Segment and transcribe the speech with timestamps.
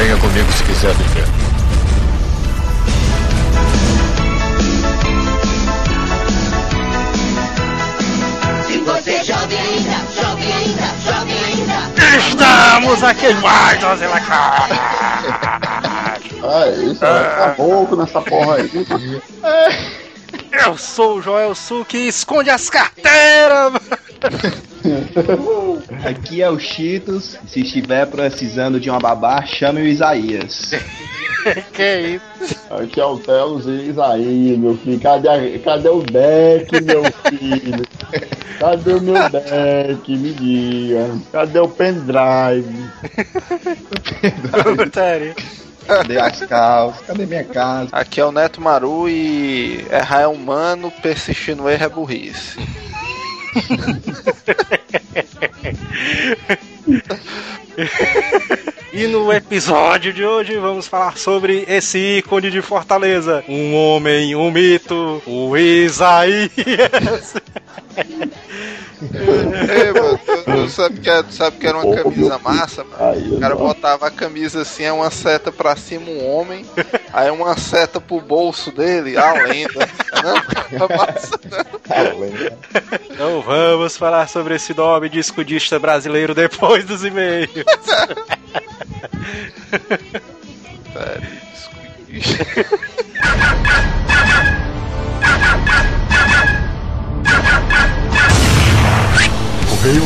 [0.00, 1.26] Venha comigo se quiser viver.
[8.66, 11.90] Se você jovem ainda, jovem ainda, jovem ainda.
[12.16, 14.22] Estamos aqui mais, Ozila
[16.44, 19.22] Ah, isso, é caboclo nessa porra aí.
[20.64, 23.74] Eu sou o Joel Su que esconde as carteiras.
[26.04, 27.38] Aqui é o Cheetos.
[27.46, 30.70] Se estiver precisando de uma babá, chame o Isaías.
[31.72, 32.60] que isso?
[32.70, 35.00] Aqui é o Telos e Isaías, meu filho.
[35.00, 37.86] Cadê, cadê o deck, meu filho?
[38.58, 40.16] Cadê o meu deck?
[40.16, 41.10] Me diga.
[41.32, 42.90] Cadê o pendrive?
[44.76, 45.34] Putaria.
[45.86, 47.06] Cadê as calças?
[47.06, 47.88] Cadê minha casa?
[47.92, 52.58] Aqui é o Neto Maru e errar é humano, persistir no erro é burrice.
[58.92, 63.44] E no episódio de hoje vamos falar sobre esse ícone de Fortaleza.
[63.48, 66.50] Um homem, um mito, o Isaías.
[69.02, 72.96] Ei, mano, tu, tu sabe, que, é- tu sabe que era uma camisa massa, mano?
[73.12, 73.60] Aí, O cara não.
[73.66, 76.64] botava a camisa assim, é uma seta pra cima um homem,
[77.12, 79.88] aí uma seta pro bolso dele, a lenda.
[80.22, 80.36] Não,
[80.86, 81.40] é massa,
[83.10, 87.50] Então vamos falar sobre esse nome de escudista brasileiro depois dos e-mails.
[90.92, 92.80] Sério, escudista.
[99.80, 100.02] Correio.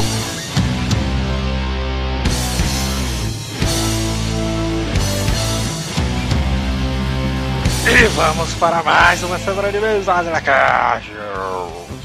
[7.86, 11.10] E vamos para mais uma semana de mensagem na caixa.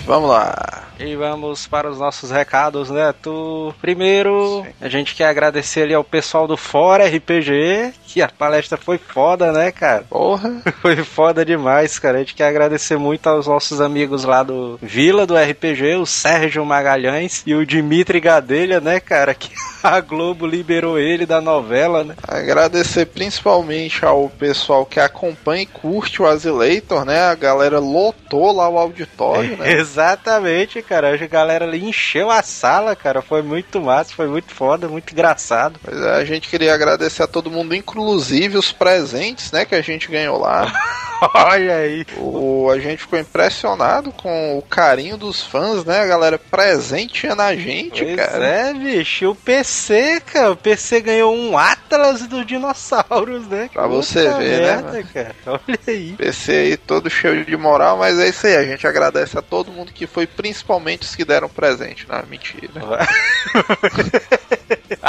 [0.07, 0.88] Vamos lá.
[0.99, 3.13] E vamos para os nossos recados, né?
[3.21, 3.73] Tu...
[3.79, 8.97] Primeiro, a gente quer agradecer ali ao pessoal do Fora RPG, que a palestra foi
[8.97, 10.03] foda, né, cara?
[10.09, 10.61] Porra.
[10.81, 12.17] Foi foda demais, cara.
[12.17, 16.65] A gente quer agradecer muito aos nossos amigos lá do Vila do RPG, o Sérgio
[16.65, 19.33] Magalhães e o Dimitri Gadelha, né, cara?
[19.33, 19.51] Que
[19.83, 22.15] a Globo liberou ele da novela, né?
[22.27, 27.21] Agradecer principalmente ao pessoal que acompanha e curte o Azileitor, né?
[27.21, 29.73] A galera lotou lá o auditório, né?
[29.79, 31.13] Exatamente, cara.
[31.13, 33.21] A galera ali encheu a sala, cara.
[33.21, 35.79] Foi muito massa, foi muito foda, muito engraçado.
[35.83, 39.81] Pois é, a gente queria agradecer a todo mundo, inclusive os presentes, né, que a
[39.81, 40.73] gente ganhou lá.
[41.33, 42.05] Olha aí.
[42.17, 45.99] O, a gente ficou impressionado com o carinho dos fãs, né?
[45.99, 48.45] A galera presenteando na gente, Pois cara.
[48.45, 49.23] é, bicho.
[49.23, 50.51] E o PC, cara.
[50.51, 53.69] O PC ganhou um Atlas dos dinossauros, né?
[53.71, 55.35] Pra você ver, né, merda, cara.
[55.45, 56.13] Olha aí.
[56.13, 58.55] PC aí todo cheio de moral, mas é isso aí.
[58.55, 62.05] A gente agradece a todo mundo que foi, principalmente os que deram presente.
[62.07, 62.69] Não, mentira.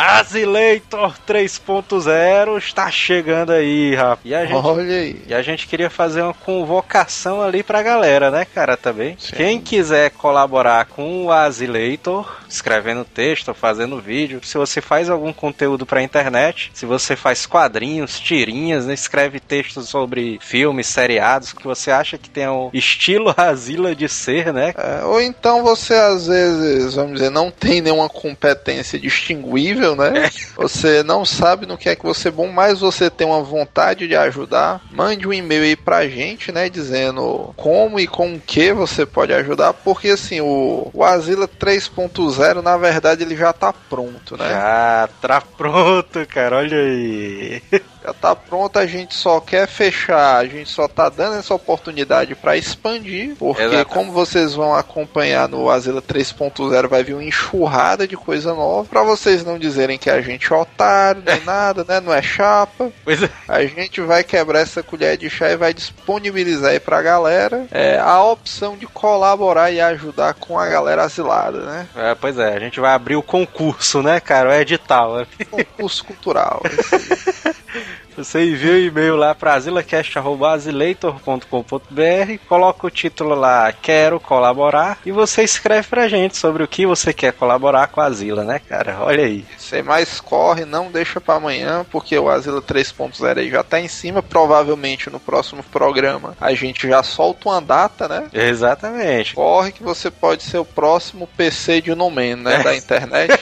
[0.01, 4.21] Azileitor 3.0 está chegando aí, rapaz.
[4.25, 5.23] E a gente Olha aí.
[5.27, 9.17] E a gente queria fazer uma convocação ali pra galera, né, cara, também.
[9.37, 15.85] Quem quiser colaborar com o Azileitor, escrevendo texto, fazendo vídeo, se você faz algum conteúdo
[15.85, 21.91] pra internet, se você faz quadrinhos, tirinhas, né, escreve textos sobre filmes, seriados, que você
[21.91, 24.73] acha que tem o estilo Azila de ser, né?
[24.77, 30.31] É, ou então você às vezes, vamos dizer, não tem nenhuma competência distinguível, né?
[30.57, 34.07] Você não sabe no que é que você é bom, mas você tem uma vontade
[34.07, 34.81] de ajudar.
[34.91, 36.69] Mande um e-mail aí pra gente, né?
[36.69, 42.63] Dizendo como e com o que você pode ajudar, porque assim, o, o Asila 3.0,
[42.63, 44.49] na verdade, ele já tá pronto, né?
[44.49, 47.63] Já tá pronto, cara, olha aí.
[48.03, 52.35] Já tá pronto, a gente só quer fechar, a gente só tá dando essa oportunidade
[52.35, 53.91] pra expandir, porque Exato.
[53.91, 59.03] como vocês vão acompanhar no Azila 3.0, vai vir uma enxurrada de coisa nova, pra
[59.03, 62.91] vocês não dizerem que a gente é otário, nem nada, né, não é chapa.
[63.05, 63.29] Pois é.
[63.47, 67.99] A gente vai quebrar essa colher de chá e vai disponibilizar aí pra galera é,
[67.99, 71.87] a opção de colaborar e ajudar com a galera asilada, né?
[71.95, 74.51] É, pois é, a gente vai abrir o concurso, né, cara?
[74.51, 75.27] O edital.
[75.51, 76.63] Concurso cultural.
[76.65, 77.55] aí.
[78.17, 85.43] Você envia o e-mail lá para azilacast.azileitor.com.br, coloca o título lá, quero colaborar, e você
[85.43, 88.99] escreve pra gente sobre o que você quer colaborar com a Azila, né, cara?
[89.01, 89.45] Olha aí.
[89.57, 93.89] Sem mais corre, não deixa pra amanhã, porque o Asila 3.0 aí já tá em
[93.89, 94.23] cima.
[94.23, 98.29] Provavelmente no próximo programa a gente já solta uma data, né?
[98.33, 99.35] Exatamente.
[99.35, 102.63] Corre que você pode ser o próximo PC de Nomen, né?
[102.63, 103.39] Da internet.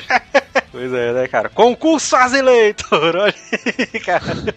[0.70, 1.48] Pois é, né, cara?
[1.48, 3.34] Concurso Azileitor, olha
[3.92, 4.54] aí, cara.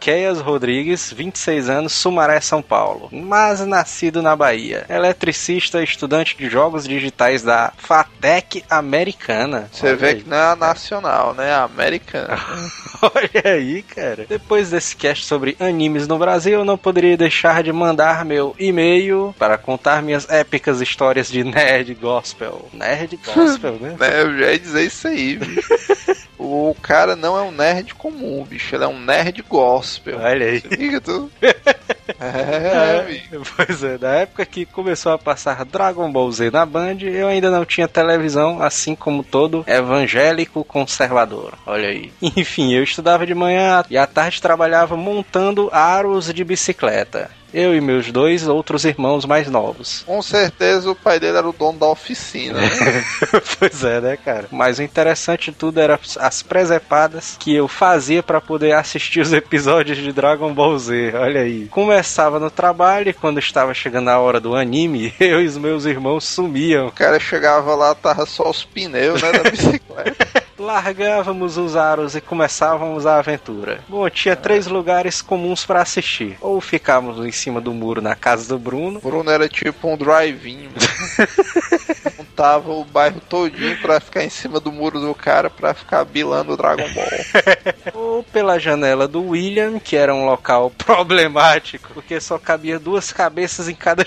[0.00, 4.86] Miqueias Rodrigues, 26 anos, Sumaré, São Paulo, mas nascido na Bahia.
[4.88, 9.68] Eletricista, estudante de jogos digitais da FATEC Americana.
[9.70, 10.22] Você vê aí.
[10.22, 11.50] que não é a nacional, né?
[11.50, 12.34] É a americana.
[13.02, 14.24] Olha aí, cara.
[14.26, 19.34] Depois desse cast sobre animes no Brasil, eu não poderia deixar de mandar meu e-mail
[19.38, 22.70] para contar minhas épicas histórias de nerd gospel.
[22.72, 23.96] Nerd gospel, né?
[24.00, 24.22] né?
[24.22, 25.38] Eu já ia dizer isso aí.
[26.42, 28.74] O cara não é um nerd comum, bicho.
[28.74, 30.18] Ele é um nerd gospel.
[30.18, 30.62] Olha aí.
[30.70, 31.30] Liga tu.
[32.18, 33.54] É, bicho.
[33.56, 37.50] Pois é, da época que começou a passar Dragon Ball Z na Band, eu ainda
[37.50, 41.54] não tinha televisão, assim como todo evangélico conservador.
[41.64, 42.12] Olha aí.
[42.36, 47.30] Enfim, eu estudava de manhã e à tarde trabalhava montando aros de bicicleta.
[47.52, 50.02] Eu e meus dois outros irmãos mais novos.
[50.06, 53.04] Com certeza o pai dele era o dono da oficina, né?
[53.58, 54.46] pois é, né, cara?
[54.50, 59.32] Mas o interessante de tudo era as presepadas que eu fazia pra poder assistir os
[59.32, 61.12] episódios de Dragon Ball Z.
[61.14, 61.66] Olha aí.
[61.68, 65.84] Começava no trabalho e quando estava chegando a hora do anime, eu e os meus
[65.84, 66.88] irmãos sumiam.
[66.88, 70.44] O cara chegava lá, tava só os pneus, né, da bicicleta.
[70.60, 73.80] Largávamos os aros e começávamos a aventura.
[73.88, 76.36] Bom, tinha três lugares comuns pra assistir.
[76.38, 80.68] Ou ficávamos em cima do muro na casa do Bruno, Bruno era tipo um drive-in.
[82.18, 86.52] Montava o bairro todinho pra ficar em cima do muro do cara pra ficar bilando
[86.52, 87.92] o Dragon Ball.
[87.94, 93.66] ou pela janela do William, que era um local problemático, porque só cabia duas cabeças
[93.66, 94.04] em cada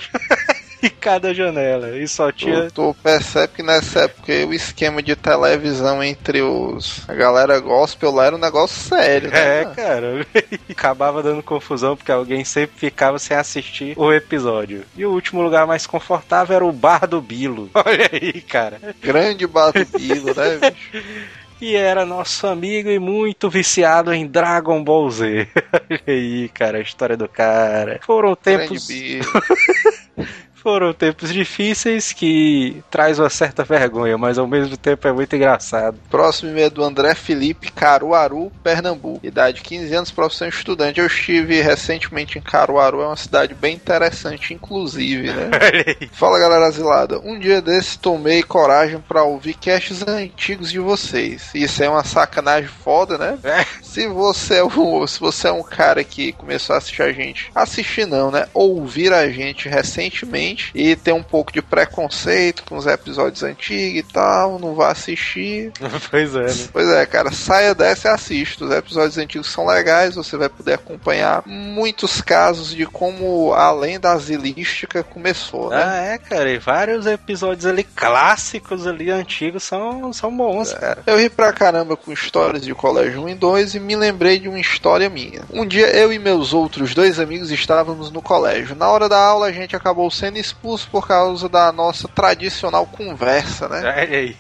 [0.84, 5.16] em cada janela e só tinha Tu, tu percebe que nessa época o esquema de
[5.16, 9.62] televisão entre os a galera gospel lá era um negócio sério, né?
[9.62, 10.26] É, cara,
[10.70, 14.84] acabava dando confusão porque alguém sempre ficava sem assistir o episódio.
[14.96, 17.70] E o último lugar mais confortável era o bar do Bilo.
[17.74, 18.80] Olha aí, cara.
[19.02, 21.14] Grande bato bilo, né, bicho?
[21.62, 25.48] E era nosso amigo e muito viciado em Dragon Ball Z.
[25.74, 28.02] Olha aí, cara, a história do cara.
[28.04, 28.86] Foram tempos.
[30.64, 36.00] Foram tempos difíceis que traz uma certa vergonha, mas ao mesmo tempo é muito engraçado.
[36.10, 39.20] Próximo e-mail é do André Felipe, Caruaru, Pernambuco.
[39.28, 41.02] Idade 15 anos, profissão estudante.
[41.02, 45.52] Eu estive recentemente em Caruaru, é uma cidade bem interessante, inclusive, né?
[46.14, 47.20] Fala galera asilada.
[47.20, 51.50] Um dia desse tomei coragem pra ouvir casts antigos de vocês.
[51.54, 53.38] Isso é uma sacanagem foda, né?
[53.44, 53.66] É.
[53.82, 57.52] Se você é um, se você é um cara que começou a assistir a gente,
[57.54, 58.48] assistir não, né?
[58.54, 64.04] Ouvir a gente recentemente e ter um pouco de preconceito com os episódios antigos e
[64.04, 65.72] tal, não vai assistir.
[66.10, 66.70] pois é, né?
[66.72, 68.66] Pois é, cara, saia dessa e assista.
[68.66, 74.12] Os episódios antigos são legais, você vai poder acompanhar muitos casos de como a lenda
[74.12, 75.84] asilística começou, né?
[75.84, 81.04] Ah, é, cara, e vários episódios ali clássicos ali antigos são, são bons, cara.
[81.06, 84.48] Eu ri pra caramba com histórias de colégio 1 e 2 e me lembrei de
[84.48, 85.42] uma história minha.
[85.52, 88.76] Um dia eu e meus outros dois amigos estávamos no colégio.
[88.76, 93.68] Na hora da aula a gente acabou sendo expulso por causa da nossa tradicional conversa,
[93.68, 93.80] né?
[93.80, 94.38] Olha aí.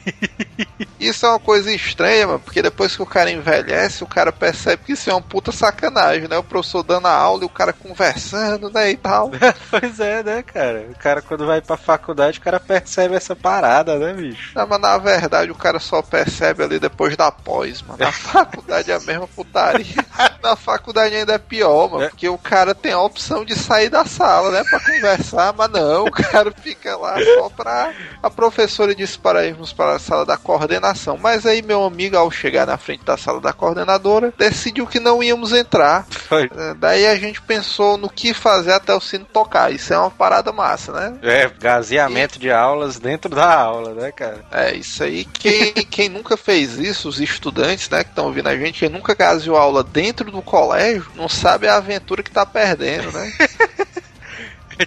[0.99, 4.83] Isso é uma coisa estranha, mano, porque depois que o cara envelhece, o cara percebe
[4.85, 6.37] que isso é uma puta sacanagem, né?
[6.37, 9.31] O professor dando a aula e o cara conversando, né, e tal.
[9.69, 10.85] pois é, né, cara?
[10.89, 14.51] O cara quando vai pra faculdade, o cara percebe essa parada, né, bicho?
[14.55, 17.99] Não, mas na verdade o cara só percebe ali depois da pós, mano.
[17.99, 20.05] Na faculdade é a mesma putaria.
[20.41, 22.09] Na faculdade ainda é pior, mano, É.
[22.09, 25.92] porque o cara tem a opção de sair da sala, né, pra conversar, mas não,
[26.01, 27.93] o cara fica lá só pra.
[28.21, 32.31] A professora disse para irmos para a sala da coordenação, mas aí meu amigo, ao
[32.31, 36.05] chegar na frente da sala da coordenadora, decidiu que não íamos entrar.
[36.09, 36.49] Foi.
[36.55, 39.71] É, Daí a gente pensou no que fazer até o sino tocar.
[39.71, 41.17] Isso é uma parada massa, né?
[41.21, 44.43] É, gaseamento de aulas dentro da aula, né, cara?
[44.51, 45.25] É, isso aí.
[45.25, 49.15] Quem, quem nunca fez isso, os estudantes, né, que estão ouvindo a gente, quem nunca
[49.15, 53.31] gaseou aula dentro do colégio, não sabe a aventura que tá perdendo, né?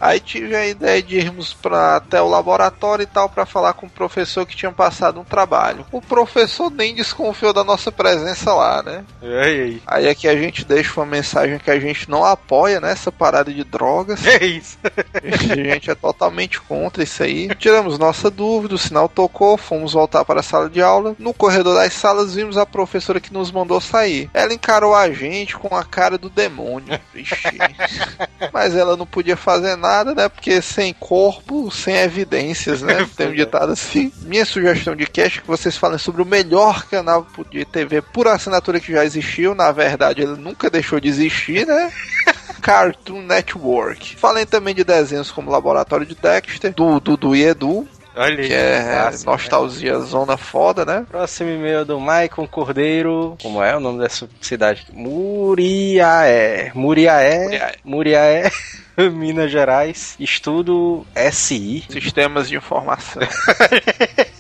[0.00, 3.86] Aí tive a ideia de irmos pra, até o laboratório e tal para falar com
[3.86, 5.86] o professor que tinha passado um trabalho.
[5.92, 9.04] O professor nem desconfiou da nossa presença lá, né?
[9.22, 9.82] E aí?
[9.86, 13.64] Aí aqui a gente deixa uma mensagem que a gente não apoia nessa parada de
[13.64, 14.26] drogas.
[14.26, 14.78] É isso.
[14.82, 17.48] A gente é totalmente contra isso aí.
[17.54, 21.14] Tiramos nossa dúvida, o sinal tocou, fomos voltar para a sala de aula.
[21.18, 24.30] No corredor das salas, vimos a professora que nos mandou sair.
[24.34, 26.98] Ela encarou a gente com a cara do demônio.
[27.14, 27.36] Vixe.
[28.52, 30.28] Mas ela não podia fazer nada, né?
[30.28, 33.08] Porque sem corpo, sem evidências, né?
[33.16, 34.12] Tem um ditado assim.
[34.22, 38.26] Minha sugestão de cast é que vocês falem sobre o melhor canal de TV por
[38.28, 39.54] assinatura que já existiu.
[39.54, 41.92] Na verdade, ele nunca deixou de existir, né?
[42.60, 44.16] Cartoon Network.
[44.16, 47.88] Falem também de desenhos como Laboratório de Dexter, do Dudu e Edu.
[48.16, 48.48] Olha aí.
[48.48, 49.36] Que é clássico, né?
[49.36, 51.06] nostalgia zona foda, né?
[51.08, 53.36] Próximo e-mail do Maicon Cordeiro.
[53.42, 54.86] Como é o nome dessa cidade?
[54.92, 56.72] Muriaé.
[56.74, 57.74] Muriaé.
[57.84, 58.50] Muriaé.
[59.12, 60.16] Minas Gerais.
[60.18, 61.84] Estudo SI.
[61.88, 63.22] Sistemas de informação.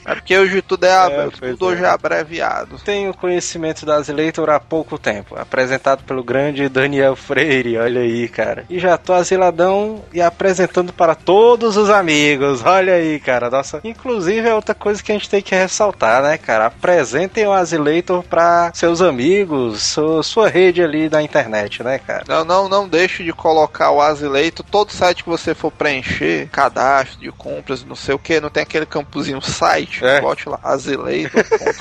[0.04, 1.86] é porque hoje tudo é, É, tudo hoje é.
[1.86, 2.78] é abreviado.
[2.84, 8.64] Tenho conhecimento das Eleitor há pouco tempo, apresentado pelo grande Daniel Freire, olha aí, cara.
[8.68, 13.50] E já tô asiladão e apresentando para todos os amigos, olha aí, cara.
[13.50, 16.66] Nossa, inclusive é outra coisa que a gente tem que ressaltar, né, cara?
[16.66, 22.24] Apresentem o Asileitor para seus amigos, sua, sua rede ali da internet, né, cara?
[22.28, 24.00] Não, não, não deixe de colocar o
[24.46, 24.62] Asileito.
[24.62, 28.62] Todo site que você for preencher, cadastro de compras, não sei o que, não tem
[28.62, 30.20] aquele campozinho site, É.
[30.20, 31.36] bote lá, Asileito.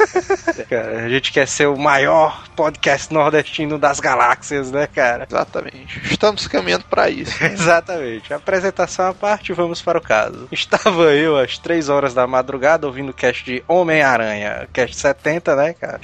[0.70, 5.28] Cara, a gente quer ser o maior podcast nordestino das galáxias, né, cara?
[5.30, 6.02] Exatamente.
[6.06, 7.36] Estamos caminhando para isso.
[7.44, 8.34] Exatamente.
[8.34, 10.48] Apresentação à parte, vamos para o caso.
[10.52, 15.74] Estava eu às 3 horas da madrugada ouvindo o cast de Homem-Aranha, cast 70, né,
[15.74, 16.00] cara?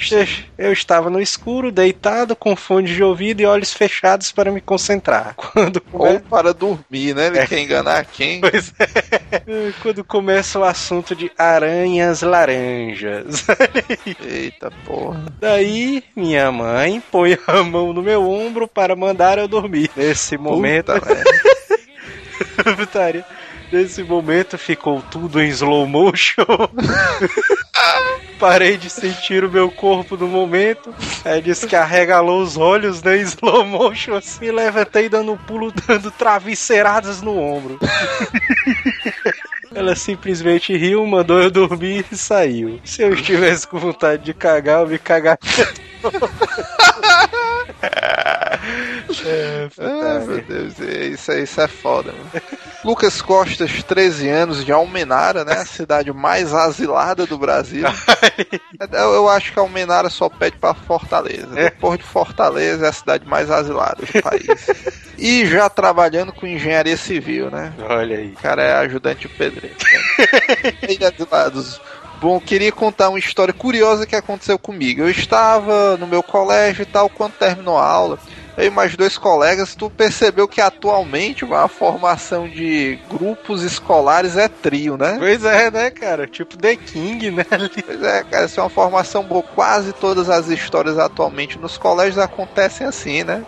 [0.58, 5.34] Eu estava no escuro, deitado, com fone de ouvido e olhos fechados para me concentrar.
[5.36, 6.20] Quando Ou come...
[6.54, 7.28] para dormir, né?
[7.28, 7.48] Ele É.
[7.48, 8.42] quer enganar quem?
[8.52, 9.72] Pois é.
[9.82, 13.46] Quando começa o assunto de aranhas laranjas.
[14.26, 15.26] Eita porra.
[15.40, 19.90] Daí, minha mãe põe a mão no meu ombro para mandar eu dormir.
[19.96, 20.92] Nesse momento,
[22.78, 23.26] Puta.
[23.72, 26.44] Nesse momento ficou tudo em slow motion.
[28.40, 30.94] Parei de sentir o meu corpo no momento.
[31.24, 31.44] Aí
[31.76, 34.52] arregalou os olhos né, slow motion assim.
[34.52, 37.80] Levantei dando um pulo, dando travesseiradas no ombro.
[39.74, 42.82] Ela simplesmente riu, mandou eu dormir e saiu.
[42.84, 45.40] Se eu estivesse com vontade de cagar, eu me cagaria.
[49.26, 52.30] é, Ah, meu Deus, isso, é- isso é foda, mano.
[52.84, 55.54] Lucas Costas, 13 anos, de Almenara, né?
[55.54, 57.84] A cidade mais asilada do Brasil.
[58.92, 61.48] Eu, eu acho que a Almenara só pede pra Fortaleza.
[61.48, 64.68] Depois de Fortaleza, é a cidade mais asilada do país.
[65.18, 67.72] E já trabalhando com engenharia civil, né?
[67.88, 68.30] Olha aí.
[68.30, 69.76] O cara é ajudante de pedreiro.
[69.76, 70.74] Né?
[71.00, 71.80] E asilados.
[72.20, 75.02] Bom, queria contar uma história curiosa que aconteceu comigo.
[75.02, 78.20] Eu estava no meu colégio e tal, quando terminou a aula,
[78.58, 84.48] eu e mais dois colegas, tu percebeu que atualmente a formação de grupos escolares é
[84.48, 85.16] trio, né?
[85.18, 86.28] Pois é, né, cara?
[86.28, 87.46] Tipo The King, né?
[87.86, 89.44] Pois é, cara, isso é uma formação boa.
[89.44, 93.44] Quase todas as histórias atualmente nos colégios acontecem assim, né?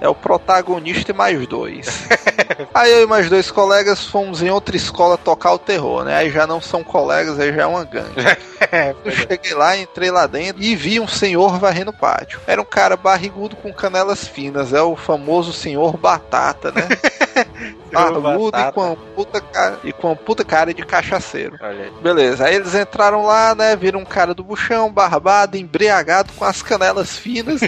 [0.00, 2.08] É o protagonista e mais dois.
[2.74, 6.16] Aí eu e mais dois colegas fomos em outra escola tocar o terror, né?
[6.16, 8.14] Aí já não são colegas, aí já é uma gangue.
[9.04, 12.40] Eu cheguei lá, entrei lá dentro e vi um senhor varrendo o pátio.
[12.46, 16.88] Era um cara barrigudo com canelas finas, é o famoso senhor batata, né?
[17.92, 21.56] Barbudo e com, uma puta cara, e com uma puta cara de cachaceiro.
[21.60, 21.92] Aí.
[22.02, 23.76] Beleza, aí eles entraram lá, né?
[23.76, 27.60] Viram um cara do buchão, barbado, embriagado, com as canelas finas.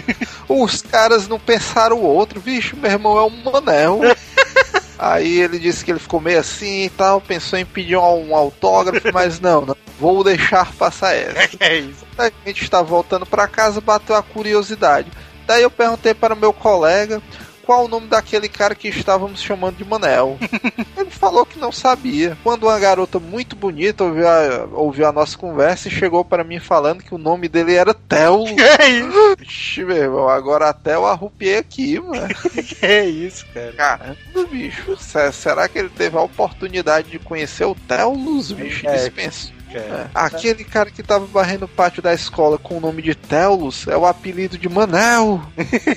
[0.49, 4.01] Os caras não pensaram o outro, bicho, meu irmão é um manel.
[4.99, 9.11] Aí ele disse que ele ficou meio assim e tal, pensou em pedir um, autógrafo,
[9.13, 11.49] mas não, não, vou deixar passar essa.
[11.59, 12.05] É isso.
[12.17, 15.11] A gente está voltando para casa, bateu a curiosidade.
[15.45, 17.21] Daí eu perguntei para meu colega
[17.67, 20.39] qual o nome daquele cara que estávamos chamando de Manel.
[20.97, 22.37] Ele falou que não sabia.
[22.43, 26.59] Quando uma garota muito bonita ouviu a, ouviu a nossa conversa e chegou para mim
[26.59, 28.45] falando que o nome dele era Theo.
[28.79, 29.35] É isso.
[29.37, 32.27] Vixe, meu irmão, agora até eu arrupiei aqui, mano.
[32.81, 33.73] É isso, cara.
[33.73, 34.17] Caramba,
[34.49, 34.95] bicho.
[34.97, 38.87] Se- Será que ele teve a oportunidade de conhecer o Teulus, bicho?
[38.87, 38.95] É.
[38.95, 39.51] Dispenso.
[39.71, 39.85] Cara.
[39.85, 40.07] É.
[40.13, 43.97] Aquele cara que tava varrendo o pátio da escola com o nome de Teulus é
[43.97, 45.41] o apelido de Manel.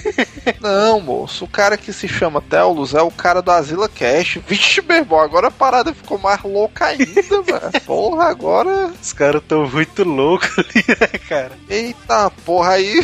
[0.61, 1.45] Não, moço.
[1.45, 4.39] O cara que se chama Teulus é o cara do Asila Cash.
[4.47, 7.81] Vixe, meu irmão, agora a parada ficou mais louca ainda, mano.
[7.87, 8.93] Porra, agora.
[9.01, 11.53] Os caras tão muito loucos ali, né, cara?
[11.69, 13.03] Eita porra, aí.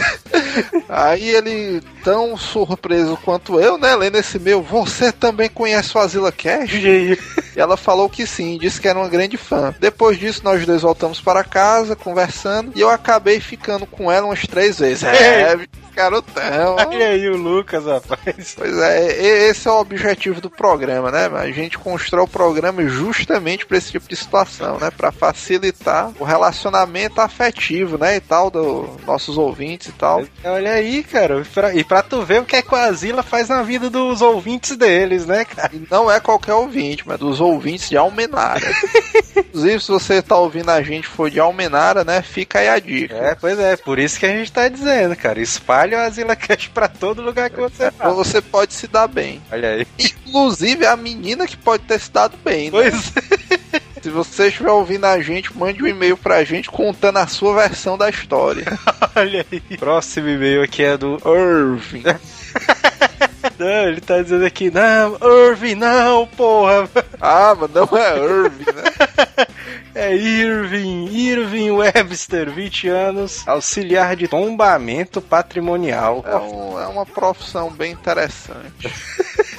[0.89, 6.33] Aí ele, tão surpreso quanto eu, né, lendo esse meu, você também conhece o Asila
[6.33, 6.73] Cash?
[6.75, 7.19] E
[7.57, 9.75] E ela falou que sim, disse que era uma grande fã.
[9.81, 14.47] Depois disso, nós dois voltamos para casa, conversando, e eu acabei ficando com ela umas
[14.47, 15.03] três vezes.
[15.03, 15.57] É,
[15.97, 16.77] garotão.
[16.77, 18.55] Olha aí o Lucas, rapaz.
[18.57, 21.31] Pois é, esse é o objetivo do programa, né?
[21.35, 24.91] A gente constrói o programa justamente para esse tipo de situação, né?
[24.91, 28.17] Para facilitar o relacionamento afetivo, né?
[28.17, 30.25] E tal, dos nossos ouvintes e tal.
[30.45, 31.41] Olha aí, cara.
[31.41, 33.89] E pra, e pra tu ver o que é que o Asila faz na vida
[33.89, 35.71] dos ouvintes deles, né, cara?
[35.73, 38.71] E não é qualquer ouvinte, mas dos ouvintes de Almenara.
[39.37, 42.21] Inclusive, se você tá ouvindo a gente for de Almenara, né?
[42.21, 43.15] Fica aí a dica.
[43.15, 45.41] É, pois é, por isso que a gente tá dizendo, cara.
[45.41, 48.13] Espalhe o Asila Cash pra todo lugar que você vai.
[48.13, 49.41] você pode se dar bem.
[49.53, 49.87] Olha aí.
[49.99, 52.71] Inclusive a menina que pode ter se dado bem, né?
[52.71, 53.13] Pois
[54.03, 57.99] Se você estiver ouvindo a gente, mande um e-mail pra gente contando a sua versão
[57.99, 58.65] da história.
[59.17, 59.61] Olha aí.
[59.77, 62.05] Próximo e-mail aqui é do Irving.
[63.59, 65.17] Não, ele tá dizendo aqui, não,
[65.49, 66.89] Irving, não, porra.
[67.21, 69.47] Ah, mas não é Irving, né?
[69.99, 76.23] É Irving, Irving Webster, 20 anos, auxiliar de tombamento patrimonial.
[76.27, 78.93] É, um- é uma profissão bem interessante.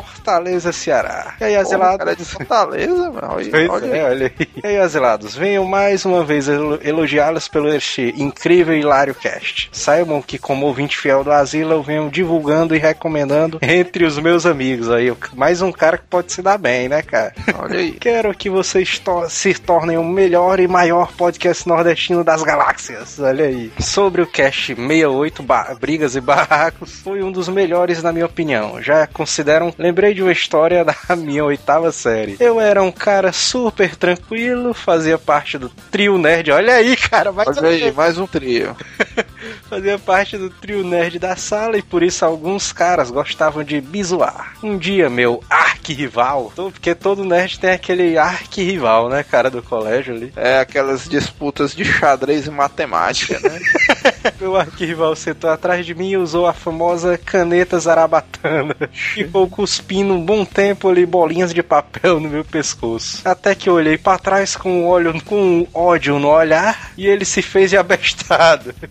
[0.00, 1.34] Fortaleza, Ceará.
[1.40, 1.98] E aí, Porra, Azelados?
[1.98, 3.28] cara é de Fortaleza, mano.
[3.34, 4.02] Olha, Pois olha é, aí.
[4.04, 4.48] olha aí.
[4.62, 9.68] E aí, Azelados, venham mais uma vez elo- elogiá-los pelo este incrível e hilário cast.
[9.72, 14.46] Saibam que, como ouvinte fiel do Asila, eu venho divulgando e recomendando entre os meus
[14.46, 14.90] amigos.
[14.90, 17.32] Aí, mais um cara que pode se dar bem, né, cara?
[17.58, 17.92] Olha aí.
[17.92, 23.18] Quero que vocês to- se tornem o melhor e maior podcast nordestino das galáxias.
[23.20, 23.72] Olha aí.
[23.80, 28.80] Sobre o cast 68, ba- Brigas e Barracos, foi um dos melhores na minha opinião.
[28.82, 29.74] Já consideram.
[29.82, 32.36] Lembrei de uma história da minha oitava série.
[32.38, 36.52] Eu era um cara super tranquilo, fazia parte do trio nerd.
[36.52, 38.76] Olha aí, cara, mais Olha aí, mais um trio.
[39.68, 44.02] Fazia parte do trio nerd da sala e por isso alguns caras gostavam de me
[44.04, 44.54] zoar.
[44.62, 50.32] Um dia, meu arquirrival, porque todo nerd tem aquele arquirrival, né, cara, do colégio ali.
[50.36, 53.58] É aquelas disputas de xadrez e matemática, né?
[54.40, 58.76] Meu arquirrival sentou atrás de mim e usou a famosa caneta zarabatana.
[58.92, 63.22] Ficou cuspindo um bom tempo ali bolinhas de papel no meu pescoço.
[63.24, 67.40] Até que eu olhei pra trás com, olho, com ódio no olhar e ele se
[67.40, 68.74] fez de abestado.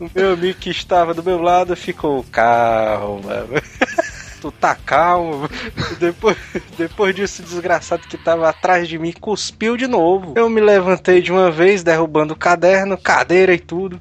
[0.00, 3.46] O meu amigo que estava do meu lado ficou calma.
[4.40, 5.48] Tu tá calmo?
[6.00, 6.36] Depois,
[6.76, 10.32] depois disso, o desgraçado que tava atrás de mim cuspiu de novo.
[10.34, 14.00] Eu me levantei de uma vez, derrubando o caderno, cadeira e tudo.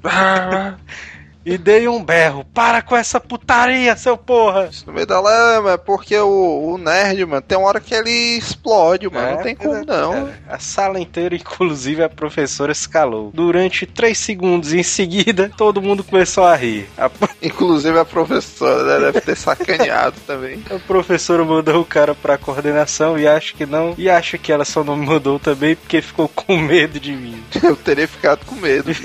[1.46, 2.46] E dei um berro.
[2.54, 4.70] Para com essa putaria, seu porra!
[4.86, 8.38] No meio da lama, é porque o, o nerd, mano, tem uma hora que ele
[8.38, 9.28] explode, mano.
[9.28, 10.12] É, não tem como é, não.
[10.14, 10.40] cara.
[10.48, 13.32] A sala inteira, inclusive a professora, se calou.
[13.34, 16.88] Durante três segundos em seguida, todo mundo começou a rir.
[16.98, 17.10] A
[17.42, 20.64] Inclusive a professora né, deve ter sacaneado também.
[20.70, 23.96] A professora mandou o cara pra coordenação e acho que não.
[23.98, 27.42] E acho que ela só não me mandou também porque ficou com medo de mim.
[27.64, 28.92] Eu teria ficado com medo.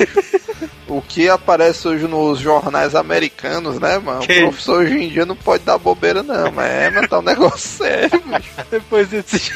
[0.88, 4.20] O que aparece hoje nos jornais americanos, né, mano?
[4.20, 6.50] Que O professor hoje em dia não pode dar bobeira, não.
[6.52, 8.50] Mas é, mas tá um negócio sério, bicho.
[8.70, 9.52] Depois desse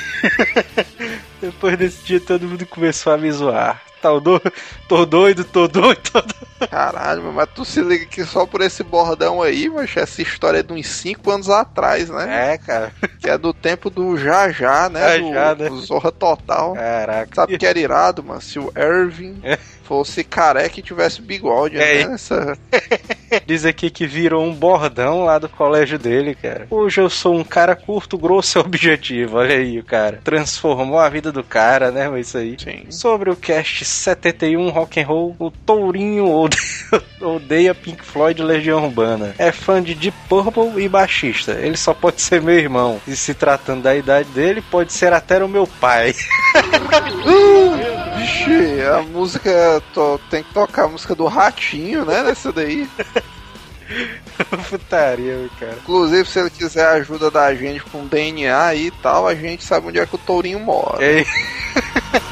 [1.40, 3.83] Depois desse dia todo mundo começou a me zoar.
[4.03, 4.40] Tá do...
[4.88, 6.70] Tô doido, tô doido, tô doido.
[6.70, 10.62] Caralho, mas tu se liga que só por esse bordão aí, mas essa história é
[10.62, 12.53] de uns 5 anos atrás, né?
[12.55, 12.92] É, cara.
[13.18, 15.00] Que é do tempo do Já Já, né?
[15.00, 15.68] Já do, Já, né?
[15.68, 16.74] do Zorra Total.
[16.74, 17.35] Caraca.
[17.35, 18.40] Sabe o que era irado, mano?
[18.40, 19.59] Se o Irving É.
[19.85, 22.07] fosse careca e tivesse bigode, É.
[22.07, 22.14] né?
[22.14, 22.59] Essa...
[23.46, 26.66] Diz aqui que virou um bordão lá do colégio dele, cara.
[26.70, 29.37] Hoje eu sou um cara curto, grosso e objetivo.
[29.38, 30.20] Olha aí, o cara.
[30.24, 32.08] Transformou a vida do cara, né?
[32.20, 32.56] Isso aí.
[32.58, 32.86] Sim.
[32.90, 36.56] Sobre o cast 71 Rock and Roll, o Tourinho ode-
[37.20, 39.34] odeia Pink Floyd e Legião Urbana.
[39.38, 41.52] É fã de Deep Purple e baixista.
[41.52, 43.00] Ele só pode ser meu irmão.
[43.06, 46.14] E se tratando da idade dele, pode ser até o meu pai.
[48.16, 49.82] Vixe, a música.
[49.94, 52.22] to- tem que tocar a música do Ratinho, né?
[52.22, 52.88] Nessa daí.
[54.68, 55.79] Putaria, cara.
[55.83, 59.64] Inclusive, se ele quiser a ajuda da gente com DNA aí e tal, a gente
[59.64, 61.05] sabe onde é que o Tourinho mora.
[61.05, 61.26] Ei.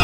[0.00, 0.03] A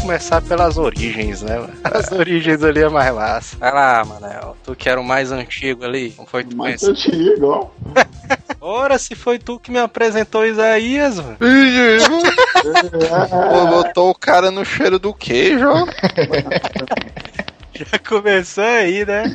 [0.00, 1.58] começar pelas origens, né?
[1.58, 1.72] mano?
[1.84, 3.56] As origens ali é mais massa.
[3.58, 4.56] Vai lá, Manel.
[4.64, 6.10] Tu que era o mais antigo ali.
[6.12, 7.68] Como foi tu te ligo, ó.
[8.60, 11.36] Ora, se foi tu que me apresentou Isaías, mano.
[13.50, 15.86] Pô, botou o cara no cheiro do queijo, ó.
[18.08, 19.34] Começou aí, né?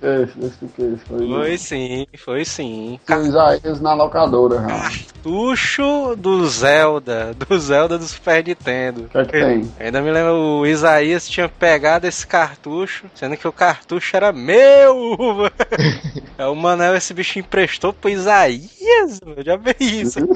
[0.00, 1.04] Que é esse, esse que é esse.
[1.04, 3.00] Foi, Foi sim, foi sim.
[3.06, 4.66] foi Isaías na locadora, já.
[4.66, 9.08] Cartucho do Zelda, do Zelda do Super Nintendo.
[9.10, 9.72] Que é que tem?
[9.78, 15.48] Ainda me lembro, o Isaías tinha pegado esse cartucho, sendo que o cartucho era meu!
[16.38, 19.42] É o Manel, esse bicho emprestou pro Isaías, mano.
[19.44, 20.20] Já vi isso.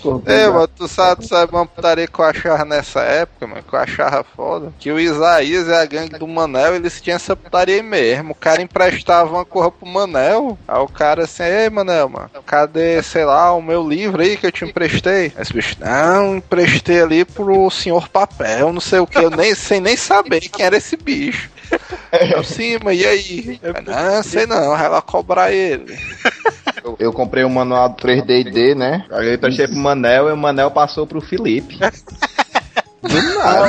[0.00, 0.40] Compramos.
[0.40, 3.74] É, mano, tu sabe, tu sabe uma putaria que eu achava nessa época, mano, que
[3.74, 4.72] eu achava foda.
[4.78, 8.32] Que o Isaías e a gangue do Manel, eles tinham essa putaria aí mesmo.
[8.32, 10.56] O cara emprestava uma corra pro Manel.
[10.66, 14.46] Aí o cara assim, ei, Manel, mano, cadê, sei lá, o meu livro aí que
[14.46, 15.32] eu te emprestei?
[15.36, 19.54] Aí esse bicho, não, emprestei ali pro senhor papel, não sei o que, eu nem
[19.54, 21.50] sem nem saber quem era esse bicho.
[22.34, 23.60] Eu sim, mas e aí?
[23.62, 25.96] Eu, não, sei não, vai lá cobrar ele.
[26.82, 29.06] Eu, eu comprei um manual do 3DD, né?
[29.10, 31.78] Aí eu emprestei pro Manel e o Manel passou pro Felipe.
[33.02, 33.66] Do nada.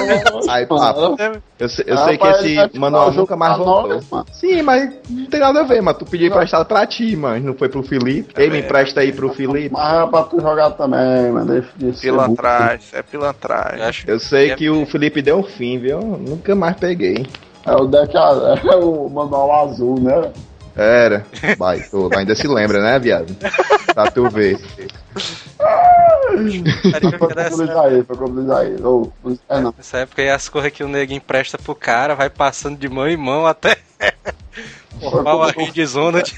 [0.50, 1.16] Aí, papo.
[1.58, 4.26] Eu, sei- eu sei que ele esse manual nunca mais voltou.
[4.34, 5.98] Sim, mas não tem nada a ver, mano.
[5.98, 7.46] Tu pediu emprestado pra ti, mano.
[7.48, 8.34] Não foi pro Felipe.
[8.36, 9.72] Ei, me empresta aí pro Felipe.
[9.72, 11.46] Mas é pra tu jogar também, mano.
[11.46, 12.02] Deixa burro.
[12.02, 14.04] Pilantragem, é pilantragem.
[14.08, 16.00] Eu sei que o Felipe deu um fim, viu?
[16.02, 17.26] Nunca mais peguei.
[17.66, 20.32] É o deck, é o manual azul, né?
[20.76, 21.26] Era.
[21.58, 23.36] Vai, tu ainda se lembra, né, viado?
[23.94, 24.58] Pra tu ver.
[26.82, 28.76] Putaria Foi que como era diz essa- aí, foi como diz aí.
[28.82, 29.14] Ou,
[29.50, 29.74] é não.
[29.78, 33.08] Nessa época aí as coisas que o nego empresta pro cara vai passando de mão
[33.08, 33.78] em mão até
[35.00, 36.34] formar uma rede zona de.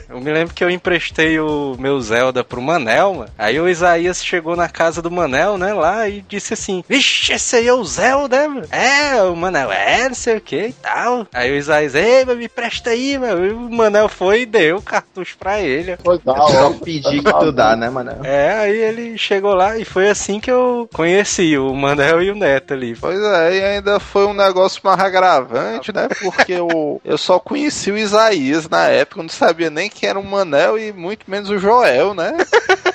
[0.08, 3.30] Eu me lembro que eu emprestei o meu Zelda pro Manel, mano.
[3.36, 7.56] Aí o Isaías chegou na casa do Manel, né, lá, e disse assim: Vixe, esse
[7.56, 8.66] aí é o Zelda, mano.
[8.70, 11.26] É, o Manel é, não sei o que e tal.
[11.32, 13.46] Aí o Isaías, ei, mas me presta aí, mano.
[13.46, 15.96] E o Manel foi e deu o cartucho pra ele.
[16.02, 18.12] Foi da É só pedir que tu dá, né, mano?
[18.24, 22.34] É, aí ele chegou lá e foi assim que eu conheci o Manel e o
[22.34, 22.96] Neto ali.
[22.96, 26.08] Pois é, e ainda foi um negócio mais agravante, né?
[26.20, 30.18] Porque eu, eu só conheci o Isaías na época, eu não sabia nem quem era
[30.18, 32.32] o Manel e muito menos o Joel, né?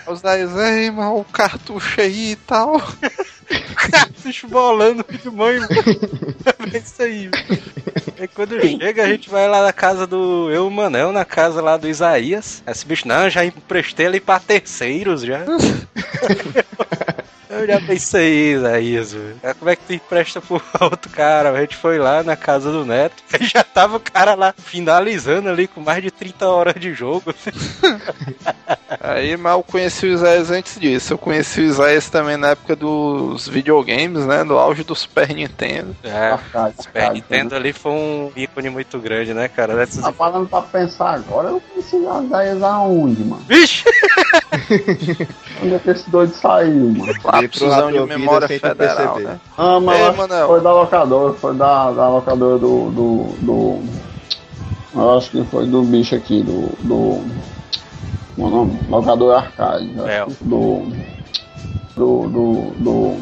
[0.07, 2.81] O Isaías, ei, mano, o cartucho aí e tal.
[3.91, 5.59] Cartucho bolando de mãe.
[6.73, 7.29] É isso aí.
[8.33, 10.49] Quando chega, a gente vai lá na casa do.
[10.49, 12.63] Eu e o Manel, na casa lá do Isaías.
[12.67, 15.45] Esse bicho, não, já emprestei ele pra terceiros já.
[17.51, 19.35] Eu já pensei, Isaías, velho.
[19.43, 21.51] Ah, Como é que tu empresta pro outro cara?
[21.51, 23.21] A gente foi lá na casa do Neto.
[23.33, 27.33] Aí já tava o cara lá finalizando ali com mais de 30 horas de jogo.
[28.99, 31.13] Aí, mas eu conheci o Isaías antes disso.
[31.13, 34.43] Eu conheci o Isaías também na época dos videogames, né?
[34.43, 35.95] No auge do Super Nintendo.
[36.03, 39.75] É, Arcade, Super arcade, Nintendo ali foi um ícone muito grande, né, cara?
[39.75, 40.03] Dessas...
[40.03, 43.43] Tá falando pra pensar agora, eu preciso das ideias aonde, mano?
[43.47, 43.83] Vixe!
[45.63, 47.13] Onde é que esse doido saiu, mano?
[47.23, 49.39] Lapsusão de memória federal, né?
[49.57, 50.47] Ah, mas Ei, Manel.
[50.47, 53.81] foi da locadora, foi da, da locadora do, do, do.
[54.93, 56.69] Eu acho que foi do bicho aqui, do.
[56.79, 57.23] do
[58.35, 58.79] como é o nome?
[58.89, 59.89] Locador Arcade.
[60.05, 60.25] É.
[60.41, 60.83] Do.
[61.95, 62.27] Do.
[62.27, 62.71] Do.
[62.77, 63.17] do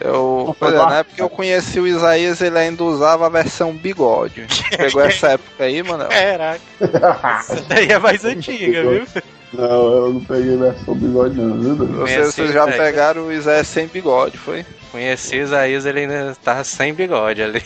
[0.00, 3.72] Eu, pois é, na época que eu conheci o Isaías, ele ainda usava a versão
[3.72, 4.46] bigode.
[4.76, 6.04] Pegou essa época aí, mano?
[6.08, 6.60] Caraca,
[7.40, 9.06] essa daí é mais antiga, viu?
[9.52, 11.76] Não, eu não peguei versão bigode, não?
[11.76, 14.64] Vocês, vocês já pegaram o Isaías sem bigode, foi?
[14.90, 17.62] Conheci o Isaías, ele ainda tava sem bigode ali.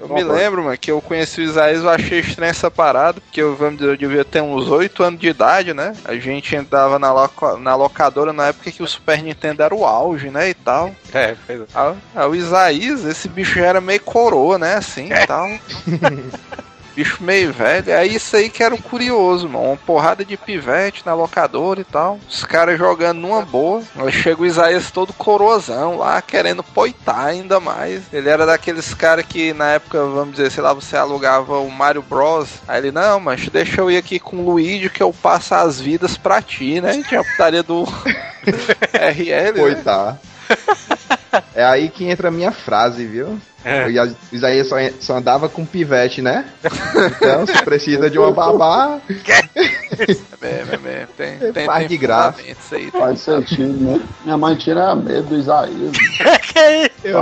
[0.00, 3.42] Eu me lembro, mano, que eu conheci o Isaías, eu achei estranha essa parada, porque
[3.42, 5.92] eu, vamos dizer, eu devia ter uns 8 anos de idade, né?
[6.06, 9.84] A gente entrava na, loca- na locadora na época que o Super Nintendo era o
[9.84, 10.94] auge, né, e tal.
[11.12, 11.64] É, pois é.
[11.74, 15.46] Ah, ah, o Isaías, esse bicho já era meio coroa, né, assim, e tal.
[16.98, 17.92] bicho meio velho.
[17.92, 19.66] É isso aí que era o curioso, mano.
[19.68, 22.18] Uma porrada de pivete na locadora e tal.
[22.28, 23.82] Os caras jogando numa boa.
[23.96, 28.02] Aí chega o Isaías todo coroazão lá, querendo poitar ainda mais.
[28.12, 32.02] Ele era daqueles caras que na época, vamos dizer, sei lá, você alugava o Mario
[32.02, 32.48] Bros.
[32.66, 35.80] Aí ele, não, mas deixa eu ir aqui com o Luigi que eu passo as
[35.80, 37.00] vidas pra ti, né?
[37.08, 37.84] Tinha a putaria do
[38.92, 39.56] RL.
[39.56, 40.18] Foi, né?
[41.54, 43.38] É aí que entra a minha frase, viu?
[43.64, 43.86] É.
[43.86, 46.44] O Isa- Isaías só, só andava com pivete, né?
[47.16, 49.42] Então, se precisa de uma babá, É
[50.40, 51.08] mesmo, é mesmo.
[51.16, 52.40] Tem, tem, Faz tem de graça.
[52.72, 52.90] aí.
[52.90, 54.00] Faz sentido, né?
[54.24, 55.92] Minha mãe tira medo do Isaías.
[56.52, 57.18] que isso?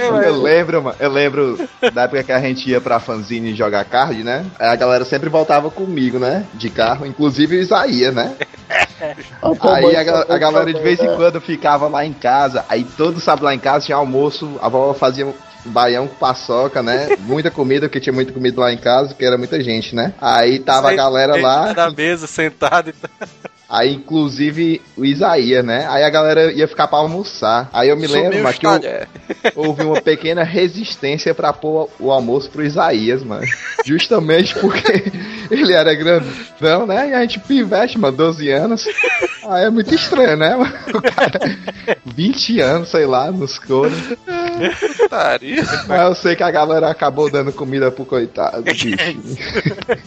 [0.00, 3.84] Eu, eu lembro, mano, eu lembro da época que a gente ia pra fanzine jogar
[3.84, 4.44] card, né?
[4.58, 6.46] Aí a galera sempre voltava comigo, né?
[6.54, 8.36] De carro, inclusive o Isaías, né?
[9.60, 13.18] Aí a, ga- a galera de vez em quando ficava lá em casa, aí todo
[13.20, 15.34] sábado lá em casa tinha almoço, a vovó fazia um
[15.64, 17.08] baião com paçoca, né?
[17.20, 20.12] Muita comida, porque tinha muita comida lá em casa, porque era muita gente, né?
[20.20, 23.10] Aí tava a galera lá, Na mesa, sentado e tal.
[23.70, 25.86] aí inclusive o Isaías, né?
[25.88, 27.70] Aí a galera ia ficar pra almoçar.
[27.72, 29.08] Aí eu me lembro, mas que eu, talher.
[29.54, 33.46] houve uma pequena resistência pra pôr o almoço pro Isaías, mano.
[33.84, 35.04] Justamente porque
[35.50, 37.10] ele era grandão, né?
[37.10, 38.86] E a gente pivete, mano, 12 anos.
[39.46, 40.56] Aí é muito estranho, né?
[40.56, 40.74] mano?
[40.94, 41.40] O cara,
[42.04, 43.96] 20 anos, sei lá, nos coros.
[44.96, 45.64] Putaria.
[45.88, 48.88] Mas eu sei que a galera acabou dando comida pro coitado, bicho.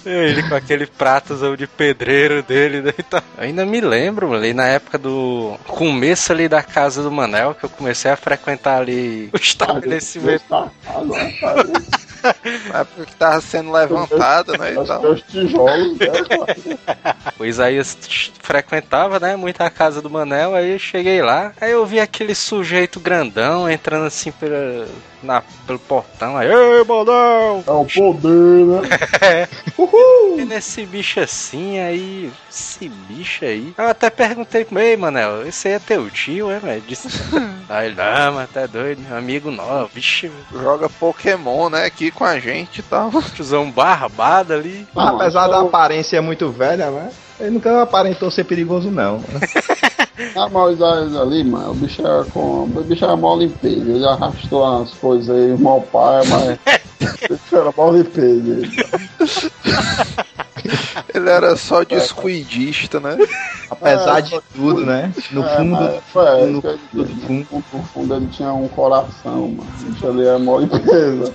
[0.06, 2.82] Ele com aquele pratozão de pedreiro dele.
[2.82, 3.16] Né, e.
[3.16, 7.63] Eu ainda me lembro ali na época do começo ali da casa do Manel, que
[7.63, 10.44] eu comecei a frequentar ali o estabelecimento.
[12.70, 14.78] Na época que tava sendo levantado, né?
[14.78, 16.08] Os meus tijolos, né?
[17.40, 17.98] O Isaías
[18.42, 22.34] frequentava, né, muito a casa do Manel, aí eu cheguei lá, aí eu vi aquele
[22.36, 24.88] sujeito grandão entrando assim pela,
[25.24, 27.64] na, pelo portão, aí, ei, Manel!
[27.66, 29.48] É o poder, né?
[30.38, 33.74] E nesse bicho assim, aí, esse bicho aí.
[33.78, 36.82] Eu até perguntei pro ei, Manel, esse aí é teu tio, é, velho?
[36.82, 37.08] Disse.
[37.70, 41.86] Aí ele, não, mas tá doido, meu amigo novo, vixe, Joga Pokémon, né?
[41.86, 43.10] Aqui com a gente e tal.
[43.34, 44.86] tiozão barbado ali.
[44.96, 47.10] Apesar da aparência muito velha, né?
[47.44, 49.22] Ele nunca aparentou ser perigoso, não.
[50.36, 52.66] Ah, mas ali, mano, o bicho era com.
[52.66, 53.82] O bicho era mó limpeza.
[53.82, 56.60] Ele arrastou as coisas aí, mal pai, mas.
[57.30, 58.62] O bicho era mó limpeza.
[60.65, 60.78] ele.
[61.13, 63.17] Ele era só descuidista, né?
[63.69, 65.12] Apesar É, de tudo, né?
[65.32, 67.63] No É, fundo, mas, foi, no, ele- no fundo.
[67.73, 69.67] no fundo ele tinha um coração, mano.
[69.80, 71.32] Bicho ali é mó limpeza.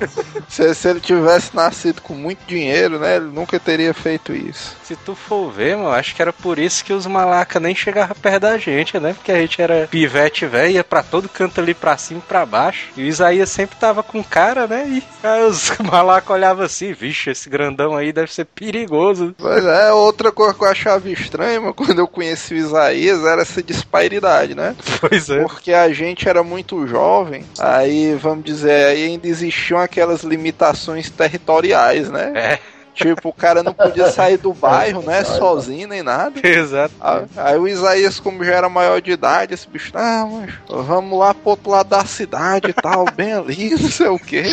[0.48, 3.16] Se, se ele tivesse nascido com muito dinheiro, né?
[3.16, 4.76] Ele nunca teria feito isso.
[4.82, 8.16] Se tu for ver, mano, acho que era por isso que os malacas nem chegavam
[8.20, 9.12] perto da gente, né?
[9.14, 12.44] Porque a gente era pivete velho, ia pra todo canto ali pra cima e pra
[12.46, 12.88] baixo.
[12.96, 14.86] E o Isaías sempre tava com cara, né?
[14.88, 19.17] E aí os malacas olhavam assim, vixe, esse grandão aí deve ser perigoso.
[19.38, 23.42] Mas é, outra coisa que eu achava estranha, mas quando eu conheci o Isaías, era
[23.42, 24.74] essa disparidade, né?
[25.00, 25.42] Pois é.
[25.42, 32.10] Porque a gente era muito jovem, aí, vamos dizer, aí ainda existiam aquelas limitações territoriais,
[32.10, 32.32] né?
[32.34, 32.58] É,
[32.98, 35.22] Tipo, o cara não podia sair do bairro, né?
[35.22, 36.32] Sozinho nem nada.
[36.42, 36.92] exato.
[37.00, 41.16] Aí, aí o Isaías, como já era maior de idade, esse bicho, ah, mas vamos
[41.16, 44.42] lá pro outro lado da cidade e tal, bem ali, não sei o quê.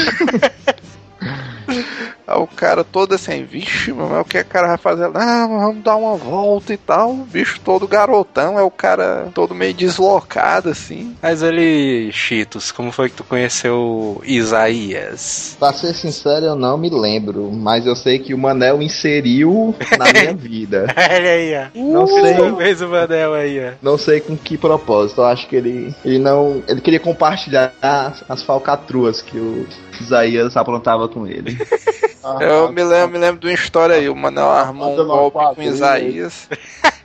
[2.27, 5.09] Aí o cara todo assim, vixe, mas o que o cara vai fazer?
[5.13, 7.11] Ah, vamos dar uma volta e tal.
[7.11, 11.15] O bicho todo garotão, é o cara todo meio deslocado assim.
[11.21, 15.55] Mas ele, Cheetos, como foi que tu conheceu o Isaías?
[15.59, 17.51] Pra ser sincero, eu não me lembro.
[17.51, 20.87] Mas eu sei que o Manel inseriu na minha vida.
[20.97, 21.79] Olha aí, ó.
[21.79, 22.35] Não sei.
[22.57, 23.71] Fez o Manel aí, ó.
[23.81, 25.21] Não sei com que propósito.
[25.21, 26.63] Eu acho que ele, ele não.
[26.67, 29.67] Ele queria compartilhar as, as falcatruas que o
[30.03, 31.57] Isaías aprontava com ele.
[32.27, 35.37] Ah, Eu me lembro, me lembro de uma história aí, o Manel armou um golpe
[35.55, 35.61] com.
[35.61, 36.49] Isaías.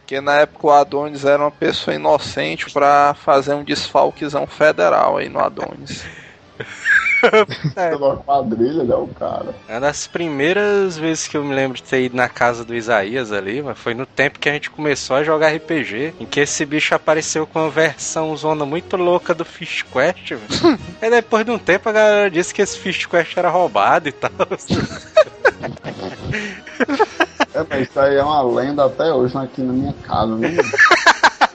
[0.07, 5.29] Que na época o Adonis era uma pessoa inocente pra fazer um desfalquezão federal aí
[5.29, 6.05] no Adonis.
[7.75, 9.55] Pela quadrilha, né, o cara.
[9.69, 13.33] Uma das primeiras vezes que eu me lembro de ter ido na casa do Isaías
[13.33, 16.65] ali, mas foi no tempo que a gente começou a jogar RPG, em que esse
[16.65, 20.79] bicho apareceu com uma versão zona muito louca do Fish Quest, velho.
[21.01, 24.13] Aí depois de um tempo a galera disse que esse Fish Quest era roubado e
[24.13, 24.31] tal.
[27.53, 30.49] É, mas isso aí é uma lenda até hoje aqui na minha casa, né?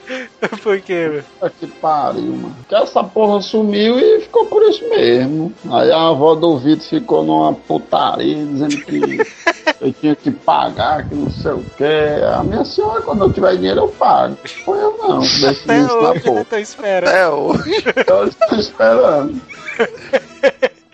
[0.62, 1.52] Por quê, velho?
[1.60, 2.56] Que pariu, mano.
[2.68, 5.54] Que essa porra sumiu e ficou por isso mesmo.
[5.72, 9.22] Aí a avó do Vitor ficou numa putaria dizendo que
[9.82, 12.22] eu tinha que pagar, que não sei o quê.
[12.36, 14.38] A minha senhora, quando eu tiver dinheiro, eu pago.
[14.64, 16.40] Foi eu não, deixa Até isso na hoje porra.
[16.40, 17.14] eu tô esperando.
[17.14, 17.84] É, hoje.
[18.08, 19.42] Eu estou esperando.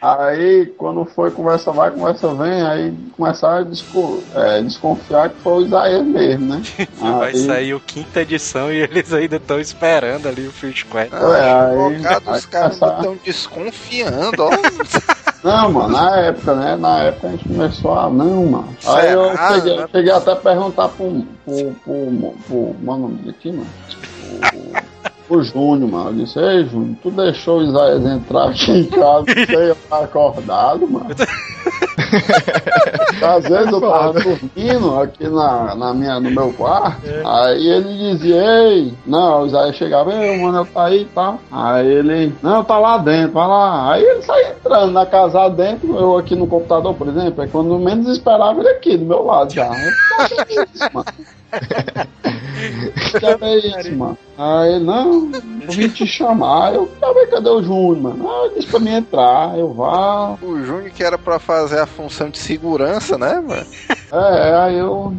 [0.01, 5.53] Aí, quando foi conversa vai, conversa vem, aí começaram a desco- é, desconfiar que foi
[5.53, 6.63] o Isaías mesmo, né?
[6.99, 11.13] Vai Aí- sair o quinta edição e eles ainda estão esperando ali o Fish Quest.
[11.13, 14.49] É, aí- os caras estão desconfiando, ó.
[15.43, 16.75] Não, mano, na época, né?
[16.75, 18.03] Na época a gente começou a.
[18.11, 18.77] Não, mano.
[18.85, 19.87] Aí eu Será, cheguei, né?
[19.91, 21.25] cheguei até a perguntar pro.
[21.45, 21.75] pro.
[21.83, 22.33] pro.
[22.47, 22.75] pro.
[22.83, 23.67] Mano, o nome dele aqui, mano.
[24.53, 25.00] O,
[25.35, 26.09] o Júnior, mano.
[26.09, 30.03] Eu disse, ei, Júnior, tu deixou o Isaías entrar aqui em casa sem eu estar
[30.03, 31.07] acordado, mano.
[33.23, 38.35] Às vezes eu tava dormindo aqui na, na minha, no meu quarto, aí ele dizia,
[38.43, 41.39] ei, não, o Isaías chegava, ei, o Manel tá aí e tal.
[41.51, 43.93] Aí ele, não, tá lá dentro, vai lá.
[43.93, 47.77] Aí ele saía entrando na casa dentro, eu aqui no computador, por exemplo, é quando
[47.79, 49.67] menos esperava ele aqui do meu lado já.
[49.67, 51.05] Eu, "Que é isso, mano?
[53.19, 54.17] Que é isso, mano?
[54.37, 56.73] Aí não, eu vim te chamar.
[56.73, 58.29] Eu, "Cadê- cadê o Júnior, mano?
[58.29, 59.57] Ah, ele disse pra mim entrar.
[59.57, 60.35] Eu vá.
[60.41, 63.65] O Júnior que era pra fazer a função de segurança, né, mano?
[64.11, 65.13] É, aí eu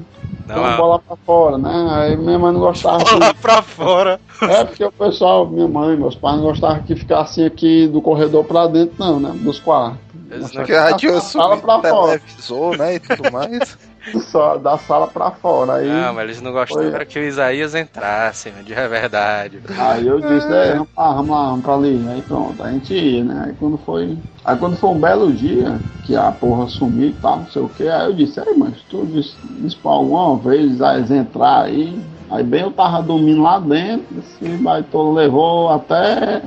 [0.46, 1.88] Não, Não, a- bola pra fora, né?
[1.90, 3.04] Aí minha mãe não gostava.
[3.04, 4.20] Bola pra fora.
[4.38, 4.44] Que...
[4.44, 8.44] É porque o pessoal, minha mãe, meus pais não gostavam que ficasse aqui do corredor
[8.44, 9.30] pra dentro, não, né?
[9.36, 9.98] Dos quartos.
[10.30, 12.18] Eles Gostavam não que Que sala subido pra fora.
[12.18, 13.78] televisor, né, e tudo mais.
[14.20, 15.74] Só da sala pra fora.
[15.74, 17.06] Aí, Não, mas eles não gostaram Foi.
[17.06, 19.60] que o Isaías entrasse, de verdade.
[19.78, 22.06] aí eu disse, é, vamos lá, vamos lá, vamos pra ali.
[22.08, 23.44] Aí pronto, a gente ia, né?
[23.46, 24.18] Aí quando foi.
[24.44, 27.68] Aí quando foi um belo dia, que a porra sumiu e tal, não sei o
[27.68, 31.98] que, aí eu disse, aí, mas tu disse, disse pra alguma vez eles entrar aí.
[32.32, 36.40] Aí bem eu tava dormindo lá dentro, esse baitolo levou até,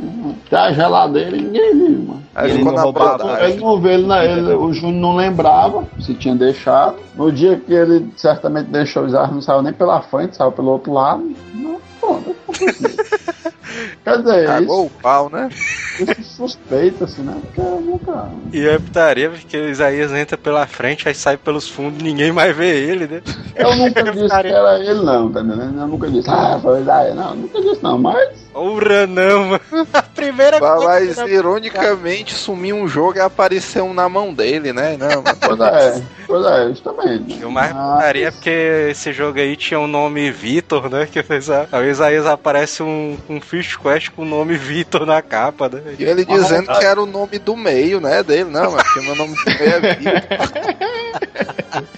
[0.48, 2.24] até a geladeira e ninguém viu, mano.
[2.34, 3.52] Aí Ele não na roubou a bradagem.
[3.52, 6.96] Ele não vê, ele, não- ele- o Júnior não lembrava se tinha deixado.
[7.16, 10.72] No dia que ele certamente deixou os armas, não saiu nem pela frente, saiu pelo
[10.72, 11.24] outro lado.
[11.54, 12.36] Não, pronto.
[14.06, 15.50] Quer dizer, Cagou o pau, né?
[16.00, 17.36] isso, isso suspeita-se, né?
[17.42, 18.30] Porque eu nunca.
[18.54, 22.56] E é putaria, porque o Isaías entra pela frente, aí sai pelos fundos, ninguém mais
[22.56, 23.22] vê ele, né?
[23.56, 25.82] Eu nunca disse que era ele, não, tá entendendo?
[25.82, 27.16] Eu nunca disse, ah, foi daí.
[27.16, 28.46] Não, eu nunca disse, não, mas.
[28.54, 29.62] Ora não, mano.
[29.92, 31.28] A primeira Mas, coisa.
[31.28, 34.96] ironicamente, sumiu um jogo e apareceu um na mão dele, né?
[34.98, 37.44] Não, mas Pois é, pois é, justamente.
[37.44, 41.06] O mais Mas- putaria é porque esse jogo aí tinha o nome Vitor, né?
[41.12, 41.66] Que fez a...
[41.72, 45.82] Aí o Isaías aparece um, um Fish Quest com o nome Vitor na capa, né?
[45.98, 48.50] E ele dizendo que era o nome do meio, né, dele.
[48.50, 50.22] Não, mas que meu nome do meio é Vitor.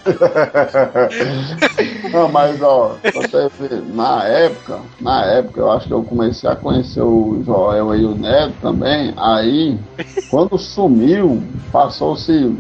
[2.12, 6.56] Não, mas ó, você vê, na época, na época, eu acho que eu comecei a
[6.56, 9.14] conhecer o Joel e o Neto também.
[9.18, 9.78] Aí,
[10.30, 12.56] quando sumiu, passou-se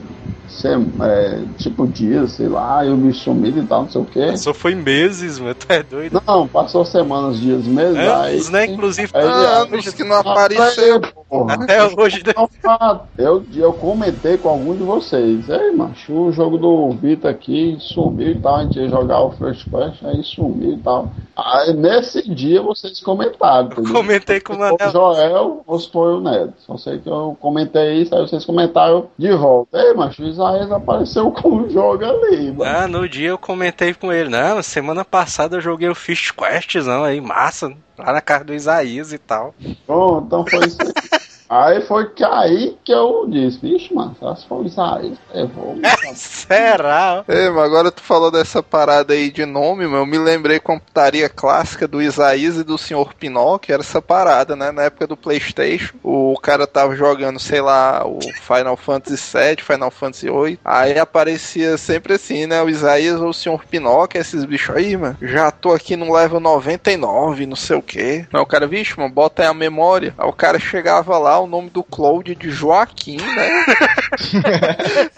[0.66, 4.38] é, tipo dias, sei lá, e o bicho sumido e tal, não sei o quê.
[4.38, 5.56] Só foi meses, mano.
[5.56, 6.22] Tu é doido.
[6.26, 7.98] Não, passou semanas, dias, meses.
[7.98, 8.66] Anos, aí, né?
[8.74, 11.02] Inclusive, aí- Anos que não apareceu.
[11.30, 11.56] Porra.
[11.56, 12.24] até hoje.
[12.26, 12.34] né?
[13.18, 15.50] Eu, eu comentei com algum de vocês.
[15.50, 18.56] Ei, macho, o jogo do Vitor aqui sumiu e tal.
[18.58, 21.12] A gente ia jogar o First Quest, aí sumiu e tal.
[21.36, 23.70] Aí nesse dia vocês comentaram.
[23.76, 24.92] Eu comentei com o Foi o Manel.
[24.92, 26.54] Joel ou se foi o Neto.
[26.66, 29.78] Só sei que eu comentei isso, aí vocês comentaram de volta.
[29.80, 32.64] Ei, macho, o Isaías apareceu com o jogo ali, mano.
[32.64, 34.30] Ah, no dia eu comentei com ele.
[34.30, 37.74] Não, semana passada eu joguei o Fish Questzão aí, massa.
[37.98, 39.54] Lá na casa do Isaías e tal.
[39.86, 41.28] Pronto, então foi isso aí.
[41.50, 45.76] Aí foi que aí que eu disse, vixe, mano, só se for o Isaías, levou.
[45.78, 46.16] mano.
[46.16, 47.24] Será?
[47.28, 50.00] Ei, mas agora tu falou dessa parada aí de nome, meu.
[50.00, 53.14] Eu me lembrei com a putaria clássica do Isaías e do Sr.
[53.18, 54.72] Pinóquio, era essa parada, né?
[54.72, 59.92] Na época do Playstation, o cara tava jogando, sei lá, o Final Fantasy VII, Final
[59.92, 60.60] Fantasy VIII.
[60.64, 62.62] Aí aparecia sempre assim, né?
[62.62, 63.66] O Isaías ou o Sr.
[63.70, 65.18] Pinóquio, esses bichos aí, mano.
[65.22, 68.26] Já tô aqui no level 99, não sei o que.
[68.32, 70.14] Aí o cara, vixe, mano, bota aí a memória.
[70.18, 73.66] Aí o cara chegava lá, o nome do Cloud de Joaquim, né?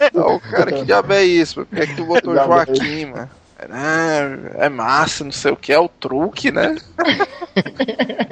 [0.00, 1.66] Aí o cara, que diabo é isso?
[1.66, 3.30] Por que, é que tu botou Joaquim, mano?
[3.58, 6.76] É, é massa, não sei o que, é o truque, né?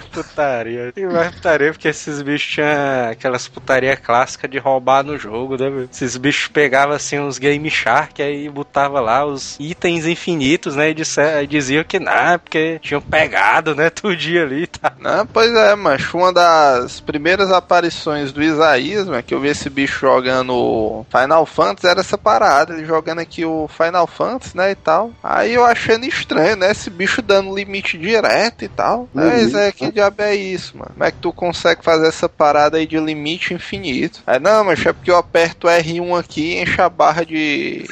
[0.00, 0.92] Putaria.
[0.96, 5.68] E mais putaria porque esses bichos tinham aquelas putaria clássicas de roubar no jogo, né?
[5.68, 5.88] meu?
[5.90, 10.90] Esses bichos pegavam assim uns Game Shark aí botava lá os itens infinitos, né?
[10.90, 13.90] E disser- e diziam que não, porque tinham pegado, né?
[13.90, 14.92] Todo dia ali, tá?
[14.98, 16.16] Não, pois é, macho.
[16.16, 21.86] Uma das primeiras aparições do Isaías, mano, que eu vi esse bicho jogando Final Fantasy,
[21.86, 22.74] era essa parada.
[22.74, 25.10] Ele jogando aqui o Final Fantasy, né, e tal.
[25.22, 29.08] Aí eu achando estranho, né, esse bicho dando limite direto e tal.
[29.12, 30.90] Mas é, que diabo é isso, mano?
[30.92, 34.22] Como é que tu consegue fazer essa parada aí de limite infinito?
[34.26, 37.84] Aí, não, mas é porque eu aperto R1 aqui e enche a barra de...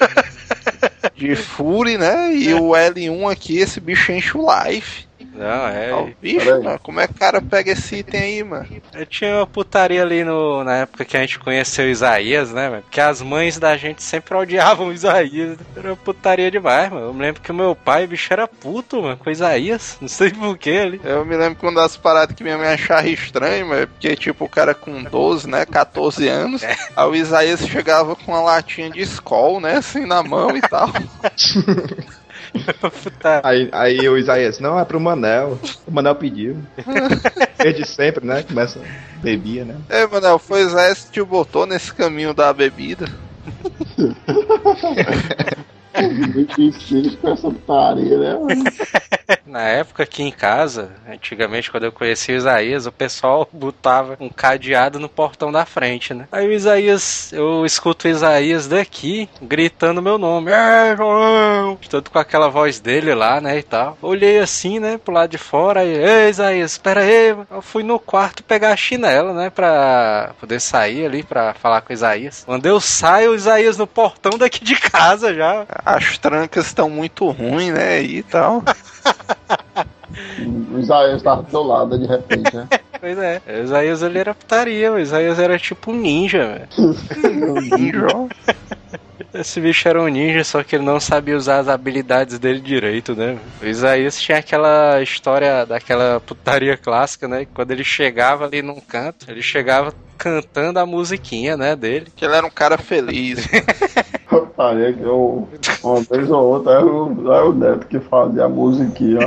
[1.14, 2.32] De Fury, né?
[2.32, 5.07] E o L1 aqui, esse bicho enche o life.
[5.38, 5.92] Não, é.
[5.92, 8.66] Ó, bicho, mano, como é que o cara pega esse item aí, mano?
[8.92, 12.68] Eu tinha uma putaria ali no, na época que a gente conheceu o Isaías, né,
[12.68, 12.82] mano?
[12.82, 15.56] Porque as mães da gente sempre odiavam o Isaías.
[15.76, 17.06] Era uma putaria demais, mano.
[17.06, 19.96] Eu me lembro que o meu pai, bicho, era puto, mano, com o Isaías.
[20.02, 21.00] Não sei porquê ali.
[21.04, 24.16] Eu me lembro que uma das paradas que minha mãe achava estranho, mas é porque,
[24.16, 28.90] tipo, o cara com 12, né, 14 anos, aí o Isaías chegava com uma latinha
[28.90, 30.90] de Skol, né, assim, na mão e tal.
[33.02, 33.40] Puta.
[33.44, 35.58] Aí, aí o Isaías, não, é pro Manel.
[35.86, 36.56] O Manel pediu.
[37.58, 38.42] Desde sempre, né?
[38.42, 38.80] Começa,
[39.22, 39.76] bebia, né?
[39.90, 43.06] Ei, Manel, foi o Isaías que te botou nesse caminho da bebida.
[46.34, 48.36] Difícil com essa putaria, né?
[49.44, 54.28] Na época aqui em casa, antigamente quando eu conheci o Isaías, o pessoal botava um
[54.28, 56.26] cadeado no portão da frente, né?
[56.32, 60.50] Aí o Isaías, eu escuto o Isaías daqui gritando meu nome.
[60.50, 60.96] É!
[61.90, 63.98] Todo com aquela voz dele lá, né, e tal.
[64.00, 67.36] Olhei assim, né, pro lado de fora e, ei, Isaías, espera aí.
[67.50, 71.90] Eu fui no quarto pegar a chinela, né, pra poder sair ali pra falar com
[71.90, 72.44] o Isaías.
[72.44, 75.66] Quando eu saio, o Isaías no portão daqui de casa já.
[75.88, 78.62] As trancas estão muito ruins, né, e tal.
[80.72, 82.66] O Isaías tava do teu lado de repente, né?
[82.98, 83.40] Pois é.
[83.46, 86.96] O Isaías ele era putaria, o Isaías era tipo um ninja, velho.
[87.78, 88.06] Ninja.
[89.32, 93.14] Esse bicho era um ninja, só que ele não sabia usar as habilidades dele direito,
[93.14, 93.38] né?
[93.62, 97.46] O Isaías tinha aquela história daquela putaria clássica, né?
[97.54, 102.08] Quando ele chegava ali num canto, ele chegava cantando a musiquinha, né, dele.
[102.16, 103.46] Que ele era um cara feliz.
[104.40, 105.48] putaria que eu,
[105.82, 109.20] uma vez ou outra, era o, era o Neto que fazia a musiquinha.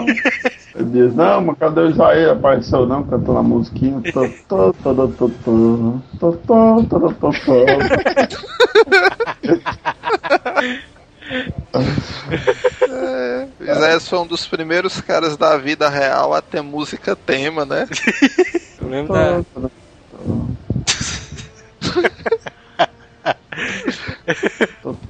[0.75, 2.29] Ele diz, não, mas cadê o Isaí?
[2.29, 4.01] Apareceu não, cantando a musiquinha.
[12.89, 17.87] É, Isaías foi um dos primeiros caras da vida real a ter música tema, né?
[18.81, 19.41] Eu lembro da...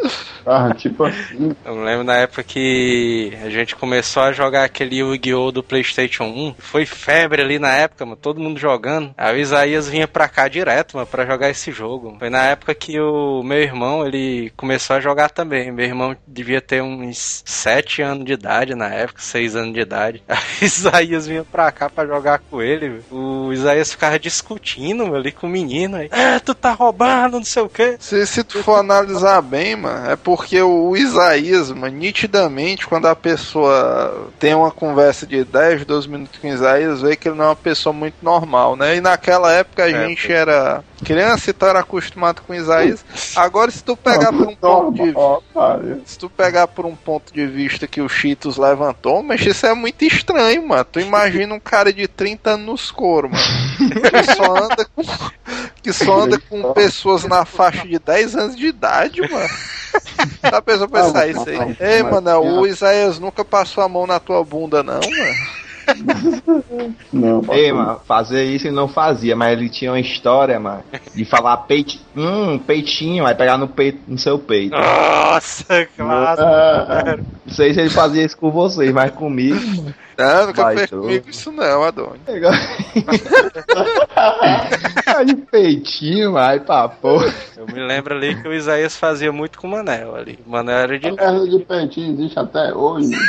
[0.46, 1.56] Ah, tipo assim.
[1.64, 5.50] Eu lembro na época que a gente começou a jogar aquele Yu-Gi-Oh!
[5.50, 6.56] do PlayStation 1.
[6.58, 8.18] Foi febre ali na época, mano.
[8.20, 9.14] Todo mundo jogando.
[9.16, 12.16] Aí o Isaías vinha pra cá direto, mano, pra jogar esse jogo.
[12.18, 15.72] Foi na época que o meu irmão, ele começou a jogar também.
[15.72, 20.22] Meu irmão devia ter uns 7 anos de idade na época, 6 anos de idade.
[20.28, 22.88] Aí o Isaías vinha pra cá pra jogar com ele.
[22.90, 23.04] velho.
[23.10, 25.96] O Isaías ficava discutindo mano, ali com o menino.
[25.96, 27.96] Aí, é, tu tá roubando, não sei o quê.
[27.98, 33.14] Se, se tu for analisar bem, mano, é porque o Isaías, mano, nitidamente, quando a
[33.14, 37.44] pessoa tem uma conversa de 10, 12 minutos com o Isaías, vê que ele não
[37.44, 38.96] é uma pessoa muito normal, né?
[38.96, 43.04] E naquela época a gente era criança e tu era acostumado com o Isaías.
[43.36, 45.14] Agora, se tu pegar por um ponto de
[45.52, 46.00] cara.
[46.06, 49.74] Se tu pegar por um ponto de vista que o Cheetos levantou, mas isso é
[49.74, 50.84] muito estranho, mano.
[50.84, 53.44] Tu imagina um cara de 30 anos nos couro, mano.
[54.14, 55.02] Que só anda com,
[55.84, 59.48] que só anda com pessoas na faixa de 10 anos de idade, mano.
[60.42, 61.76] A pessoa pensar isso aí.
[61.78, 65.54] Ei, mano, o Isaías nunca passou a mão na tua bunda, não, mano.
[67.12, 70.82] Não, Ei, mano, fazer isso ele não fazia, mas ele tinha uma história, mano,
[71.14, 74.74] de falar peito, hum, peitinho, aí pegar no peito, no seu peito.
[74.74, 76.48] Nossa, clássico.
[76.48, 80.86] Ah, Não sei se ele fazia isso com vocês, mas comigo, mano, Não, nunca Vai,
[80.86, 82.20] comigo isso não, Adônio.
[82.24, 82.50] pegou.
[85.06, 87.20] aí peitinho, aí papô.
[87.56, 90.38] Eu me lembro ali que o Isaías fazia muito com o Manel ali.
[90.46, 91.08] O Manel era de.
[91.08, 93.10] a de peitinho existe até hoje.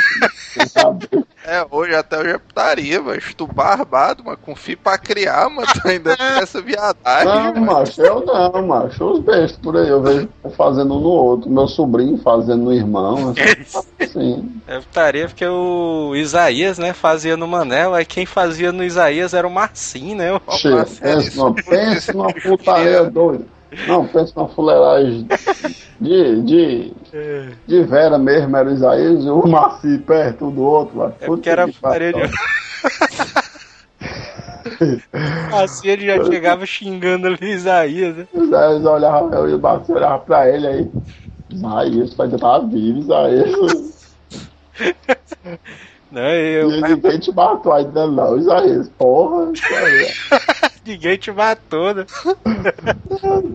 [1.44, 5.68] É, hoje até hoje é putaria, mas tu barbado, mano, com fio pra criar, mano,
[5.72, 7.66] tu ainda tem essa viadagem, Não, mano.
[7.66, 9.04] macho, eu não, macho.
[9.04, 11.48] Os bestos por aí, eu vejo um fazendo um no outro.
[11.50, 13.32] Meu sobrinho fazendo no irmão.
[14.00, 14.60] Assim.
[14.66, 19.46] É putaria porque o Isaías, né, fazia no Manel, aí quem fazia no Isaías era
[19.46, 20.32] o Marcinho, né?
[20.32, 23.44] O- Che, pensa, isso- pensa numa putaria doida.
[23.86, 25.26] Não, pensa numa fuleiragem
[26.00, 26.92] de, de,
[27.66, 30.98] de Vera mesmo, era o Isaías e o Marci perto um do outro.
[30.98, 31.12] Lá.
[31.20, 32.20] É porque era putaria de.
[35.52, 38.26] Assim ele já chegava xingando ali o Isaías, né?
[38.34, 40.90] Isaías olhava, eu e o Marci olhava pra ele aí.
[41.50, 43.96] Isaías, vai estar vivo, Isaías.
[46.10, 48.88] Não, eu, E ninguém te matou ainda não, Isaías.
[48.96, 50.16] Porra, Isaías.
[50.86, 52.06] ninguém te matou, né?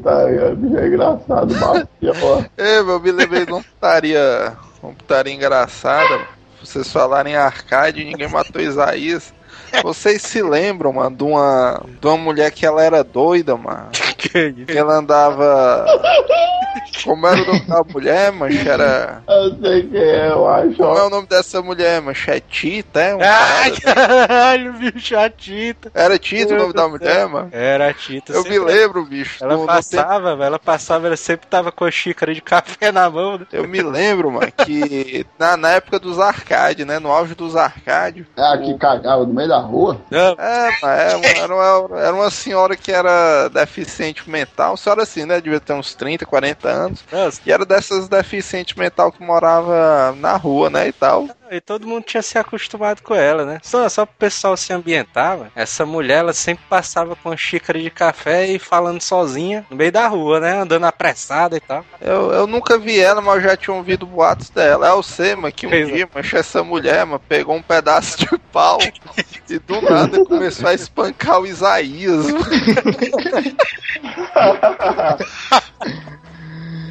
[0.03, 2.41] Tá, é, engraçado, ó.
[2.57, 6.27] É, eu me lembrei de uma putaria, uma putaria engraçada.
[6.59, 9.33] Vocês falarem arcade, ninguém matou Isaías.
[9.83, 13.89] Vocês se lembram, mano, de uma, de uma mulher que ela era doida, mano?
[14.21, 14.53] Que?
[14.53, 15.83] Que ela andava.
[17.03, 18.69] Como era o nome da mulher, mancha?
[18.69, 19.23] Era.
[19.27, 20.75] Eu sei quem é, eu acho.
[20.75, 22.35] Como é o nome dessa mulher, mancha?
[22.35, 23.15] É Tita, é?
[23.15, 25.91] Uma Ai, parada- caralho, bicho, a Tita.
[25.95, 27.49] Era Tita o nome da mulher, mano?
[27.51, 28.31] Era a Tita.
[28.33, 29.43] Eu me lembro, bicho.
[29.43, 33.09] Ela no- passava, velho, ela passava, ela sempre tava com a xícara de café na
[33.09, 33.47] mão, né?
[33.51, 36.99] Eu me lembro, mano, que na, na época dos arcades, né?
[36.99, 38.25] No auge dos arcades.
[38.37, 39.97] É a que cagava no meio da rua?
[40.09, 40.67] Não, É,
[41.11, 44.75] é, uma- era, uma, era uma senhora que era deficiente mental.
[44.77, 45.39] Senhora assim, né?
[45.41, 47.03] Devia ter uns 30, 40 anos.
[47.45, 50.87] E era dessas deficientes mental que morava na rua, né?
[50.87, 51.27] E tal.
[51.51, 53.59] E todo mundo tinha se acostumado com ela, né?
[53.61, 55.51] Só, só pro pessoal se ambientar, velho.
[55.53, 59.91] essa mulher, ela sempre passava com a xícara de café e falando sozinha no meio
[59.91, 60.61] da rua, né?
[60.61, 61.85] Andando apressada e tal.
[61.99, 64.87] Eu, eu nunca vi ela, mas eu já tinha ouvido boatos dela.
[64.87, 65.91] É o Sema que um Pois é.
[65.91, 68.79] dia, mancha, essa mulher, mano, pegou um pedaço de pau
[69.49, 72.27] e do nada começou a espancar o Isaías.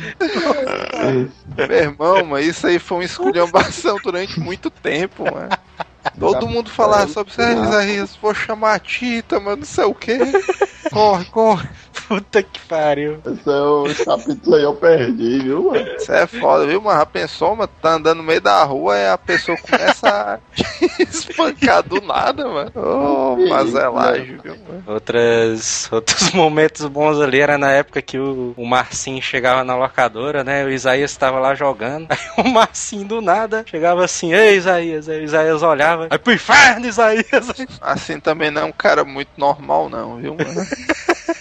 [1.56, 5.50] Meu irmão, mas isso aí foi uma esculhambação durante muito tempo, mano.
[6.18, 10.18] Todo mundo falava sobre isso, "Ah, vou chamar a Tita, mas não sei o que.
[10.90, 11.68] Corre, corre.
[12.10, 13.20] Puta que pariu.
[13.24, 15.86] Esse é o capítulo aí eu perdi, viu, mano?
[15.96, 16.98] Isso é foda, viu, mano?
[16.98, 17.70] Já pensou, mano?
[17.80, 20.38] Tá andando no meio da rua e a pessoa começa a
[20.98, 22.72] espancar do nada, mano.
[22.74, 24.82] Ô, oh, mazelagem, viu, mano?
[24.88, 30.42] Outras, outros momentos bons ali era na época que o, o Marcinho chegava na locadora,
[30.42, 30.64] né?
[30.64, 32.08] O Isaías estava lá jogando.
[32.10, 36.32] Aí o Marcinho do nada chegava assim, ei Isaías, aí o Isaías olhava, aí pro
[36.32, 37.24] inferno, Isaías!
[37.80, 40.66] Assim também não é um cara muito normal, não, viu, mano?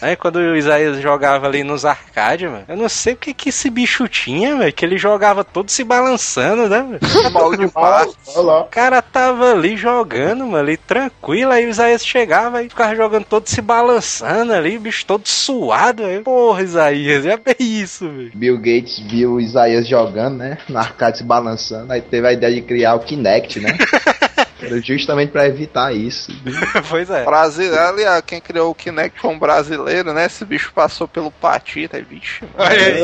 [0.01, 3.49] Aí quando o Isaías jogava ali nos arcades, mano, eu não sei o que que
[3.49, 6.99] esse bicho tinha, velho, que ele jogava todo se balançando, né, velho?
[7.31, 8.15] Mal de partes.
[8.35, 13.25] O cara tava ali jogando, mano, ali tranquilo, aí o Isaías chegava e ficava jogando
[13.25, 18.31] todo se balançando ali, o bicho todo suado, aí, porra, Isaías, é bem isso, velho.
[18.35, 22.53] Bill Gates viu o Isaías jogando, né, no arcade se balançando, aí teve a ideia
[22.53, 23.77] de criar o Kinect, né?
[24.83, 26.31] Justamente para evitar isso.
[26.89, 27.23] pois é.
[27.23, 30.25] Brasileiro, aliás, quem criou o Kinect foi um brasileiro, né?
[30.25, 32.45] Esse bicho passou pelo Patita, aí, bicho.
[32.57, 33.03] Olha aí.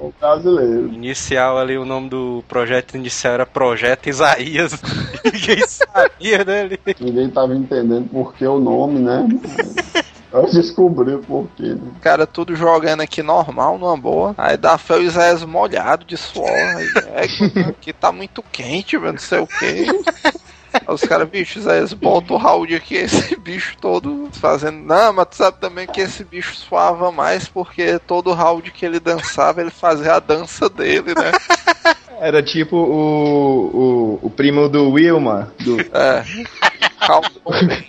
[0.00, 0.88] O brasileiro.
[0.88, 4.80] Inicial ali, o nome do projeto inicial era Projeto Isaías.
[5.24, 6.60] Ninguém sabia, né?
[6.62, 6.80] ali?
[7.00, 9.26] Ninguém tava entendendo por que o nome, né?
[10.42, 11.92] Eu descobri por quê, né?
[12.00, 14.34] Cara, tudo jogando aqui normal, numa boa.
[14.38, 16.48] Aí dá fé o Isaías molhado de suor.
[16.48, 19.86] Aí, é que aqui tá muito quente, velho, não sei o quê.
[20.72, 24.78] Aí os caras, bicho, Isaías, bota o round aqui, esse bicho todo fazendo.
[24.78, 28.98] Não, mas tu sabe também que esse bicho suava mais porque todo round que ele
[28.98, 31.32] dançava, ele fazia a dança dele, né?
[32.20, 35.52] Era tipo o, o, o primo do Wilma.
[35.60, 35.80] Do...
[35.80, 36.22] É.
[37.06, 37.28] Calma,
[37.66, 37.84] né?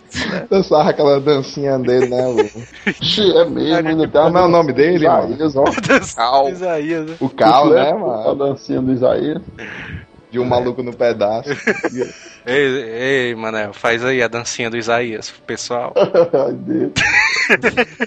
[0.49, 2.27] Dançava aquela dancinha dele, né?
[2.27, 5.05] O, Ixi, é mesmo, ainda tem Como é o nome dele?
[5.05, 5.63] Isaías, ó.
[6.15, 6.49] Cal.
[6.49, 7.15] Isaías, né?
[7.19, 8.35] o Cal, né, A mano?
[8.35, 9.41] dancinha do Isaías.
[10.31, 11.49] De um maluco no pedaço.
[12.45, 15.93] Ei, ei, Manel, faz aí a dancinha do Isaías, pessoal.
[15.97, 16.91] Ai, Deus.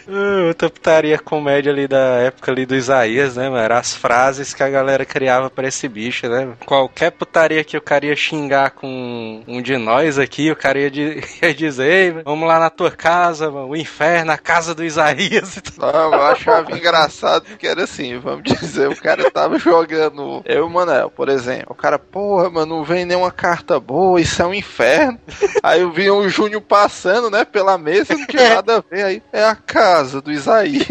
[0.06, 3.62] Uh, Outra putaria comédia ali da época ali do Isaías, né, mano?
[3.62, 6.48] Era as frases que a galera criava pra esse bicho, né?
[6.64, 10.90] Qualquer putaria que o cara ia xingar com um de nós aqui, o cara ia,
[11.42, 15.60] ia dizer, Ei, vamos lá na tua casa, mano, o inferno, a casa do Isaías.
[15.78, 20.42] Não, eu achava engraçado porque era assim, vamos dizer, o cara tava jogando.
[20.44, 21.66] Eu e o Manel, por exemplo.
[21.70, 25.18] O cara, porra, mano, não vem nenhuma carta boa, isso é um inferno.
[25.62, 29.04] Aí eu vi o Júnior passando, né, pela mesa, não tinha nada a ver.
[29.04, 30.84] Aí é a casa do Isaías.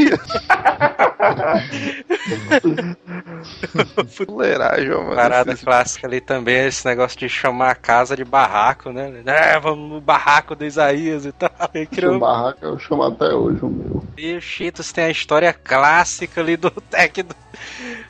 [4.09, 5.15] Fuleiragem, mano.
[5.15, 9.21] Parada Esses- clássica ali também é esse negócio de chamar a casa de barraco, né?
[9.25, 11.49] É, vamos no barraco do Isaías e tal.
[11.91, 14.03] Criou barraco eu chamo até hoje o meu.
[14.17, 17.35] E o Cheetos tem a história clássica ali do deck do,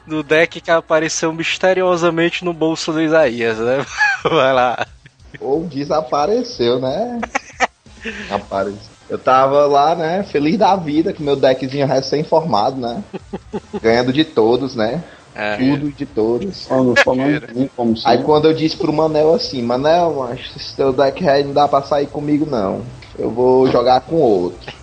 [0.05, 3.85] do deck que apareceu misteriosamente no bolso do Isaías, né?
[4.23, 4.85] Vai lá.
[5.39, 7.19] Ou desapareceu, né?
[8.29, 8.95] Apareceu.
[9.07, 13.03] Eu tava lá, né, feliz da vida, com meu deckzinho recém-formado, né?
[13.81, 15.03] Ganhando de todos, né?
[15.35, 15.57] É.
[15.57, 16.65] Tudo de todos.
[16.65, 21.21] Quando falando como Aí quando eu disse pro Manel assim, Manel, macho, esse teu deck
[21.43, 22.81] não dá pra sair comigo não.
[23.19, 24.73] Eu vou jogar com outro.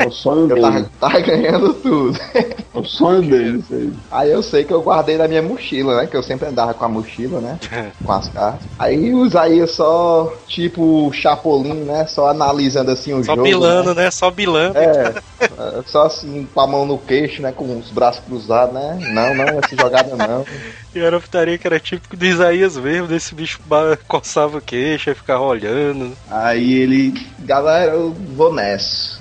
[0.00, 0.88] É o sonho Eu tava, dele.
[0.98, 2.18] tava ganhando tudo.
[2.34, 3.92] É o sonho dele, isso aí.
[4.10, 6.06] Aí eu sei que eu guardei na minha mochila, né?
[6.06, 7.58] Que eu sempre andava com a mochila, né?
[8.02, 8.66] Com as cartas.
[8.78, 12.06] Aí o Isaías só, tipo, Chapolin, né?
[12.06, 13.42] Só analisando assim o Só jogo.
[13.42, 14.10] bilando, né?
[14.10, 14.78] Só bilando.
[14.78, 17.52] É, é, só assim, com a mão no queixo, né?
[17.52, 18.98] Com os braços cruzados, né?
[19.12, 20.44] Não, não, essa jogada não.
[20.92, 23.60] E era a putaria que era típico do Isaías mesmo, desse bicho
[24.08, 26.16] coçava o queixo e ficava olhando.
[26.28, 29.19] Aí ele, galera, eu vou nessa.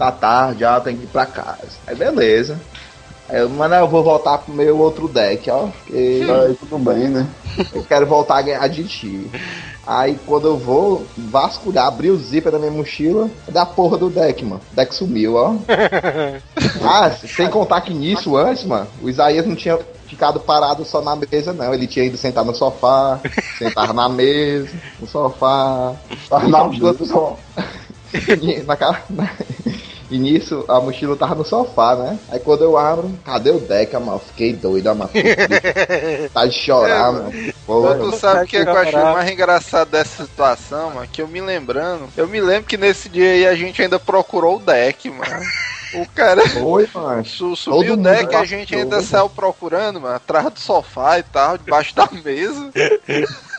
[0.00, 1.68] Tá tarde, já tem que ir pra casa.
[1.86, 2.58] Aí beleza.
[3.28, 5.66] Aí eu, mano, eu vou voltar pro meu outro deck, ó.
[5.66, 7.26] Porque Aí tudo bem, né?
[7.70, 9.30] eu quero voltar a ganhar de ti.
[9.86, 14.08] Aí quando eu vou vasculhar, abrir o zíper da minha mochila, é da porra do
[14.08, 14.62] deck, mano.
[14.72, 15.54] O deck sumiu, ó.
[16.82, 21.14] ah, sem contar que nisso antes, mano, o Isaías não tinha ficado parado só na
[21.14, 21.74] mesa, não.
[21.74, 23.20] Ele tinha ido sentar no sofá,
[23.58, 25.94] sentar na mesa, no sofá.
[26.30, 27.04] Na a mochila mesa.
[27.04, 27.36] só.
[28.66, 29.02] na cara.
[29.10, 29.30] na-
[30.10, 32.18] E nisso, a mochila tava no sofá, né?
[32.30, 34.18] Aí quando eu abro, cadê o deck, mano?
[34.18, 35.10] Fiquei doido, mano.
[36.34, 37.32] Tá de chorar, mano.
[37.64, 37.98] Porra.
[37.98, 41.06] Tu sabe o que, é que eu achei mais engraçado dessa situação, mano?
[41.10, 42.08] Que eu me lembrando.
[42.16, 45.42] Eu me lembro que nesse dia aí a gente ainda procurou o deck, mano.
[45.94, 47.24] O cara Oi, mano.
[47.24, 51.18] su- Todo subiu o deck e a gente ainda saiu procurando, mano, atrás do sofá
[51.18, 52.70] e tal, debaixo da mesa.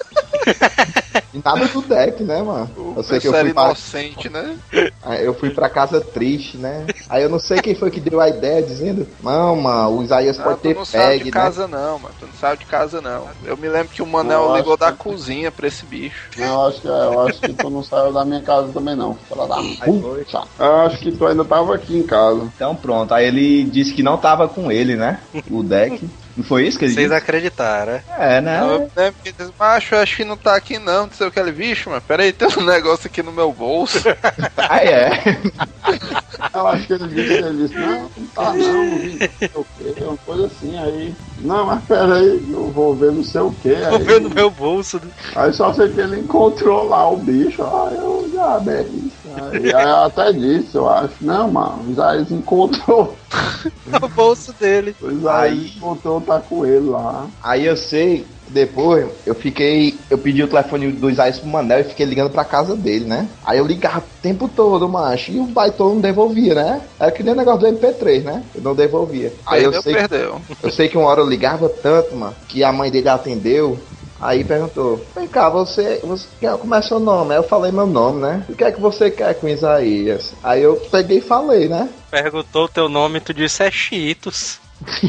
[1.34, 2.70] E nada do deck, né, mano?
[2.98, 4.58] Eu sei que eu fui, pra, inocente, né?
[5.04, 6.86] aí eu fui pra casa triste, né?
[7.10, 10.38] Aí eu não sei quem foi que deu a ideia dizendo, não, mano, o Isaías
[10.40, 11.32] Ah, pode tu ter não saiu peg, de né?
[11.32, 12.14] casa não, mano.
[12.20, 13.28] Tu não saiu de casa não.
[13.46, 16.30] Eu me lembro que o Manel Eu ligou da que- cozinha pra esse bicho.
[16.38, 19.16] Eu acho que, eu acho que tu não saiu da minha casa também não.
[19.30, 19.86] Fala da foi.
[20.26, 20.44] puta.
[20.60, 22.42] Eu acho que tu ainda tava aqui em casa.
[22.56, 25.20] Então pronto, aí ele disse que não tava com ele, né?
[25.50, 26.10] O deck.
[26.38, 27.18] Não foi isso que ele Vocês disse?
[27.18, 28.04] acreditaram, né?
[28.18, 28.62] É, né?
[28.62, 31.40] Eu que ele disse, macho, acho que não tá aqui não, não sei o que
[31.40, 34.00] ele, bicho, mas peraí, tem um negócio aqui no meu bolso.
[34.58, 35.12] Ah, é.
[36.54, 40.04] Eu acho que ele disse, ele disse, não, não tá não, não sei o quê,
[40.04, 41.14] uma coisa assim, aí.
[41.40, 43.76] Não, mas peraí, eu vou ver não sei o quê.
[43.90, 45.00] Tô Aí, vendo meu bolso.
[45.04, 45.12] né?
[45.36, 49.21] aí só sei que ele encontrou lá o bicho, aí eu já bem isso.
[49.52, 53.16] Aí, eu até disse, eu acho, não, mano, o Isaías encontrou.
[54.02, 54.96] O bolso dele.
[55.02, 57.28] O Isaías Aí- encontrou, tá com ele lá.
[57.44, 59.98] Aí eu sei, depois eu fiquei.
[60.10, 63.28] Eu pedi o telefone do Isaías pro Manel e fiquei ligando pra casa dele, né?
[63.46, 66.82] Aí eu ligava o tempo todo, macho, e o baitão não devolvia, né?
[67.00, 68.44] Era que nem o negócio do MP3, né?
[68.56, 69.32] Eu não devolvia.
[69.46, 70.42] Aí eu Perdeu, sei, perdeu.
[70.64, 73.78] eu sei que uma hora eu ligava tanto, mano, que a mãe dele atendeu.
[74.22, 77.32] Aí perguntou, vem cá, você, você quer, como é seu nome?
[77.34, 78.46] Aí eu falei meu nome, né?
[78.48, 80.34] O que é que você quer com Isaías?
[80.44, 81.90] Aí eu peguei e falei, né?
[82.12, 84.60] Perguntou o teu nome e tu disse é Cheetos.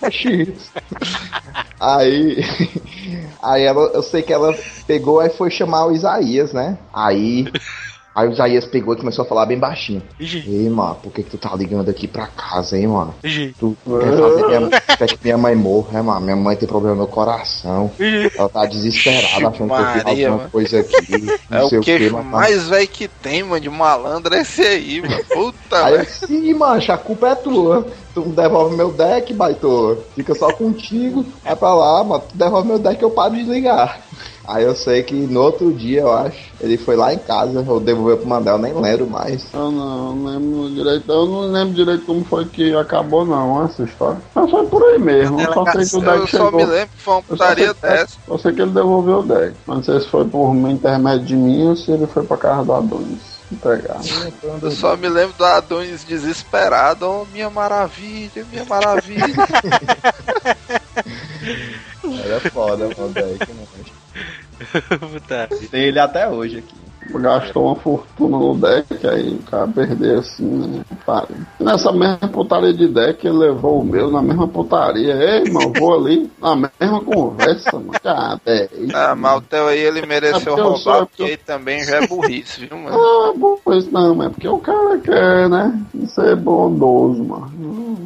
[0.00, 0.70] É X.
[1.80, 2.38] Aí.
[3.42, 4.56] Aí ela, eu sei que ela
[4.86, 6.78] pegou e foi chamar o Isaías, né?
[6.92, 7.46] Aí.
[8.18, 10.02] Aí o Isaías pegou e começou a falar bem baixinho.
[10.18, 13.14] Ei, mano, por que, que tu tá ligando aqui pra casa, hein, mano?
[13.60, 16.20] Tu quer fazer minha, quer que minha mãe morra, é, mano?
[16.22, 17.92] Minha mãe tem problema no coração.
[18.36, 20.50] Ela tá desesperada achando que eu fiz Maria, alguma mano.
[20.50, 21.26] coisa aqui.
[21.48, 24.40] Não É sei o o que, tá- mais velho que tem, mano, de malandro é
[24.40, 25.24] esse aí, mano.
[25.32, 26.08] Puta, Aí velho.
[26.10, 27.86] sim, mancha, a culpa é tua.
[28.18, 29.96] Tu não devolve meu deck, baitola.
[30.16, 31.24] Fica só contigo.
[31.44, 32.24] Vai pra lá, mano.
[32.28, 34.00] Tu devolve meu deck eu paro de ligar.
[34.44, 37.78] Aí eu sei que no outro dia, eu acho, ele foi lá em casa, eu
[37.80, 39.44] devolveu pro Mandel, eu nem lembro mais.
[39.52, 43.82] Eu não, não lembro direito, eu não lembro direito como foi que acabou não, essa
[43.82, 44.18] história.
[44.34, 46.52] Mas foi por aí mesmo, eu só sei que o Eu deck só chegou.
[46.52, 48.16] me lembro que foi uma Eu só sei, putaria que, dessa.
[48.26, 49.54] eu sei que ele devolveu o deck.
[49.66, 52.72] Não sei se foi por intermédio de mim ou se ele foi pra casa do
[52.72, 54.00] Adonis entregar.
[54.62, 57.06] Eu só me lembro do Adonis desesperado.
[57.06, 59.34] Oh, minha maravilha, minha maravilha.
[62.24, 63.66] Era foda, mano, deck, né?
[64.98, 65.48] Puta.
[65.70, 66.87] Tem ele até hoje aqui.
[67.10, 70.84] Gastou uma fortuna no deck, aí o cara perdeu assim, né?
[71.06, 71.34] Pare.
[71.58, 75.14] Nessa mesma putaria de deck, ele levou o meu na mesma putaria.
[75.14, 77.92] Ei, irmão, vou ali na mesma conversa, mano.
[78.04, 78.96] Ah, é isso.
[78.96, 81.82] ah, mas o Theo aí ele É mereceu eu sou- roubar, é porque aí também
[81.84, 82.98] já é burrice, viu, mano?
[82.98, 85.80] Ah, bom, pois não, é porque o cara quer, né?
[86.08, 87.48] Ser bondoso, mano.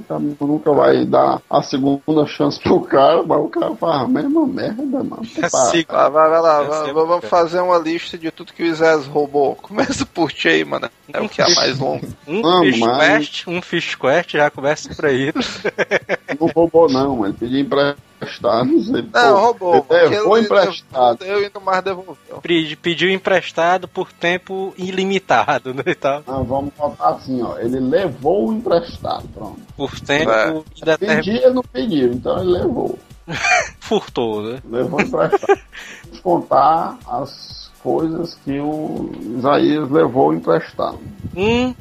[0.01, 4.09] O cara nunca vai dar a segunda chance pro cara, mas o cara faz a
[4.09, 5.23] mesma merda, mano.
[5.53, 7.29] Vai, vai, vai lá, Eu vai- sei, vamos cara.
[7.29, 9.55] fazer uma lista de tudo que o Isés roubou.
[9.57, 10.91] Começa por aí, mano.
[11.13, 12.07] É o que é mais longo.
[12.27, 15.33] Um Não, Fish mas- Quest, um Fish Quest, já começa por aí.
[16.41, 17.27] Não roubou, não, mano.
[17.27, 18.71] Ele pediu emprestado.
[18.71, 19.83] Ele, Não, pô, roubou.
[19.85, 21.19] Porque levou emprestado.
[21.19, 22.41] Deu e nunca mais devolveu.
[22.43, 25.83] Pedi- Pediu emprestado por tempo ilimitado, né?
[25.87, 26.23] E tal.
[26.27, 27.59] Não, vamos botar assim, ó.
[27.59, 29.61] Ele levou o emprestado, pronto.
[29.77, 30.49] Por tempo É.
[30.77, 31.25] indeterminado.
[31.25, 32.99] Pedir, ele não pediu, então ele levou.
[33.81, 34.59] Furtou, né?
[34.69, 35.61] Levou emprestado.
[36.07, 40.99] Vamos contar as coisas que o Isaías levou emprestado.
[41.37, 41.75] Um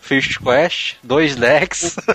[0.00, 1.96] Fish Quest, dois decks.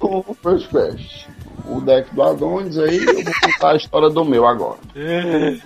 [0.00, 1.26] O First Quest.
[1.68, 4.78] O deck do Adonis aí, eu vou contar a história do meu agora.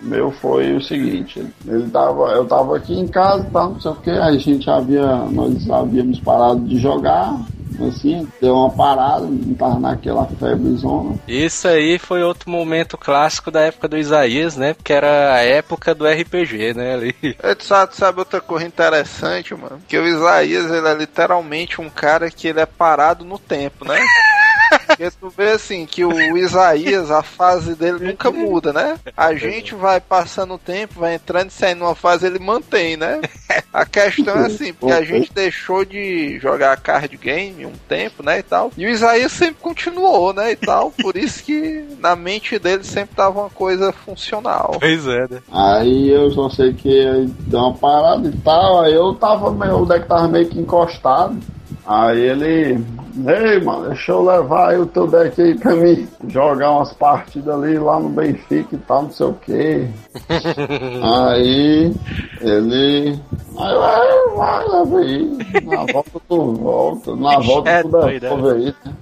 [0.03, 3.91] O meu foi o seguinte, ele tava, eu tava aqui em casa, tá, não sei
[3.91, 7.41] o que, a gente havia, nós havíamos parado de jogar,
[7.83, 11.17] assim, deu uma parada, não tava naquela febrezona.
[11.27, 14.75] Isso aí foi outro momento clássico da época do Isaías, né?
[14.75, 16.95] Porque era a época do RPG, né?
[16.95, 17.15] Ali.
[17.45, 19.81] É, tu sabe, sabe outra coisa interessante, mano?
[19.87, 24.01] Que o Isaías, ele é literalmente um cara que ele é parado no tempo, né?
[24.87, 28.99] Porque tu vê assim, que o Isaías, a fase dele nunca muda, né?
[29.17, 33.21] A gente vai passando o tempo, vai entrando e saindo numa fase, ele mantém, né?
[33.73, 38.39] A questão é assim, porque a gente deixou de jogar card game um tempo, né,
[38.39, 38.71] e tal.
[38.77, 40.91] E o Isaías sempre continuou, né, e tal.
[41.03, 44.77] Por isso que na mente dele sempre tava uma coisa funcional.
[44.79, 45.43] Pois é, né?
[45.51, 49.87] Aí eu só sei que deu uma parada e tal, aí eu tava meio, o
[49.87, 51.39] deck tava meio que encostado.
[51.87, 52.85] Aí ele,
[53.17, 57.55] ei mano, deixa eu levar aí o teu deck aí pra mim jogar umas partidas
[57.55, 59.89] ali lá no Benfica e tal, não sei o que.
[61.03, 61.95] aí
[62.41, 63.21] ele,
[63.59, 65.39] aí vai, vai, leva aí.
[65.65, 68.95] Na volta tu volta, na volta É tu doido, devolve aí, né?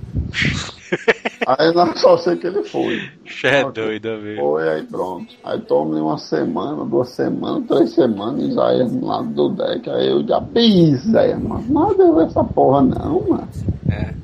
[1.47, 3.01] Aí não, só sei que ele foi.
[3.24, 4.40] Che é doido, amigo.
[4.40, 5.34] Foi, aí pronto.
[5.45, 9.90] Aí toma uma semana, duas semanas, três semanas, Isaías do lado do deck.
[9.90, 11.78] Aí eu já Isaías, mano.
[11.78, 13.49] A ver essa porra não, mano.
[13.90, 14.14] É.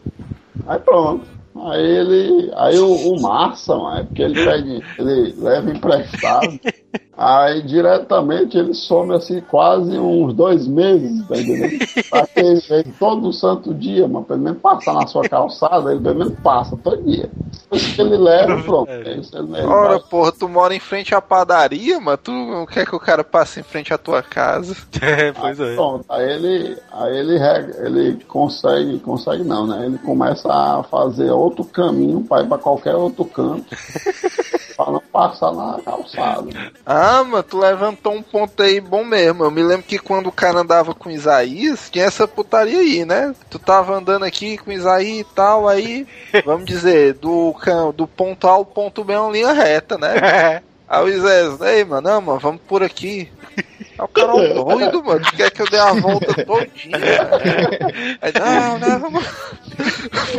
[0.67, 1.27] Aí pronto.
[1.57, 2.53] Aí ele.
[2.55, 6.61] Aí o, o Massa, mano, é porque ele pede, ele leva emprestado.
[7.19, 11.77] Aí diretamente ele some assim quase uns dois meses, tá entendendo?
[12.09, 16.01] Pra que ele vem todo santo dia, mas pelo menos passar na sua calçada, ele
[16.01, 17.29] pelo menos passa todo dia.
[17.63, 18.89] Depois que ele leva, pronto.
[18.89, 22.17] É isso, ele, ele Ora, vai- porra, tu mora em frente à padaria, mano.
[22.17, 24.77] Tu não quer que o cara passe em frente à tua casa?
[25.03, 25.75] É, pois é.
[25.75, 29.87] Pronto, aí ele, aí ele, rega- ele consegue, consegue não, né?
[29.87, 33.65] Ele começa a fazer outro caminho para ir para qualquer outro canto,
[34.79, 36.73] para não passar na calçada.
[36.87, 39.43] Ah, mano, tu levantou um ponto aí bom mesmo.
[39.43, 43.35] Eu me lembro que quando o cara andava com Isaías, tinha essa putaria aí, né?
[43.51, 46.07] Tu tava andando aqui com Isaías e tal, aí,
[46.47, 47.57] vamos dizer, do,
[47.93, 50.63] do ponto A ao ponto B é uma linha reta, né?
[50.89, 53.31] Aí o Isaías, ei, mano, não, mano, vamos por aqui.
[53.59, 53.65] Aí
[53.99, 56.97] o cara, ó, doido, mano, tu quer que eu dê a volta todinha?
[58.23, 59.25] Aí, não, não, vamos,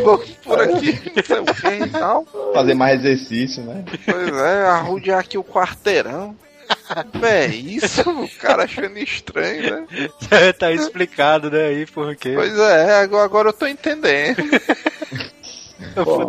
[0.02, 2.24] vamos por aqui, não sei o que e tal.
[2.54, 3.84] Fazer mais exercício, né?
[4.04, 6.36] Pois é, arrudear aqui o quarteirão.
[7.22, 10.52] É isso, o cara achando estranho, né?
[10.56, 12.32] tá explicado, né, aí, por quê.
[12.34, 14.36] Pois é, agora, agora eu tô entendendo.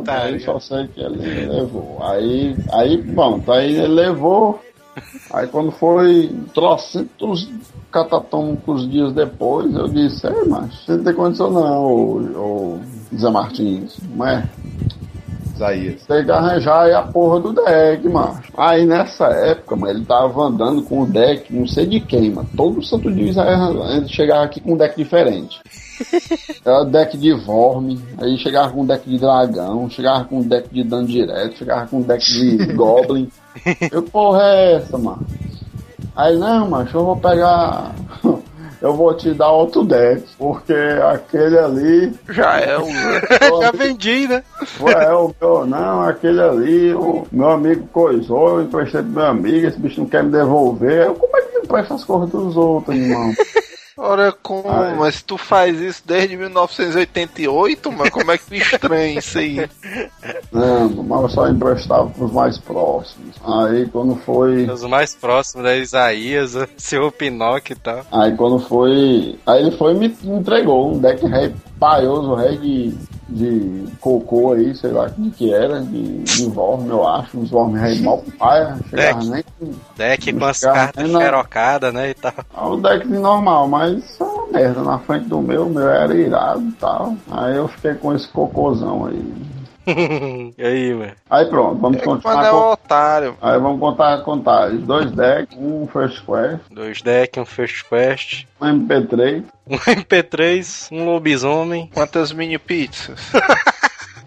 [0.08, 2.02] Aí só sei que ele levou.
[2.04, 4.64] Aí, aí, pronto, aí ele levou.
[5.34, 7.50] Aí quando foi trocentos
[7.92, 12.80] catatômicos dias depois, eu disse, é, mas você não tem condição não, ô, ô
[13.16, 14.50] Zé Martins, não é?
[15.62, 16.04] Isaías.
[16.08, 18.52] Tem que arranjar aí a porra do deck, macho.
[18.58, 22.50] Aí nessa época, mano, ele tava andando com o deck, não sei de quem, mano.
[22.58, 23.32] Todo santo dia
[23.96, 25.62] ele chegava aqui com um deck diferente.
[26.66, 30.70] Era deck de Vorme, aí chegava com um deck de dragão, chegava com um deck
[30.72, 33.30] de dano direto, chegava com um deck de Goblin.
[33.92, 35.26] Eu, porra, é essa, mano?
[36.16, 37.94] Aí, não, macho, eu vou pegar.
[38.82, 43.62] Eu vou te dar outro deck, porque aquele ali Já é o.
[43.62, 44.44] Já vendi, né?
[44.88, 49.68] é o meu, não, aquele ali, o meu amigo coisou, eu emprestei pro meu amigo,
[49.68, 51.06] esse bicho não quer me devolver.
[51.06, 53.32] Eu, como é que empresta as coisas dos outros, irmão?
[54.04, 54.68] Ora, como?
[54.68, 54.96] Ai.
[54.96, 58.10] Mas tu faz isso desde 1988, mano?
[58.10, 59.70] Como é que tu estranha isso aí?
[60.52, 63.36] Não, mas eu só emprestava pros mais próximos.
[63.46, 64.66] Aí quando foi.
[64.66, 68.04] Os mais próximos da Isaías, o seu Pinóquio e tal.
[68.12, 69.38] Aí quando foi.
[69.46, 72.96] Aí ele foi e me entregou um deck rei paioso, rei de,
[73.28, 77.40] de cocô aí, sei lá de que era, de, de Vorme, eu acho.
[77.40, 79.30] Uns Vorme rei mal paia, chegava Deck.
[79.32, 82.34] nem com Deck com as cartas xerocadas, né, e tal.
[82.56, 84.82] É um deckzinho normal, mas é uma merda.
[84.84, 87.16] Na frente do meu, o meu era irado e tal.
[87.30, 89.34] Aí eu fiquei com esse cocôzão aí.
[90.58, 91.12] e aí, mano?
[91.30, 92.46] Aí pronto, vamos É continuar.
[92.46, 93.36] é um otário.
[93.42, 94.78] Aí vamos contar a contagem.
[94.80, 99.44] Dois decks, um First Quest, Dois decks, um First Quest, um MP3.
[99.68, 101.90] um MP3, um lobisomem.
[101.94, 103.20] Quantas mini pizzas?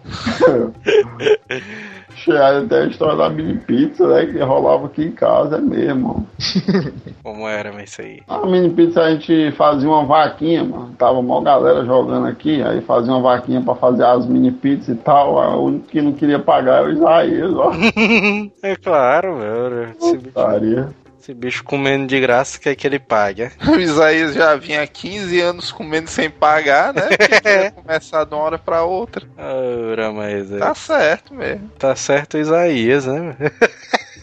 [2.15, 4.25] Cheio até a história da mini pizza, né?
[4.25, 6.27] Que rolava aqui em casa, é mesmo.
[7.21, 8.21] Como era, mas isso aí.
[8.27, 10.95] A mini pizza a gente fazia uma vaquinha, mano.
[10.97, 14.95] Tava mó galera jogando aqui, aí fazia uma vaquinha pra fazer as mini pizzas e
[14.95, 15.39] tal.
[15.39, 17.71] A única que não queria pagar era o Isaías, ó.
[18.63, 19.95] É claro, velho.
[19.99, 20.89] Putaria.
[21.25, 23.43] Esse bicho comendo de graça quer que ele pague.
[23.43, 23.51] é?
[23.67, 27.09] O Isaías já vinha há 15 anos comendo sem pagar, né?
[27.63, 29.27] Ia começar de uma hora pra outra.
[29.35, 30.59] Ora, mas é.
[30.59, 31.69] Tá certo mesmo.
[31.79, 33.35] Tá certo o Isaías, né?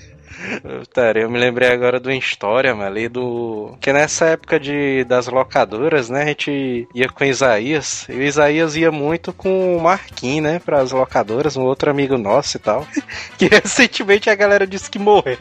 [0.62, 3.76] Putaria, eu me lembrei agora do História, mano, ali do.
[3.80, 6.22] Que nessa época de, das locadoras, né?
[6.22, 8.06] A gente ia com o Isaías.
[8.08, 10.58] E o Isaías ia muito com o Marquinhos, né?
[10.58, 12.86] Pras locadoras, um outro amigo nosso e tal.
[13.38, 15.36] Que recentemente a galera disse que morreu.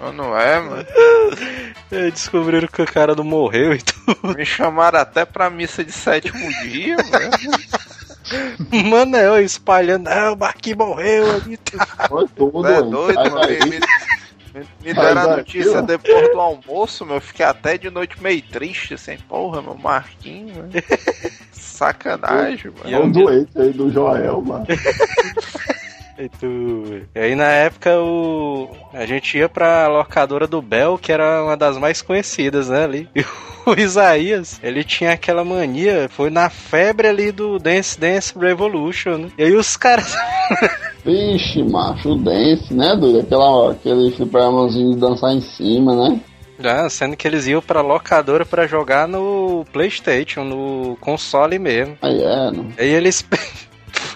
[0.00, 0.86] Ou Não é, mano?
[1.90, 4.36] E Descobriram que o cara não morreu e tudo.
[4.36, 7.30] Me chamaram até pra missa de sétimo dia, mano.
[8.90, 11.58] Manel espalhando, ah, o Marquinhos morreu ali.
[12.34, 13.48] tudo, É doido, mano.
[14.54, 17.16] Me, me, deram a notícia aqui, depois do almoço, meu.
[17.16, 19.18] eu Fiquei até de noite meio triste, assim.
[19.28, 20.70] Porra, meu Marquinhos, mano.
[21.52, 22.96] Sacanagem, E mano.
[22.96, 24.66] É um doente aí do Joel, mano.
[26.18, 28.68] E, aí na época o...
[28.92, 33.08] a gente ia pra locadora do Bel, que era uma das mais conhecidas, né, ali.
[33.14, 33.20] E
[33.66, 39.28] o Isaías, ele tinha aquela mania, foi na febre ali do Dance Dance Revolution, né?
[39.36, 40.14] E aí os caras...
[41.04, 43.20] Vixe, macho, o dance, né, doido?
[43.20, 46.20] Aquela, aquele fliperamazinho de dançar em cima, né?
[46.64, 51.98] Ah, sendo que eles iam pra locadora pra jogar no Playstation, no console mesmo.
[52.00, 52.68] Aí é, não.
[52.78, 53.24] Aí eles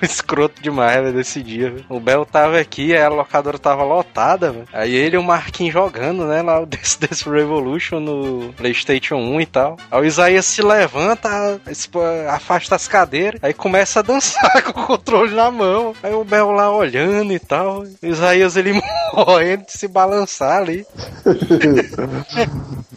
[0.04, 1.70] escroto demais, velho, desse dia.
[1.70, 1.84] velho.
[1.88, 4.68] O Bel tava aqui, aí a locadora tava lotada, velho.
[4.72, 9.40] Aí ele e o Marquinhos jogando, né, lá o Dance Dance Revolution no PlayStation 1
[9.40, 9.76] e tal.
[9.90, 11.28] Aí o Isaías se levanta,
[12.28, 15.94] afasta as cadeiras, aí começa a dançar com o controle na mão.
[16.02, 17.82] Aí o Bel lá olhando e tal.
[17.82, 18.80] O Isaías ele
[19.14, 20.86] morrendo de se balançar ali.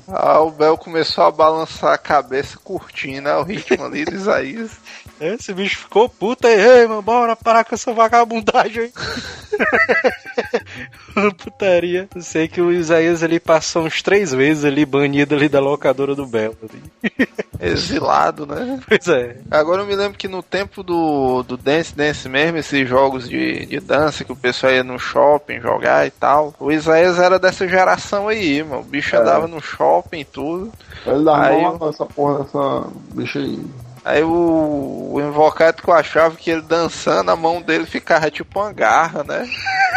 [0.07, 4.71] Ah, o Bel começou a balançar a cabeça, curtindo né, o ritmo ali do Isaías.
[5.19, 8.91] Esse bicho ficou puto aí, ei, mano, bora parar com essa vagabundagem aí.
[11.37, 12.07] Putaria.
[12.15, 16.15] Eu sei que o Isaías ali passou uns três meses ali banido ali da locadora
[16.15, 16.57] do Belo.
[16.63, 17.27] ali.
[17.61, 18.79] Exilado, né?
[18.87, 19.37] Pois é.
[19.49, 23.65] Agora eu me lembro que no tempo do, do Dance Dance mesmo, esses jogos de,
[23.65, 27.67] de dança que o pessoal ia no shopping jogar e tal, o Isaías era dessa
[27.67, 28.81] geração aí, mano.
[28.81, 29.19] O bicho É.
[29.19, 30.71] andava no shopping e tudo.
[31.05, 33.63] Ele dá Aí mão essa porra dessa bicha aí.
[34.05, 38.59] Aí o, o invocado que eu achava que ele dançando, a mão dele ficava tipo
[38.59, 39.47] uma garra, né?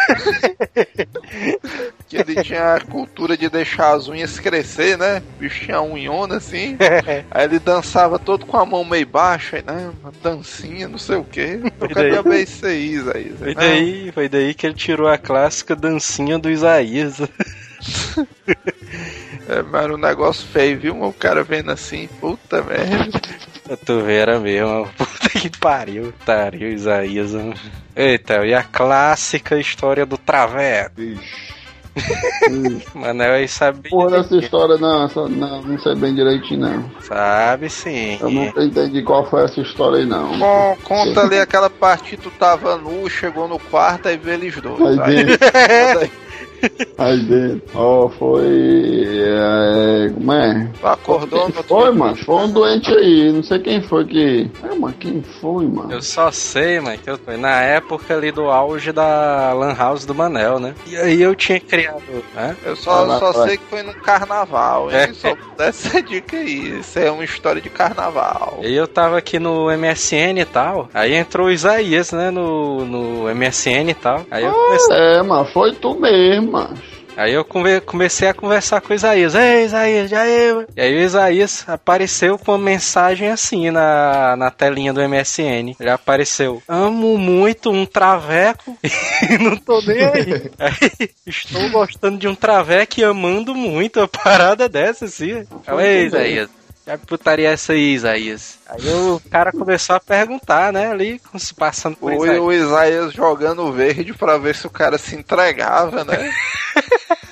[2.08, 5.22] que ele tinha a cultura de deixar as unhas crescer, né?
[5.34, 6.76] O bicho tinha unhona assim.
[7.30, 9.90] Aí ele dançava todo com a mão meio baixa, aí, né?
[10.00, 11.58] Uma dancinha, não sei o quê.
[11.80, 12.18] Eu E cadê daí?
[12.18, 13.38] a BCI, Isaías?
[13.38, 17.18] Foi daí, foi daí que ele tirou a clássica dancinha do Isaías.
[19.48, 21.02] É, mas era um negócio feio, viu?
[21.02, 23.20] O cara vendo assim, puta merda.
[23.84, 24.88] Tu vê, era mesmo.
[24.96, 26.14] Puta que pariu.
[26.24, 27.32] Pariu, Isaías.
[27.32, 27.54] mano.
[27.96, 31.00] Eita, e a clássica história do Traveco.
[31.00, 31.56] Ixi.
[32.94, 36.90] Manel aí sabe Porra dessa história, não, essa, não, não sei bem direitinho, não.
[37.00, 38.18] Sabe sim.
[38.20, 40.38] Eu nunca entendi qual foi essa história aí, não.
[40.38, 44.98] Bom, conta ali aquela parte, tu tava nu, chegou no quarto, aí vê eles dois.
[44.98, 46.10] Aí Aí,
[46.98, 47.62] aí, dentro.
[47.74, 49.04] Ó, foi.
[49.18, 50.68] É, como é?
[50.80, 51.92] tu acordou no foi, dia.
[51.92, 52.16] mano?
[52.16, 53.32] Foi um doente aí.
[53.32, 54.50] Não sei quem foi que.
[54.62, 55.92] É, mano, quem foi, mano?
[55.92, 60.04] Eu só sei, mano, que eu foi na época ali do auge da Lan House
[60.04, 60.74] do Manel, né?
[60.86, 62.02] E aí eu tinha criado.
[62.34, 62.56] Né?
[62.64, 65.12] Eu só, Ah, só sei que foi num carnaval, É.
[65.12, 66.80] Só dessa essa dica aí.
[66.80, 68.58] Isso é uma história de carnaval.
[68.62, 70.88] E aí eu tava aqui no MSN e tal.
[70.92, 72.30] Aí entrou o Isaías, né?
[72.30, 74.24] No, no MSN e tal.
[74.30, 74.96] Aí eu comecei.
[74.96, 76.78] É, mano, foi tu mesmo, mano.
[77.16, 79.34] Aí eu come- comecei a conversar com o Isaías.
[79.34, 80.66] Ei, Isaías, já eu.
[80.76, 85.74] E aí o Isaías apareceu com uma mensagem assim na, na telinha do MSN.
[85.80, 90.50] Ele apareceu: Amo muito um traveco e não tô nem aí.
[90.58, 95.42] aí estou gostando de um traveco e amando muito a parada dessa, assim.
[95.78, 96.50] Ei, Isaías.
[96.86, 98.58] Já putaria essa aí, Isaías.
[98.68, 102.42] Aí o cara começou a perguntar, né, ali, se passando por O, Isaías.
[102.42, 106.30] o Isaías jogando verde pra ver se o cara se entregava, né?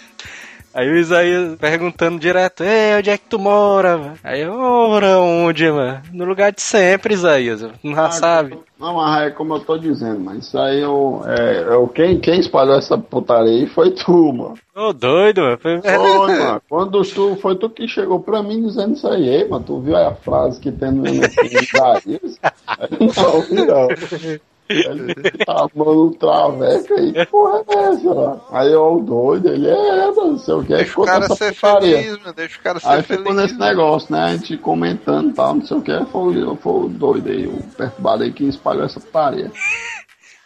[0.75, 3.97] Aí o Isaías perguntando direto, Ei, onde é que tu mora?
[3.97, 6.03] mano?" Aí eu, mora onde, mano?
[6.13, 7.63] No lugar de sempre, Isaías.
[7.83, 8.59] Não Ah, sabe.
[8.79, 12.41] Não, mas é como eu tô dizendo, mas isso aí eu, é, eu, quem, quem
[12.41, 14.55] espalhou essa putaria aí foi tu, mano.
[14.75, 15.59] Ô, doido, mano.
[15.59, 15.81] Foi...
[15.81, 16.63] Mano.
[16.69, 19.65] Quando tu, foi tu que chegou pra mim dizendo isso aí, Ei, mano.
[19.65, 22.41] Tu viu aí a frase que tem no Isaías?
[23.01, 23.89] Não, não.
[24.69, 28.41] Ele tá mano, traveca aí, que porra é essa, mano?
[28.51, 31.55] Aí eu, o doido, ele é, mano, não sei o que, Deixa o cara ser
[31.55, 31.97] putaria.
[31.99, 32.33] feliz, mano.
[32.35, 33.23] Deixa o cara ser Aí feliz.
[33.23, 34.25] ficou nesse negócio, né?
[34.25, 37.47] A gente comentando e tal, não sei o que, foi, o- foi o doido aí,
[37.47, 39.51] o perturbado aí que espalhou essa putaria.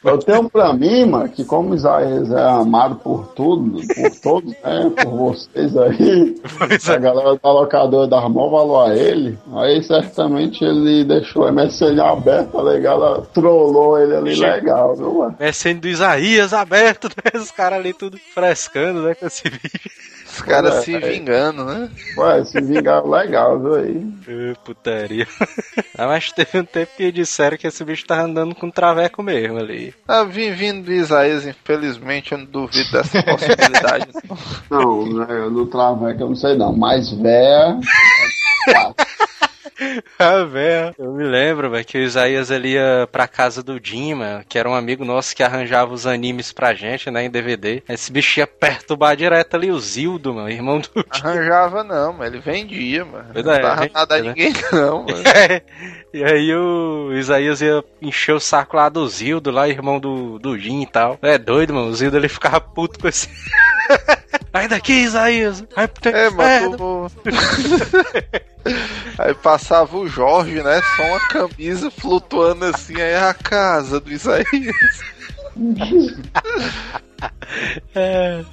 [0.05, 4.93] Eu tenho pra mim, mano, que como Isaías é amado por tudo, por todos, né?
[5.03, 6.99] Por vocês aí, Pois a é.
[7.01, 12.59] galera da locadora dá maior valor a ele, aí certamente ele deixou o MSN aberto?
[12.61, 14.55] Ela trollou ele ali Chega.
[14.55, 15.37] legal, viu, mano?
[15.41, 17.41] MSN do Isaías aberto, né?
[17.41, 19.15] Os caras ali tudo frescando, né?
[19.17, 19.91] Com esse vídeo.
[20.39, 21.01] Os caras É, se é.
[21.01, 21.91] vingando, né?
[22.17, 24.55] Ué, se vingaram legal, viu aí?
[24.65, 25.27] Putaria.
[25.97, 29.59] Ah, mas teve um tempo que disseram que esse bicho tava andando com traveco mesmo
[29.59, 29.93] ali.
[30.07, 34.07] Ah, vim vindo do Isaías, infelizmente, eu não duvido dessa possibilidade.
[34.71, 37.77] Não, né, do Traveco eu não sei não, mas véia.
[40.19, 40.95] Ah, velho.
[40.99, 44.69] Eu me lembro, velho, que o Isaías ele ia pra casa do Dima, que era
[44.69, 47.83] um amigo nosso que arranjava os animes pra gente, né, em DVD.
[47.89, 52.41] Esse bicho ia perturbar direto ali o Zildo, mano, irmão do Arranjava não, mas ele
[52.41, 53.27] vendia, mano.
[53.29, 54.29] Não Verdade, dava nada a né?
[54.29, 55.23] ninguém não, mano.
[56.13, 60.59] e aí o Isaías ia encher o saco lá do Zildo, lá, irmão do, do
[60.59, 61.19] Jim e tal.
[61.23, 61.89] É doido, mano.
[61.89, 63.29] O Zildo ele ficava puto com esse.
[64.53, 65.65] Sai daqui, Isaías!
[66.01, 67.11] Teu É, mano.
[69.19, 70.81] Aí passava o Jorge, né?
[70.97, 74.47] Só uma camisa flutuando assim, aí a casa do Isaías.
[77.95, 78.45] É.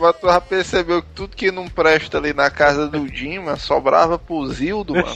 [0.00, 2.98] Mas tu já percebeu que tudo que não presta ali na casa do
[3.42, 5.14] mano, sobrava pro Zildo, mano.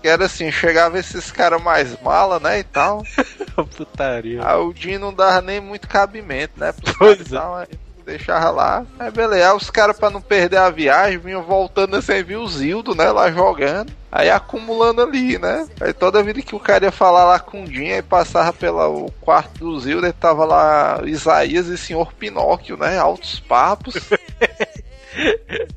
[0.00, 3.02] Que era assim, chegava esses caras mais mala, né, e tal.
[3.76, 4.40] Putaria.
[4.44, 7.68] Aí o Jim não dava nem muito cabimento, né, Pois e tal, aí
[8.12, 8.84] deixava lá.
[8.98, 12.48] Aí beleza, aí os caras pra não perder a viagem vinham voltando assim, viu o
[12.48, 13.92] Zildo, né, lá jogando.
[14.10, 15.66] Aí acumulando ali, né?
[15.80, 19.10] Aí toda vida que o cara ia falar lá com o Jim, aí passava pelo
[19.22, 22.98] quarto do Zildo, tava lá Isaías e senhor Pinóquio, né?
[22.98, 23.94] Altos papos.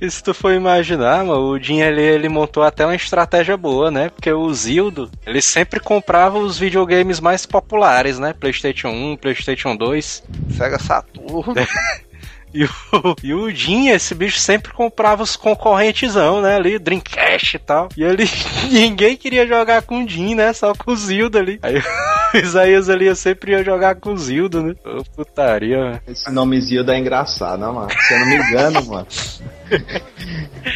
[0.00, 3.90] E se tu for imaginar, mano, o Jim ele, ele montou até uma estratégia boa,
[3.90, 4.10] né?
[4.10, 8.32] Porque o Zildo, ele sempre comprava os videogames mais populares, né?
[8.32, 10.22] PlayStation 1, PlayStation 2.
[10.56, 11.54] Sega Saturno.
[12.52, 12.70] E o,
[13.22, 16.56] e o Jim, esse bicho sempre comprava os concorrentezão, né?
[16.56, 17.88] Ali, Dreamcast e tal.
[17.96, 18.24] E ele,
[18.70, 20.52] ninguém queria jogar com o Jim, né?
[20.52, 21.58] Só com o Zildo ali.
[21.62, 21.76] Aí
[22.34, 24.74] o Isaías ali eu sempre ia jogar com o Zildo, né?
[24.84, 26.00] Ô, putaria, mano.
[26.06, 27.88] Esse nome Zilda é engraçado, né, mano?
[27.90, 29.06] Se eu não me engano, mano.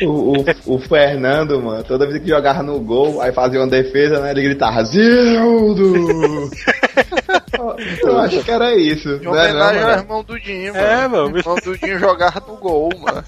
[0.02, 4.20] O, o, o Fernando, mano, toda vez que jogava no gol, aí fazia uma defesa,
[4.20, 4.30] né?
[4.30, 6.50] Ele gritava, Zildo!
[8.02, 9.08] eu acho que era isso.
[9.08, 10.78] Em né, homenagem não, ao irmão do Jim, mano.
[10.78, 11.34] É, mano.
[11.34, 13.24] O irmão do Jim jogava no gol, mano.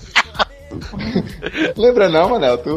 [1.76, 2.58] Lembra não, Manel?
[2.58, 2.76] Tu?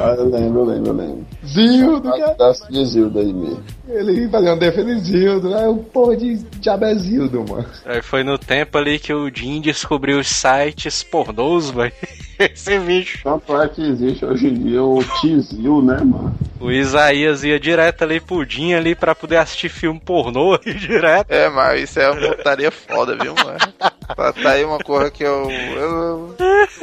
[0.00, 1.26] Ah, eu lembro, eu lembro, eu lembro.
[1.46, 2.34] Zildo, cara.
[2.34, 3.62] Da de Zilda aí mesmo.
[3.88, 5.68] Ele fazia uma defesa de Zildo, né?
[5.68, 7.66] O porra de diabo é Zildo, mano.
[7.84, 11.92] Aí foi no tempo ali que o Jim descobriu os sites pornôs, velho.
[12.38, 13.20] Esse bicho.
[13.22, 16.36] Tanto é que existe hoje em dia o Tizil, né, mano?
[16.60, 21.30] O Isaías ia direto ali pro Jim ali pra poder assistir filme pornô ali direto.
[21.30, 23.58] É, mas isso é uma putaria foda, viu, mano?
[23.78, 26.36] Tá, tá aí uma coisa que eu, eu.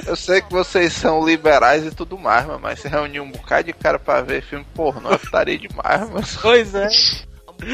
[0.06, 3.64] Eu sei que vocês são liberais e tudo mais, mano, mas se reunir um bocado
[3.64, 6.26] de cara pra ver filme pornô é putaria demais, mano.
[6.42, 6.88] Pois é.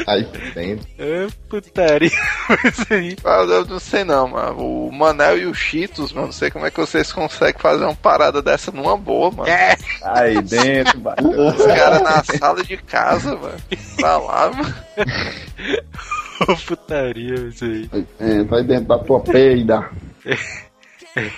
[0.06, 0.24] Aí
[0.54, 0.86] dentro.
[0.98, 2.10] É putaria.
[2.64, 3.16] Isso aí.
[3.24, 4.58] Ah, Eu não sei não, mano.
[4.58, 7.94] O Manel e o Cheetos, mano, não sei como é que vocês conseguem fazer uma
[7.94, 9.48] parada dessa numa boa, mano.
[9.50, 9.76] É.
[10.04, 11.28] Aí dentro, bateu.
[11.30, 13.56] Os caras na sala de casa, mano.
[13.96, 14.74] Pra lá, mano.
[16.48, 17.90] Ô, putaria, isso aí.
[18.18, 19.88] É, vai dentro da tua peida.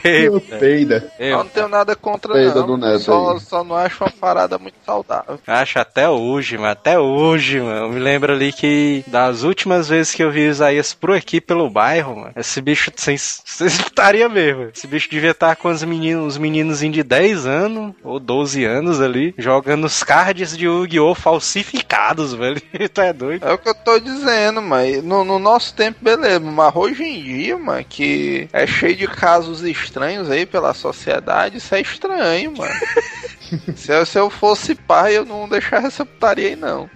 [0.04, 1.10] Ei, Meu peida.
[1.18, 2.66] Eu não tenho nada contra, Peida não.
[2.66, 5.38] do Neto só, só não acho uma parada muito saudável.
[5.46, 6.72] Acho até hoje, mano.
[6.72, 7.86] Até hoje, mano.
[7.86, 11.70] Eu me lembro ali que das últimas vezes que eu vi Isaías por aqui pelo
[11.70, 14.70] bairro, mano, esse bicho sem, sem estaria mesmo.
[14.74, 19.00] Esse bicho devia estar com os meninos, os meninos de 10 anos ou 12 anos
[19.00, 21.14] ali, jogando os cards de Yu-Gi-Oh!
[21.14, 22.60] falsificados, velho.
[22.92, 23.46] tu é doido?
[23.46, 26.40] É o que eu tô dizendo, mas no, no nosso tempo, beleza.
[26.40, 31.74] Mas hoje em dia, mano, que é cheio de casos estranhos aí pela sociedade, isso
[31.74, 32.74] é estranho, mano.
[33.76, 36.88] se, eu, se eu fosse pai, eu não deixaria essa putaria aí, não.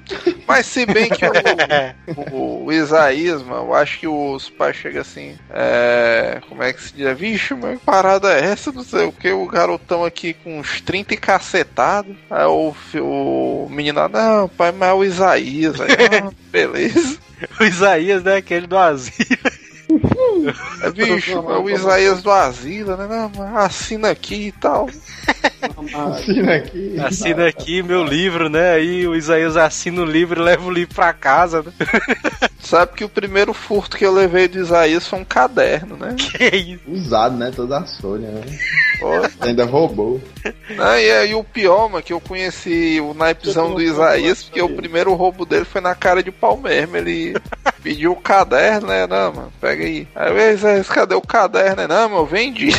[0.47, 5.01] Mas se bem que o, o, o Isaías, mano, eu acho que os pais chegam
[5.01, 6.41] assim, é.
[6.49, 7.17] Como é que se diz?
[7.17, 8.73] Vixe, mano, que parada é essa?
[8.73, 12.17] Não sei o que, o garotão aqui com uns 30 e cacetado.
[12.31, 15.81] Aí o, o menino, lá, não, pai, mas é o Isaías.
[15.81, 17.19] Aí, ah, beleza.
[17.61, 18.37] O Isaías, né?
[18.37, 19.39] Aquele do asilo.
[20.87, 23.31] É, bicho, é o Isaías do Asila, né?
[23.35, 24.89] Não, assina aqui e tal.
[26.17, 26.97] Assina aqui.
[27.01, 28.75] Assina aqui meu livro, né?
[28.75, 31.73] Aí o Isaías assina o livro e leva o livro pra casa, né?
[32.61, 36.15] Sabe que o primeiro furto que eu levei do Isaías foi um caderno, né?
[36.37, 36.83] Que isso?
[36.87, 37.53] Usado, né?
[37.55, 38.43] Toda a folha, né?
[39.41, 40.21] Ainda roubou.
[40.79, 44.69] Ah, e aí o pior, mano, que eu conheci o naipezão do Isaías, porque o
[44.69, 46.97] primeiro roubo dele foi na cara de pau mesmo.
[46.97, 47.35] Ele
[47.87, 49.07] pediu o caderno, né?
[49.07, 50.09] Não, mano, pega aí.
[50.13, 51.83] Aí Isaías, cadê o caderno?
[51.83, 52.71] Ele, Não, mano, eu vendi.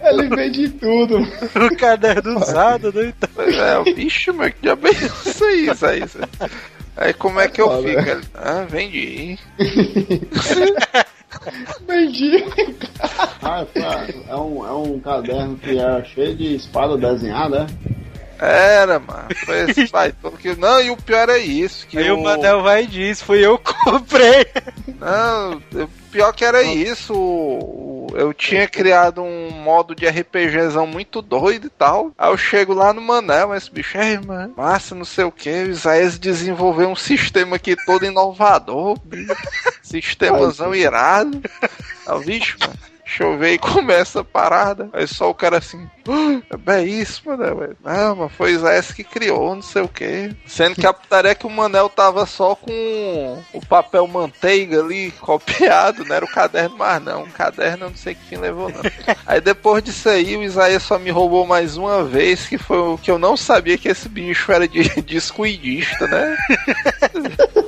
[0.00, 1.18] Ele vende tudo.
[1.18, 3.06] O caderno usado, né?
[3.06, 6.16] Então, Pois é, o bicho, mano, que diabo é isso aí, Isaías?
[6.96, 7.88] Aí como é que eu Foda.
[7.88, 8.08] fico?
[8.08, 9.36] Ele, ah, vendi.
[11.88, 12.44] Vendi.
[13.42, 13.66] Ah,
[14.28, 18.02] é, um, é um caderno que é cheio de espada desenhada, é?
[18.42, 19.28] Era, mano.
[19.44, 20.56] Foi esse pai todo que.
[20.56, 21.86] Não, e o pior é isso.
[21.86, 24.46] Que aí o o Manel vai e diz, fui eu que comprei.
[24.98, 28.08] Não, o pior que era isso.
[28.14, 32.12] Eu tinha criado um modo de RPGzão muito doido e tal.
[32.18, 35.48] Aí eu chego lá no Manel, esse bicho, é, mano, massa, não sei o que.
[35.48, 39.32] O Isaías desenvolveu um sistema aqui todo inovador, bicho.
[39.82, 41.40] Sistemazão irado.
[42.06, 42.91] Aí o bicho, mano.
[43.12, 44.88] Deixa eu ver e começa a parada.
[44.92, 47.56] Aí só o cara assim, "Ah, é isso, mano.
[47.56, 50.34] velho." Não, mas foi Isaías que criou, não sei o que.
[50.46, 55.10] Sendo que a putaria é que o Manel tava só com o papel manteiga ali
[55.20, 57.24] copiado, não era o caderno mais não.
[57.24, 58.80] O caderno eu não sei que fim levou, não.
[59.26, 62.98] Aí depois disso aí, o Isaías só me roubou mais uma vez, que foi o
[62.98, 66.36] que eu não sabia que esse bicho era de, de esquidista, né?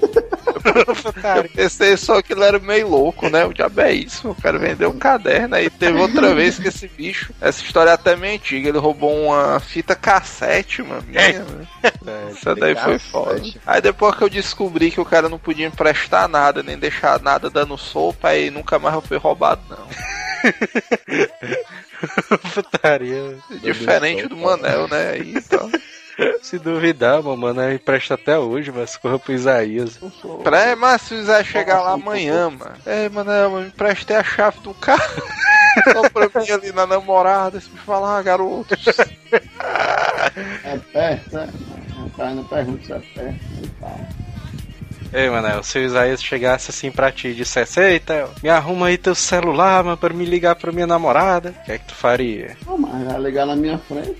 [0.65, 3.45] Eu pensei só que ele era meio louco, né?
[3.45, 4.31] O diabo é isso.
[4.31, 5.55] O cara vendeu um caderno.
[5.55, 7.33] Aí teve outra vez que esse bicho.
[7.41, 8.69] Essa história é até meio antiga.
[8.69, 11.05] Ele roubou uma fita cassete, mano.
[11.07, 11.45] Minha,
[12.03, 12.29] né?
[12.31, 13.43] Essa daí foi foda.
[13.67, 17.51] Aí depois que eu descobri que o cara não podia emprestar nada, nem deixar nada
[17.51, 19.87] dando sopa, aí nunca mais foi roubado, não.
[22.55, 23.37] Putaria.
[23.63, 25.13] Diferente do Manel, né?
[25.13, 25.71] Aí, então.
[26.43, 29.99] Se duvidar, mano, mano, empresta até hoje, mas corra pro Isaías.
[30.43, 32.77] Pra, mas se o Isaías chegar lá amanhã, mano.
[32.87, 35.23] É, Manel, eu me emprestei a chave do carro.
[35.93, 38.75] Só pra mim ali na namorada, se me falar, garoto.
[40.65, 41.49] É perto, né?
[42.07, 44.01] O cara não pergunta se é perto tal.
[45.13, 48.99] Ei, Manel, se o Isaías chegasse assim pra ti e dissesse, eita, me arruma aí
[48.99, 52.57] teu celular, mano, pra me ligar pra minha namorada, o que é que tu faria?
[52.67, 54.17] Não, mas vai ligar na minha frente.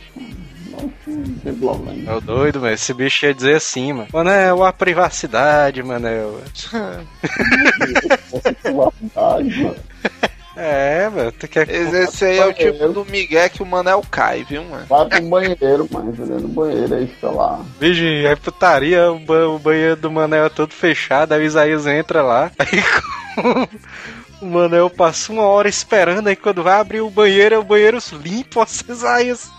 [2.07, 4.09] É o doido, mano, esse bicho ia dizer assim, mano.
[4.13, 6.41] Manel, a privacidade, Manel.
[10.57, 14.45] É, mano, tu quer Esse aí é o tipo do Miguel que o Manel cai,
[14.45, 14.87] viu, mano?
[14.87, 16.41] Vai pro banheiro, mano, entendeu?
[16.41, 17.61] No banheiro aí fica lá.
[17.81, 22.53] Vixe, é putaria, o banheiro do Manel é todo fechado, aí o Isaías entra lá,
[22.59, 22.85] aí
[24.45, 27.99] o Manel passa uma hora esperando, aí quando vai abrir o banheiro, é o banheiro
[28.23, 29.51] limpo, o Isaías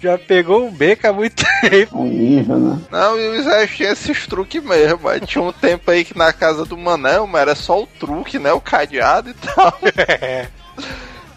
[0.00, 2.02] já pegou o beco há muito tempo.
[2.02, 2.78] Um ninja, né?
[2.90, 6.32] Não, e o Isaías tinha esses truques mesmo, mas tinha um tempo aí que na
[6.32, 8.52] casa do Manel, mas era só o truque, né?
[8.52, 9.78] O cadeado e tal.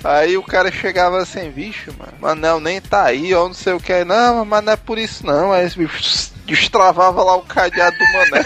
[0.02, 3.82] Aí o cara chegava assim, bicho, mano, Manel nem tá aí, ou não sei o
[3.82, 4.06] que.
[4.06, 5.52] Não, mas não é por isso não.
[5.52, 8.46] Aí esse bicho destravava lá o cadeado do Manel.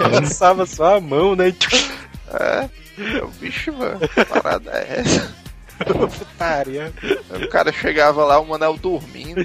[0.10, 1.54] Lançava só a mão, né?
[2.32, 2.68] É,
[3.18, 4.00] é o bicho, mano.
[4.00, 5.46] que Parada é essa.
[5.84, 6.92] Putaria.
[7.30, 9.44] O cara chegava lá, o Manel dormindo.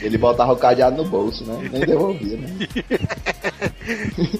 [0.00, 1.68] Ele botava o cadeado no bolso, né?
[1.72, 2.48] Nem devolvia, né?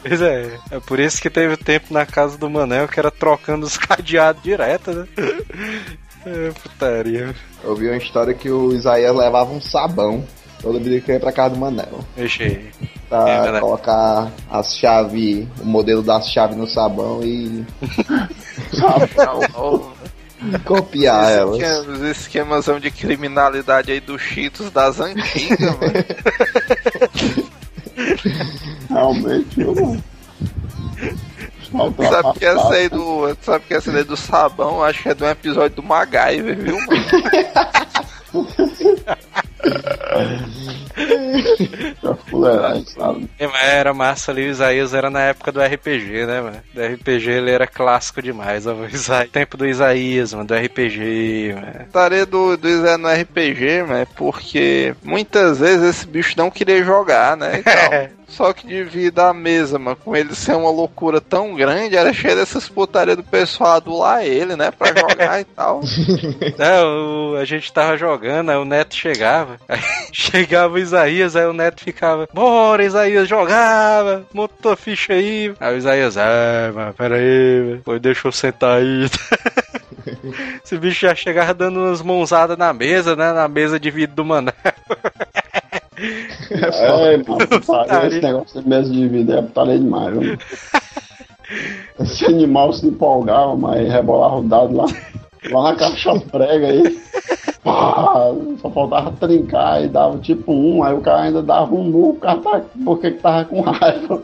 [0.02, 3.66] Pois é, é por isso que teve tempo na casa do Manel que era trocando
[3.66, 5.06] os cadeados direto, né?
[6.26, 7.34] É, putaria.
[7.62, 10.24] Eu vi uma história que o Isaías levava um sabão
[10.64, 12.00] toda vida que ia pra casa do Manel.
[12.16, 12.70] Deixa aí.
[13.08, 17.64] Pra É, colocar as chaves, o modelo das chaves no sabão e
[20.64, 21.60] copiar elas.
[21.60, 25.92] Esquemas, os esquemas de criminalidade aí dos Cheetos das antigas, mano.
[28.88, 30.02] Realmente, eu não.
[32.08, 33.36] Sabe que essa aí do.
[33.42, 36.76] Sabe que essa aí do sabão, acho que é de um episódio do MacGyver, viu,
[36.76, 37.04] mano?
[42.26, 43.30] fuleiragem, sabe?
[43.38, 46.60] É, mas era massa ali, o Isaías era na época do RPG, né, mano?
[46.72, 49.26] Do RPG ele era clássico demais, ó, o Isa...
[49.26, 51.86] tempo do Isaías, mano, do RPG, mano.
[51.92, 56.82] Tarefa do, do Zé no RPG, mano, é porque muitas vezes esse bicho não queria
[56.84, 57.58] jogar, né?
[57.58, 58.23] E tal.
[58.28, 62.36] Só que devido à mesa, mano, com ele ser uma loucura tão grande, era cheio
[62.36, 64.70] dessas putarias do pessoal adular ele, né?
[64.70, 65.80] Pra jogar e tal.
[66.58, 69.80] É, a gente tava jogando, aí o Neto chegava, aí
[70.12, 75.52] chegava o Isaías, aí o Neto ficava, bora Isaías, jogava, montou a ficha aí.
[75.58, 79.06] Aí o Isaías, ah, mas peraí, pô, deixa eu sentar aí.
[80.64, 84.24] Esse bicho já chegava dando umas mãozadas na mesa, né, na mesa de vidro do
[84.24, 84.54] Manel.
[86.50, 90.38] É, mano, putaria, esse negócio de mesa de vida é putaria demais, viu?
[92.00, 94.86] Esse animal se empolgava, mas rebolava o dado lá,
[95.50, 96.98] lá na caixa prega aí.
[97.62, 98.30] Pá,
[98.60, 102.16] só faltava trincar e dava tipo um, aí o cara ainda dava um nu, o
[102.16, 104.22] cara tá, porque que tava com raiva.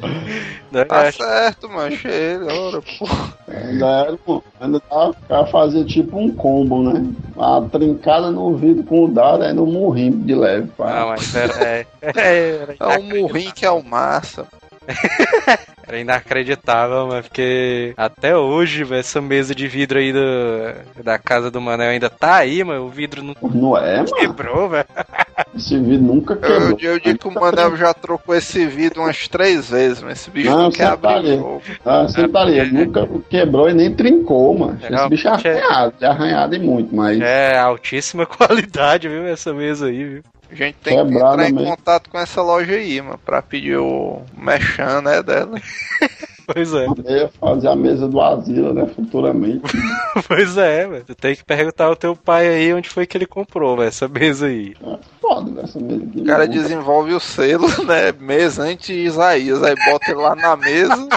[0.88, 3.06] Tá certo, mano, achei ele, ora, pô.
[3.48, 7.06] Ainda era, pô, ainda dava, o cara fazia tipo um combo, né?
[7.38, 10.68] A trincada no vidro com o dado, aí no murrinho de leve.
[10.76, 11.02] Pá.
[11.02, 14.46] Ah, mas era, é, é, era, É o murrinho que é o massa.
[15.86, 21.50] era inacreditável, mas porque até hoje, velho, essa mesa de vidro aí do, da casa
[21.50, 24.14] do Manel ainda tá aí, mas o vidro não Não é, mano?
[24.14, 24.86] quebrou, velho.
[25.54, 26.78] Esse vidro nunca Eu, quebrou.
[26.80, 30.50] eu digo que o Manel já trocou esse vidro umas três vezes, mas esse bicho
[30.50, 31.40] não, Não, quer tá abrir.
[31.84, 34.78] Ah, você tá ali, nunca quebrou e nem trincou, mano.
[34.82, 37.20] Esse bicho é arranhado, é arranhado e muito, mas.
[37.20, 40.22] É altíssima qualidade, viu, essa mesa aí, viu?
[40.50, 41.76] A gente tem que Quebrada entrar em mesmo.
[41.76, 45.60] contato com essa loja aí, mano, pra pedir o mechan, né, dela.
[46.46, 49.62] Pois é, Eu ia fazer a mesa do asilo, né, futuramente.
[50.28, 51.04] pois é, velho.
[51.04, 54.06] Tu tem que perguntar ao teu pai aí onde foi que ele comprou, velho, essa
[54.06, 54.76] mesa aí.
[54.80, 56.20] É foda né, essa mesa aqui.
[56.20, 60.56] O cara desenvolve o selo, né, mês antes de Isaías, aí bota ele lá na
[60.56, 61.08] mesa.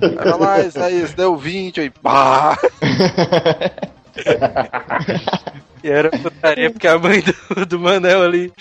[0.00, 2.56] Olha lá, Isaías, deu 20, aí pá!
[5.82, 8.52] E era putaria porque a mãe do, do Manel ali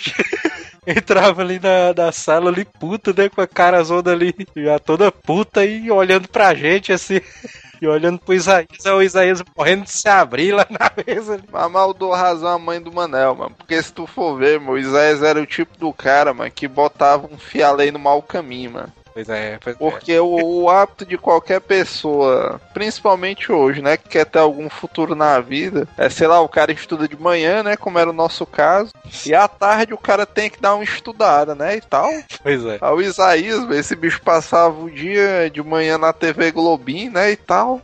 [0.86, 3.30] entrava ali na, na sala ali puta, né?
[3.30, 7.22] Com a cara zona ali, já toda puta e olhando pra gente assim.
[7.82, 11.42] E olhando pro Isaías, é o Isaías morrendo de se abrir lá na mesa.
[11.52, 13.54] Mas mal dou razão à mãe do Manel, mano.
[13.58, 16.68] Porque se tu for ver, meu, o Isaías era o tipo do cara, mano, que
[16.70, 18.94] botava um fialei no mau caminho, mano.
[19.16, 19.80] Pois é, pois é.
[19.80, 25.16] Porque o, o hábito de qualquer pessoa, principalmente hoje, né, que quer ter algum futuro
[25.16, 28.46] na vida, é, sei lá, o cara estuda de manhã, né, como era o nosso
[28.46, 28.92] caso,
[29.26, 32.10] e à tarde o cara tem que dar uma estudada, né, e tal.
[32.44, 32.78] Pois é.
[32.82, 37.38] Aí o Isaías, esse bicho passava o dia de manhã na TV Globinho, né, e
[37.38, 37.82] tal.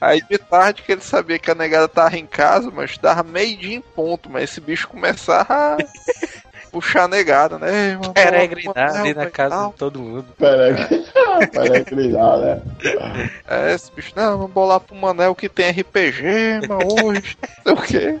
[0.00, 3.58] Aí de tarde que ele sabia que a negada tava em casa, mas dava meio
[3.58, 5.76] dia em ponto, mas esse bicho começava
[6.72, 7.98] puxar a negada, né?
[8.00, 9.70] Mano, Peregrinar ali na casa tal.
[9.70, 10.26] de todo mundo.
[10.38, 10.74] Peraí,
[11.52, 12.62] peraí, que dá, né?
[13.46, 17.36] É, esse bicho, não, vamos bolar pro Manel que tem RPG, mano, hoje.
[17.64, 18.20] Não sei o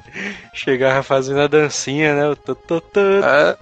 [0.52, 2.28] Chegava fazendo a dancinha, né?
[2.28, 2.36] O
[3.24, 3.56] É.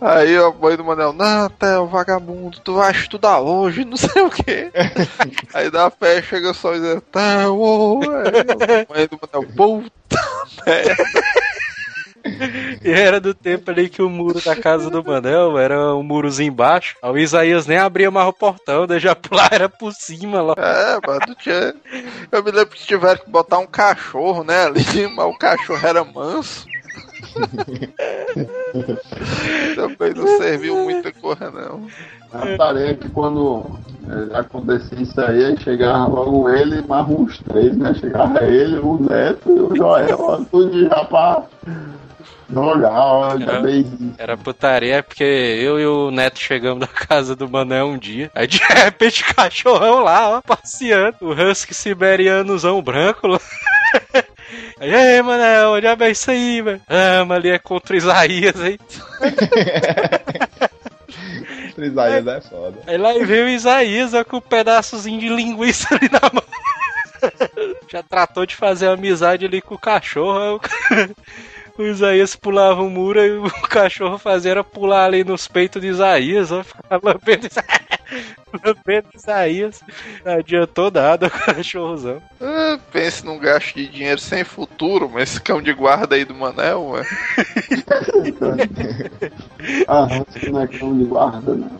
[0.00, 4.30] Aí a mãe do Manel, não, Theo, vagabundo, tu vai estudar hoje, não sei o
[4.30, 4.70] quê.
[5.54, 10.20] Aí da fé chega só e diz, Theo, a mãe do Manel, puta
[10.66, 11.04] merda.
[12.82, 16.48] E era do tempo ali que o muro da casa do Manel era um murozinho
[16.48, 16.96] embaixo.
[17.02, 19.16] O Isaías nem abria mais o portão, daí já
[19.50, 20.54] era por cima lá.
[20.56, 21.74] É, mano, tinha...
[22.32, 24.84] eu me lembro que tiveram que botar um cachorro, né, ali,
[25.14, 26.66] mas o cachorro era manso.
[29.74, 31.88] Também não serviu muita coisa, não.
[32.32, 33.64] A tarefa que quando
[34.08, 37.94] eh, acontecia isso aí, aí chegava logo ele e mais uns três, né?
[37.94, 41.44] Chegava ele, o Neto e o Joel, tudo já pra
[42.52, 43.62] jogar, ó, já É.
[43.62, 44.14] bem.
[44.18, 48.30] Era putaria porque eu e o Neto chegamos na casa do Manel um dia.
[48.34, 51.16] Aí de repente o cachorrão lá, ó, passeando.
[51.20, 53.38] O husky siberianozão branco lá.
[54.80, 56.80] Aí, ei, Manel, onde é isso aí, velho?
[56.88, 58.78] Ah, mas ali é contra o Isaías, hein?
[61.78, 62.78] Isaías é foda.
[62.86, 66.44] Aí lá veio o Isaías ó, com um pedaçozinho de linguiça ali na mão.
[67.90, 70.60] Já tratou de fazer amizade ali com o cachorro.
[70.90, 71.10] aí
[71.78, 75.88] o Isaías pulava o muro e o cachorro fazia era pular ali nos peitos de
[75.88, 77.48] Isaías, ó, ficar lambendo,
[78.64, 79.80] lambendo Isaías.
[80.24, 82.22] Não adiantou nada o cachorrozão.
[82.40, 86.34] Ah, pense num gasto de dinheiro sem futuro, mas esse cão de guarda aí do
[86.34, 87.04] Manel, mano.
[89.88, 90.06] Ah,
[90.50, 91.70] não é cão de guarda, não.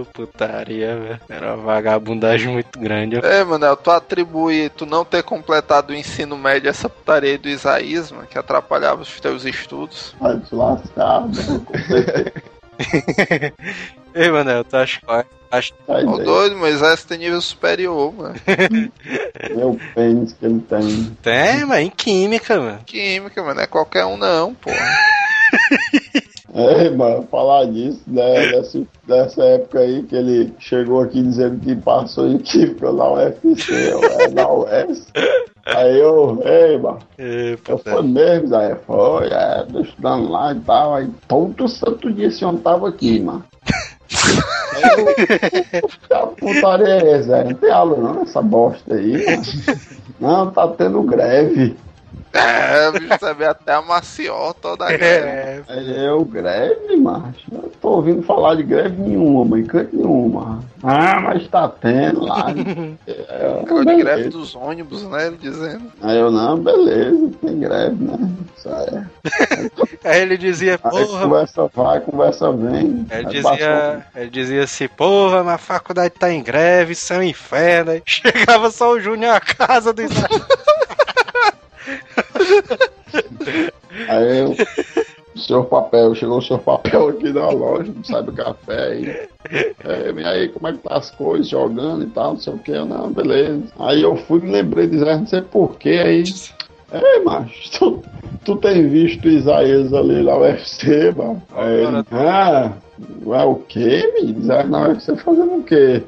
[0.00, 1.20] Ô, putaria, velho.
[1.28, 3.16] Era uma vagabundagem muito grande.
[3.18, 3.20] ó.
[3.20, 7.38] É, Manel, tu atribui tu não ter completado o ensino médio a essa putaria aí
[7.38, 10.14] do Isaías, mano, que atrapalhava os teus estudos.
[10.20, 11.32] Vai te lascar, né?
[14.14, 15.24] Ei, Manel, tu acha qual?
[15.50, 18.34] Acho Vai Ô doido, mas esse tem nível superior, mano.
[19.54, 21.16] Meu pênis que ele tem.
[21.22, 22.80] tem, mas em química, mano.
[22.84, 24.70] Química, mano, não é qualquer um não, pô.
[26.56, 31.74] É, mano, falar disso, né, dessa, dessa época aí que ele chegou aqui dizendo que
[31.74, 35.04] passou em química na UFC, ou é, na US.
[35.66, 40.94] Aí eu, ei, mano, É, eu fui mesmo, aí foi, é, estudando lá e tal,
[40.94, 43.44] aí todo santo dia esse homem tava aqui, mano.
[44.74, 47.44] Que putaria é essa?
[47.44, 49.42] Não tem aula não, essa bosta aí, mano.
[50.20, 51.76] Não, tá tendo greve.
[52.32, 55.26] É, o bicho sabe até a maciota toda a guerra.
[55.26, 57.44] É, Aí eu, greve, macho.
[57.52, 60.64] Eu tô ouvindo falar de greve nenhuma, mãe, canto nenhuma.
[60.82, 62.46] Ah, mas tá tendo lá.
[63.06, 65.26] É, Ficou de greve dos ônibus, né?
[65.26, 65.92] Ele dizendo.
[66.02, 68.30] Aí eu, não, beleza, tem greve, né?
[68.56, 69.04] Isso aí.
[70.04, 72.80] Aí ele dizia, Aí porra, conversa vai, conversa vem.
[72.80, 77.18] Ele Aí dizia, ele dizia assim, porra, mas a faculdade tá em greve, isso é
[77.18, 77.92] um inferno.
[77.92, 80.46] Aí chegava só o Júnior à casa do Israel.
[84.08, 84.56] Aí eu,
[85.34, 89.08] o senhor papel, chegou o senhor papel aqui na loja, não sabe o café aí.
[89.84, 92.58] É, e aí, como é que tá as coisas, jogando e tal, não sei o
[92.58, 93.64] que, não, beleza.
[93.78, 96.24] Aí eu fui me lembrei de Israel, não sei porquê, aí.
[96.92, 98.04] É, macho, tu,
[98.44, 101.42] tu tem visto Isaías ali na UFC, mano?
[101.54, 102.72] Aí ele, ah,
[103.26, 104.40] é o quê, menino?
[104.40, 106.02] Isaías na UFC fazendo o quê?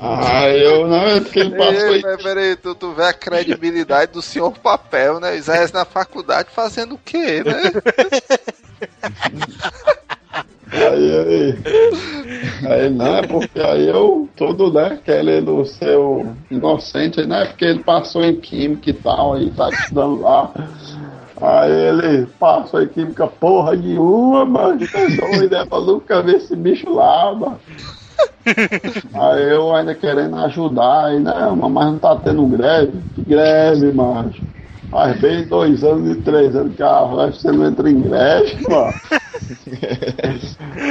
[0.00, 4.12] Aí eu, não, é porque ele passou Ei, mas peraí, tu, tu vê a credibilidade
[4.12, 5.36] do senhor papel, né?
[5.36, 7.72] Isaías na faculdade fazendo o quê, né?
[10.72, 11.58] Aí, aí,
[12.68, 17.84] aí não, é porque aí eu, todo, né, querendo ser o inocente, né, porque ele
[17.84, 20.52] passou em química e tal, aí tá estudando lá.
[21.40, 26.56] Aí ele passou em química porra nenhuma, mano, pensou uma ideia pra nunca ver esse
[26.56, 27.60] bicho lá, mano.
[29.14, 34.42] Aí eu ainda querendo ajudar, aí, não, mas não tá tendo greve, que greve, macho.
[34.90, 38.94] Faz bem dois anos e três anos que a você não entra em greve, mano.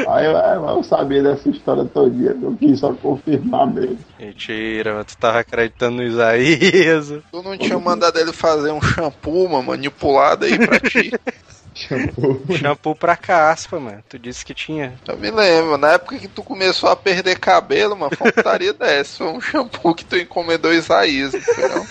[0.08, 4.00] Aí eu, eu sabia dessa história todinha, eu quis só confirmar mesmo.
[4.20, 5.06] Mentira, mano.
[5.06, 7.08] Tu tava acreditando no Isaías.
[7.32, 11.12] Tu não tinha mandado ele fazer um shampoo, mano, manipulado aí pra ti.
[12.58, 14.02] Shampoo pra caspa, mano.
[14.08, 14.98] Tu disse que tinha.
[15.06, 18.72] Eu me lembro, na época que tu começou a perder cabelo, mano, foi uma putaria
[18.72, 19.18] dessa.
[19.18, 21.86] Foi um shampoo que tu encomendou Isaías, entendeu?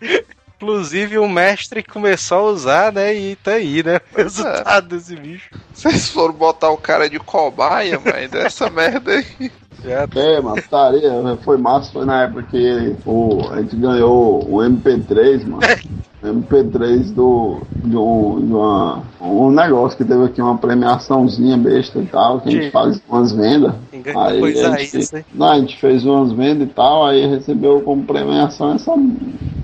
[0.62, 3.12] Inclusive o mestre começou a usar, né?
[3.12, 4.00] E tá aí, né?
[4.12, 5.50] O resultado desse bicho.
[5.74, 9.50] Vocês foram botar o cara de cobaia, mãe, dessa merda aí.
[9.84, 14.58] Já É, mano, putaria, foi massa, foi na época que o, a gente ganhou o
[14.58, 15.62] MP3, mano.
[16.22, 22.06] MP3 do, de, um, de uma, um negócio que teve aqui uma premiaçãozinha besta e
[22.06, 22.70] tal, que a gente Sim.
[22.70, 23.74] faz umas vendas.
[23.92, 25.24] Aí a gente, hein?
[25.34, 28.94] não, a gente fez umas vendas e tal, aí recebeu como premiação essa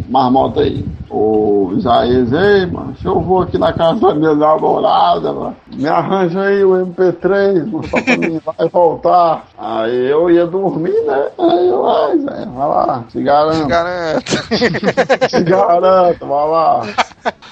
[0.09, 0.85] marmota aí.
[1.09, 6.43] O Isaías, ei, mano, eu vou aqui na casa da minha namorada, mano, me arranja
[6.43, 9.47] aí o MP3, mano, só pra mim e voltar.
[9.57, 11.29] Aí eu ia dormir, né?
[11.39, 13.67] Aí eu, ai, vai lá, se garanta.
[13.67, 14.33] Garanto.
[15.31, 16.83] Se garanta, vai lá.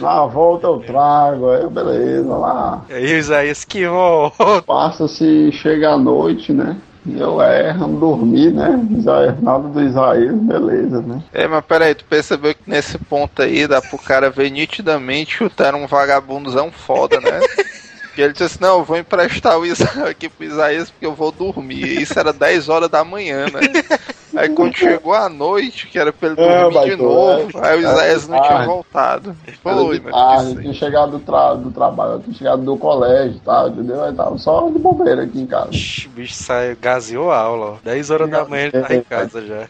[0.01, 2.85] Na volta eu trago, aí beleza, vai lá.
[2.89, 4.63] E aí o Isaías que volta.
[4.67, 6.77] Passa-se, chega a noite, né?
[7.07, 8.85] E eu erro, dormir, né?
[8.91, 11.23] Isaías, nada do Isaías, beleza, né?
[11.33, 15.77] É, mas peraí, tu percebeu que nesse ponto aí dá pro cara ver nitidamente é
[15.77, 17.39] um vagabundozão foda, né?
[18.17, 21.15] Que ele disse assim, não, eu vou emprestar o Isa aqui pro Isaías porque eu
[21.15, 21.85] vou dormir.
[21.85, 23.61] E isso era 10 horas da manhã, né?
[24.35, 27.69] Aí quando chegou a noite, que era pra ele É, dormir mas de novo, é-
[27.69, 28.67] aí o Isaías não tinha Ah.
[28.67, 29.37] voltado.
[29.63, 33.41] Foi, mas tarde, que tinha chegado do, tra do trabalho, tinha chegado do colégio e
[33.41, 34.03] tal, entendeu?
[34.05, 35.71] Aí tava só de bobeira aqui em casa.
[35.71, 37.77] Ixi, O bicho saiu, gaseou a aula, ó.
[37.83, 39.67] 10 horas da manhã ele tá em casa já.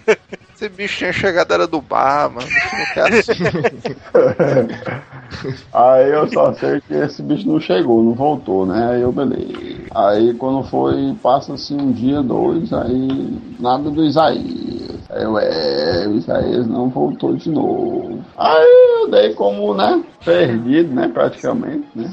[0.56, 2.48] Esse bicho tinha chegado, era do bar, mano.
[2.48, 3.32] Bicho não quer assim.
[5.72, 8.92] Aí eu só sei que esse bicho não chegou, não voltou, né?
[8.92, 9.86] Aí eu, beleza.
[9.94, 15.00] Aí quando foi, passa assim um dia, dois, aí nada do Isaías.
[15.10, 18.24] Aí eu, é, o Isaías não voltou de novo.
[18.36, 20.02] Aí eu dei como, né?
[20.24, 21.08] Perdido, né?
[21.08, 22.12] Praticamente, né?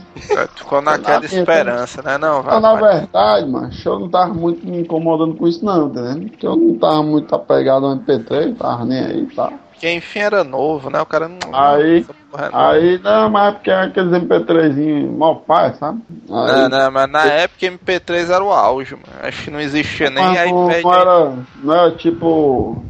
[0.56, 2.18] Ficou naquela esperança, né?
[2.18, 2.54] Não, vai.
[2.54, 3.00] Mas na vai.
[3.00, 6.30] verdade, mano, eu não tava muito me incomodando com isso, não, tá entendendo?
[6.30, 9.52] Porque eu não tava muito apegado ao MP3, tava nem aí, tá?
[9.84, 11.02] Porque enfim era novo, né?
[11.02, 11.54] O cara não.
[11.54, 12.50] Aí- não.
[12.54, 16.00] Aí, não, mas é porque é aqueles MP3zinhos mal pai, sabe?
[16.30, 19.08] Aí, Não, não, mas na época MP3 era o auge, mano.
[19.22, 20.84] Acho que não existia nem não, iPad.
[20.84, 22.82] não era, não era tipo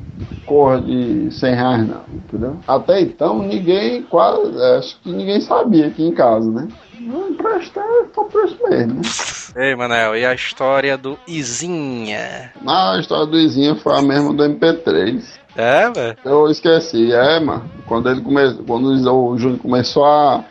[0.46, 2.58] cor de 100 reais, não, entendeu?
[2.68, 6.68] Até então, ninguém, quase, acho que ninguém sabia aqui em casa, né?
[7.00, 7.84] Não emprestar
[8.14, 9.02] só por isso mesmo, né?
[9.56, 12.52] Ei, Manel, e a história do Izinha?
[12.62, 15.24] Na história do Izinho foi a mesma do MP3.
[15.56, 16.18] É, velho?
[16.26, 17.70] Eu esqueci, é, mano.
[17.86, 20.44] Quando ele começou, quando o Júnior começou a,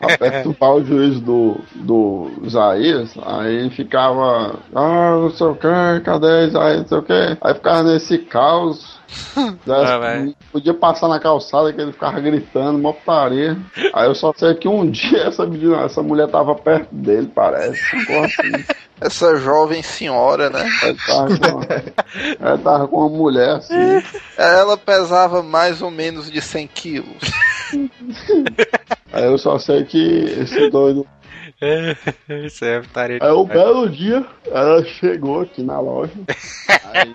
[0.00, 6.46] a perturbar o juiz do, do Isaías, aí ficava, ah, não sei o que, cadê
[6.46, 7.38] Isaías, não sei o que.
[7.40, 9.00] Aí ficava nesse caos.
[9.68, 13.56] Ah, podia passar na calçada que ele ficava gritando, mó putaria.
[13.92, 17.82] Aí eu só sei que um dia essa menina, essa mulher tava perto dele, parece.
[17.96, 18.64] assim.
[19.00, 20.68] Essa jovem senhora, né?
[20.82, 21.66] Ela tava, com uma,
[22.38, 24.02] ela tava com uma mulher assim.
[24.36, 27.30] Ela pesava mais ou menos de 100 quilos.
[29.12, 31.06] Aí eu só sei que esse doido
[32.46, 33.18] Isso é putaria.
[33.20, 36.12] Aí um belo dia, ela chegou aqui na loja.
[36.92, 37.14] Aí,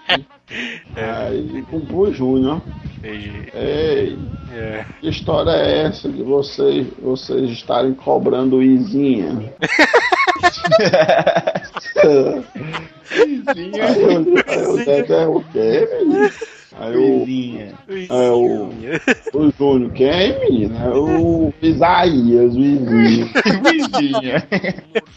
[0.96, 2.62] aí comprou o Júnior.
[2.98, 3.50] Entendi.
[3.54, 4.18] Ei,
[4.54, 4.86] É.
[5.00, 9.54] que história é essa de vocês, vocês estarem cobrando Izinha?
[13.18, 13.86] Izinha?
[13.86, 16.32] Aí eu, aí eu disse, é o quê, menino?
[16.78, 17.26] Aí o,
[18.10, 18.70] é o,
[19.34, 20.10] o Júnior, quem?
[20.12, 23.30] É o Isaías, o Izinha.
[23.64, 24.48] Vizinha.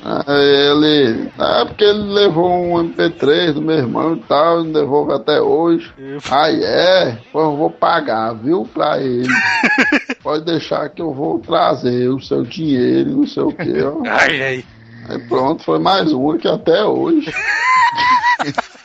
[0.05, 1.29] Aí ele.
[1.37, 5.93] É porque ele levou um MP3 do meu irmão e tal, não devolve até hoje.
[6.31, 9.29] Aí é, pois eu vou pagar, viu, pra ele.
[10.23, 14.01] Pode deixar que eu vou trazer o seu dinheiro, não sei o que, ó.
[14.07, 14.65] Ai, ai.
[15.09, 17.33] Aí pronto, foi mais uma que até hoje.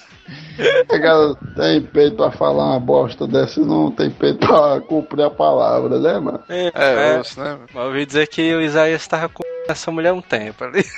[0.88, 5.30] Pegada tem peito pra falar uma bosta dessa e não tem peito pra cumprir a
[5.30, 6.40] palavra, né, mano?
[6.50, 7.58] É, É, é, osso, né?
[7.74, 10.84] mas ouvi dizer que o Isaías tava com essa mulher há um tempo ali.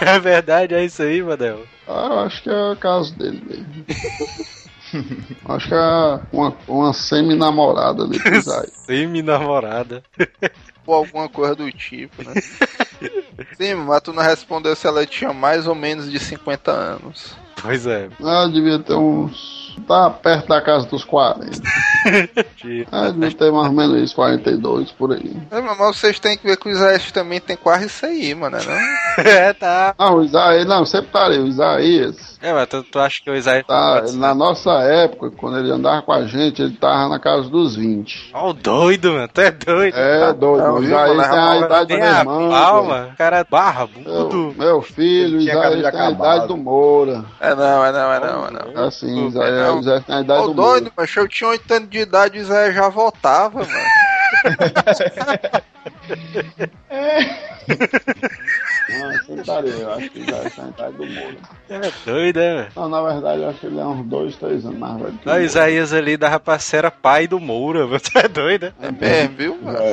[0.00, 1.60] é verdade, é isso aí, Manel.
[1.88, 3.84] Ah, eu acho que é o caso dele mesmo.
[5.48, 8.72] acho que é uma, uma semi-namorada ali pro Isaías.
[8.86, 10.02] Semi-namorada.
[10.86, 12.34] Ou alguma coisa do tipo, né?
[13.56, 17.36] Sim, mas tu não respondeu se ela tinha mais ou menos de 50 anos.
[17.62, 18.08] Pois é.
[18.24, 19.60] Ah, devia ter uns.
[19.86, 21.62] Tá perto da casa dos 40.
[22.04, 25.36] É, deve ter mais ou menos isso, 42 por aí.
[25.50, 28.58] É, mas vocês têm que ver que o Isaías também tem quase isso aí, mano,
[28.58, 28.96] né?
[29.18, 29.94] É, tá.
[29.98, 32.29] Não, o Isaías, não, sempre tá ali, o Isaías.
[32.42, 33.66] É, mas tu, tu acha que o Isaías.
[33.66, 37.76] Tá, na nossa época, quando ele andava com a gente, ele tava na casa dos
[37.76, 38.30] 20.
[38.32, 39.28] Ó, o doido, mano.
[39.28, 39.94] Tu é doido.
[39.94, 42.48] É, doido, Não, o Isaías tem a idade do Tem meu a irmão.
[42.50, 44.54] palma, o cara é Meu, barbudo.
[44.56, 47.24] meu filho, o Tinha cabelo Isaías tem a idade do Moura.
[47.40, 48.82] É não, é não, é não, é não.
[48.84, 50.70] É assim, o É Isaías, Isaías tem a idade Ô, do Moura.
[50.80, 53.70] doido, mas eu tinha 8 anos de idade e o Isaías já voltava, mano.
[54.76, 55.60] Ah,
[59.26, 61.36] sempre tá ali, eu acho que o Isaías tem a idade do Moura.
[61.68, 62.72] É doido, é, velho.
[62.76, 65.28] Não, na verdade, eu acho que ele é uns 2, 3 anos mais velho que
[65.28, 68.00] Ó, O Isaías ali da rapaceira pai do Moura, mano.
[68.00, 69.78] Tu é doido, É mesmo, viu, mano?
[69.78, 69.92] É,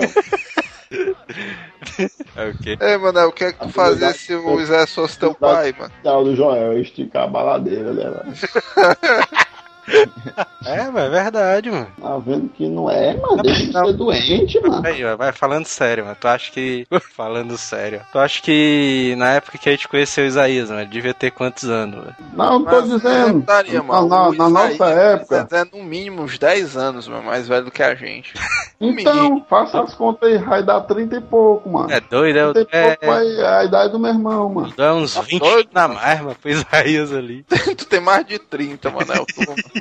[2.35, 2.49] é?
[2.49, 2.77] o quê?
[2.79, 5.91] Ei, mano, o que é que tu fazia se o Isaías fosse teu pai, mano?
[6.03, 8.33] o do Joel, esticar a baladeira, né, velho?
[10.65, 11.87] É, mas é verdade, mano.
[12.01, 13.41] Tá vendo que não é, mano?
[13.41, 14.85] Deixa de ser doente, mano.
[14.85, 16.17] Aí, ó, vai falando sério, mano.
[16.19, 16.85] Tu acha que.
[17.15, 18.01] falando sério.
[18.11, 21.63] Tu acha que na época que a gente conheceu o Isaías, mano, devia ter quantos
[21.69, 22.15] anos, velho?
[22.33, 23.45] Não, não tô Mas, dizendo.
[23.47, 24.07] Na, mano.
[24.09, 25.47] na- na nossa Isaías época.
[25.51, 28.33] É no mínimo uns 10 anos, mano, mais velho do que a gente.
[28.79, 31.91] Um Então, faça as contas aí, vai dar 30 e pouco, mano.
[31.91, 32.95] É doido, 30 e é.
[32.95, 34.71] pouco é, é a idade do meu irmão, mano.
[34.77, 35.99] Dá uns Tá 20 doido, na mano?
[35.99, 37.43] mais, mano, pro Isaías ali.
[37.75, 39.11] tu tem mais de 30, mano.
[39.11, 39.25] É o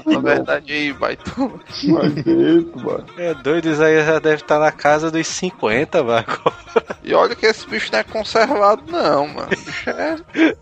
[0.05, 1.59] na verdade aí, baitão.
[1.85, 3.05] Mas jeito, mano.
[3.17, 6.25] É doido, o Isaías já deve estar na casa dos 50, mano.
[7.03, 9.49] E olha que esse bicho não é conservado, não, mano.
[9.53, 10.17] O bicho é.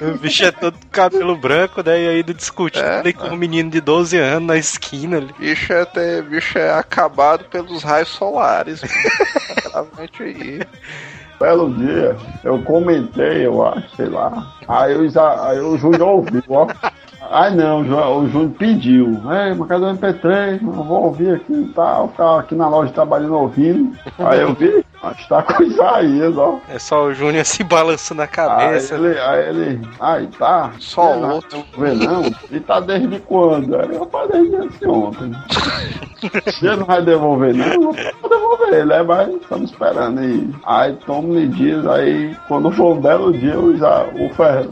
[0.00, 2.00] O bicho é todo cabelo branco, né?
[2.00, 5.34] E aí discutindo É, ali com um menino de 12 anos na esquina ali.
[5.38, 8.94] Bicho é, ter, bicho é acabado pelos raios solares, mano.
[9.64, 10.60] Gravamente aí.
[11.40, 14.54] Belo dia, eu comentei, eu acho, sei lá.
[14.68, 16.68] Aí, o Isa- aí o Júnior ouviu, ó.
[17.30, 19.06] Ai não, o o Júnior pediu.
[19.30, 20.62] Ei, mas cadê o MP3?
[20.62, 22.08] Eu vou ouvir aqui e tal.
[22.08, 23.96] Ficava aqui na loja trabalhando ouvindo.
[24.18, 26.58] Aí eu vi, acho que tá com o Isaías, ó.
[26.68, 28.94] É só o Júnior se balançando na Aí cabeça.
[28.94, 30.72] ele, aí ele, aí tá.
[30.78, 31.64] Só não, outro.
[31.78, 32.22] Vê não?
[32.50, 33.76] E tá desde quando?
[33.76, 35.32] Aí eu falei desde antes ontem.
[36.46, 37.66] Você não vai devolver, não?
[37.66, 39.02] Eu vou devolver, né?
[39.02, 40.48] Mas estamos esperando aí.
[40.64, 44.68] Aí toma-me dias, aí quando for um belo dia, eu já, o Fer,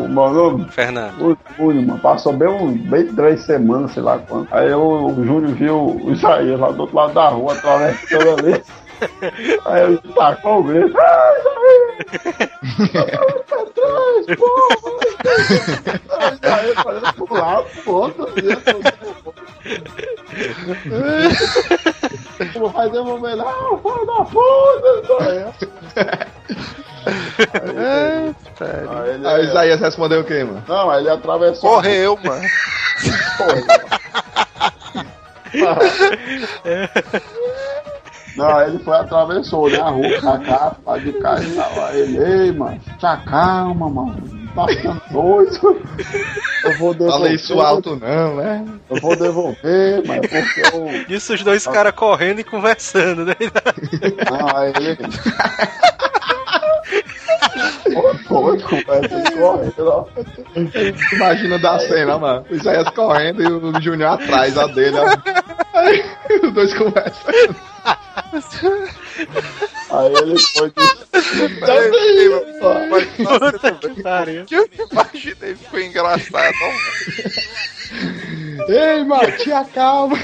[0.00, 1.20] o, o nome, Fernando.
[1.20, 4.54] o Júnior, mano, passou bem, um, bem três semanas, sei lá quanto.
[4.54, 8.62] Aí eu, o Júnior viu o Isaías lá do outro lado da rua, atravessando ali.
[9.66, 10.96] Aí eu tacou o grito.
[10.98, 11.78] Ah, Isaías!
[13.52, 14.78] Atrás, porra!
[16.42, 18.42] Aí falei pro lado, pro outro, assim,
[22.52, 25.54] Como vai devolver lá, ah, filho da puta!
[27.08, 28.34] Aí,
[29.00, 30.62] aí ele, Aí o Isaías respondeu o quê, mano?
[30.68, 31.70] Não, aí ele atravessou.
[31.70, 32.42] Correu, mano.
[38.36, 39.80] Não, aí ele foi atravessou, né?
[39.80, 41.86] A rua pra cá, lá de cá e tal.
[41.86, 44.38] Aí ele, ei, mano, te acalma, mano.
[44.54, 45.82] Tá ficando doido.
[46.64, 47.18] Eu vou devolver.
[47.18, 48.64] Falei isso alto não, né?
[48.90, 51.16] Eu vou devolver, mas é porque eu.
[51.16, 53.34] Isso os dois caras correndo e conversando, né?
[54.30, 54.98] Não, aí ele.
[58.26, 60.06] Correndo, ó.
[61.12, 62.44] Imagina da cena, mano.
[62.50, 64.96] O Isaías correndo e o Júnior atrás, a dele.
[65.74, 66.04] Aí
[66.42, 67.34] os dois conversam.
[69.90, 70.72] Aí ele foi.
[72.90, 76.54] Mas, que eu imaginei, ficou engraçado.
[78.68, 80.18] Ei, mano, te acalma.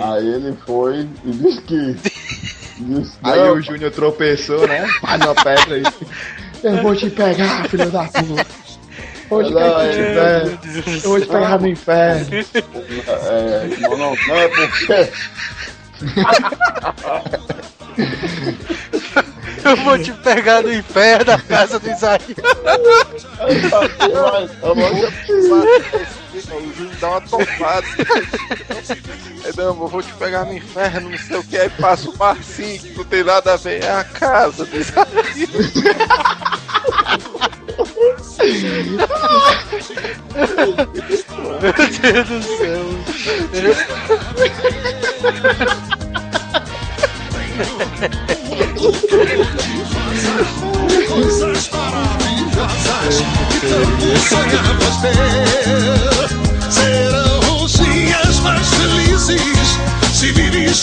[0.00, 0.28] Aí.
[0.34, 1.96] Ele foi e disse que.
[2.80, 4.88] Disse, Aí não, o Júnior tropeçou, né?
[5.00, 5.82] Pá numa pedra aí.
[6.62, 8.46] Eu vou te pegar, filho da puta.
[9.30, 10.94] Onde quer que tiver.
[11.04, 12.26] Eu vou te pegar no inferno.
[13.06, 15.10] É, não, não, não é porque.
[19.64, 22.20] Eu vou te pegar no inferno da casa do Isaías.
[26.50, 27.86] O Júnior dá uma topada.
[29.56, 31.56] Não, eu vou te pegar no inferno, não sei o que.
[31.56, 33.84] Aí passa o Marcinho, que não tem nada a ver.
[33.84, 35.08] É a casa do Isaías.
[41.60, 42.84] Meu Deus do céu.
[54.28, 55.12] sonhar você.
[56.70, 59.78] Serão os dias mais felizes
[60.12, 60.76] se vives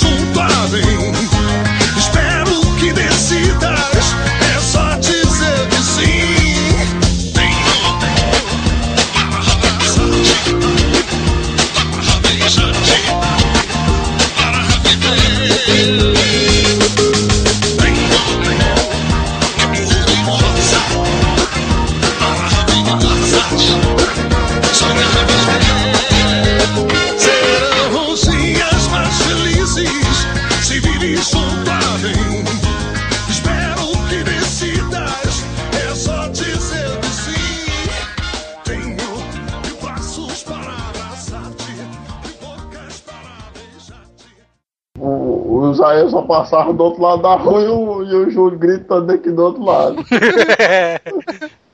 [46.40, 49.64] passava do outro lado da rua e o, e o Júlio gritando aqui do outro
[49.64, 49.98] lado.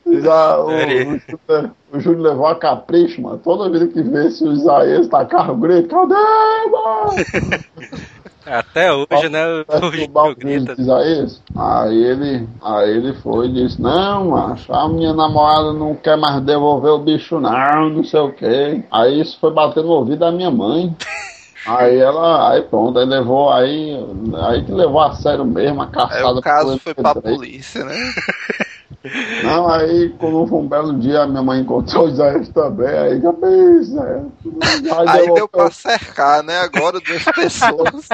[0.08, 3.40] Já, o, o, Júlio- o Júlio levou a capricho, mano.
[3.44, 6.14] Toda vida que vê se o Isaías tá carro grito, cadê,
[6.72, 7.66] mano?
[8.46, 9.44] Até hoje, né?
[9.48, 10.76] O, o grita.
[10.80, 11.42] Isaías.
[11.56, 16.40] Aí ele, aí ele foi e disse, não, macho, a minha namorada não quer mais
[16.42, 18.84] devolver o bicho não, não sei o quê.
[18.92, 20.96] Aí isso foi bater no ouvido da minha mãe.
[21.66, 23.98] Aí ela, aí pronto, aí levou, aí,
[24.48, 27.36] aí que levou a sério mesmo, a Aí caçada o caso foi pra MP3.
[27.36, 27.96] polícia, né?
[29.44, 33.22] Não, aí quando foi um belo dia, a minha mãe encontrou o Isaías também, aí
[33.40, 34.26] fez, né?
[35.08, 36.60] Aí deu pra cercar, né?
[36.60, 38.10] Agora duas pessoas.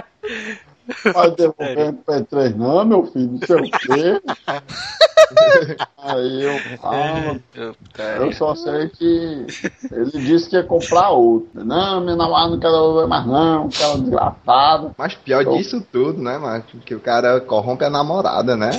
[1.13, 4.21] Vai devolver o MP3, não, meu filho, não sei o quê.
[5.97, 7.35] Aí eu, ah,
[8.19, 9.45] eu só sei que
[9.91, 11.49] ele disse que ia comprar outro.
[11.63, 14.91] Não, minha namorada não quer devolver mais não, aquela desgraçada.
[14.97, 16.77] Mas pior Eu- disso tudo, né, macho?
[16.85, 18.71] Que o cara corrompe a namorada, né?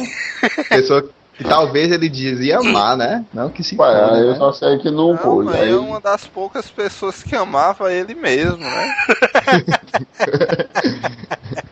[0.69, 3.25] Pessoa que talvez ele dizia amar, né?
[3.33, 4.37] Não que se Ué, foda, eu né?
[4.37, 5.45] só sei que não, Não, foi.
[5.47, 8.95] mas Aí, é uma das poucas pessoas que amava ele mesmo, né?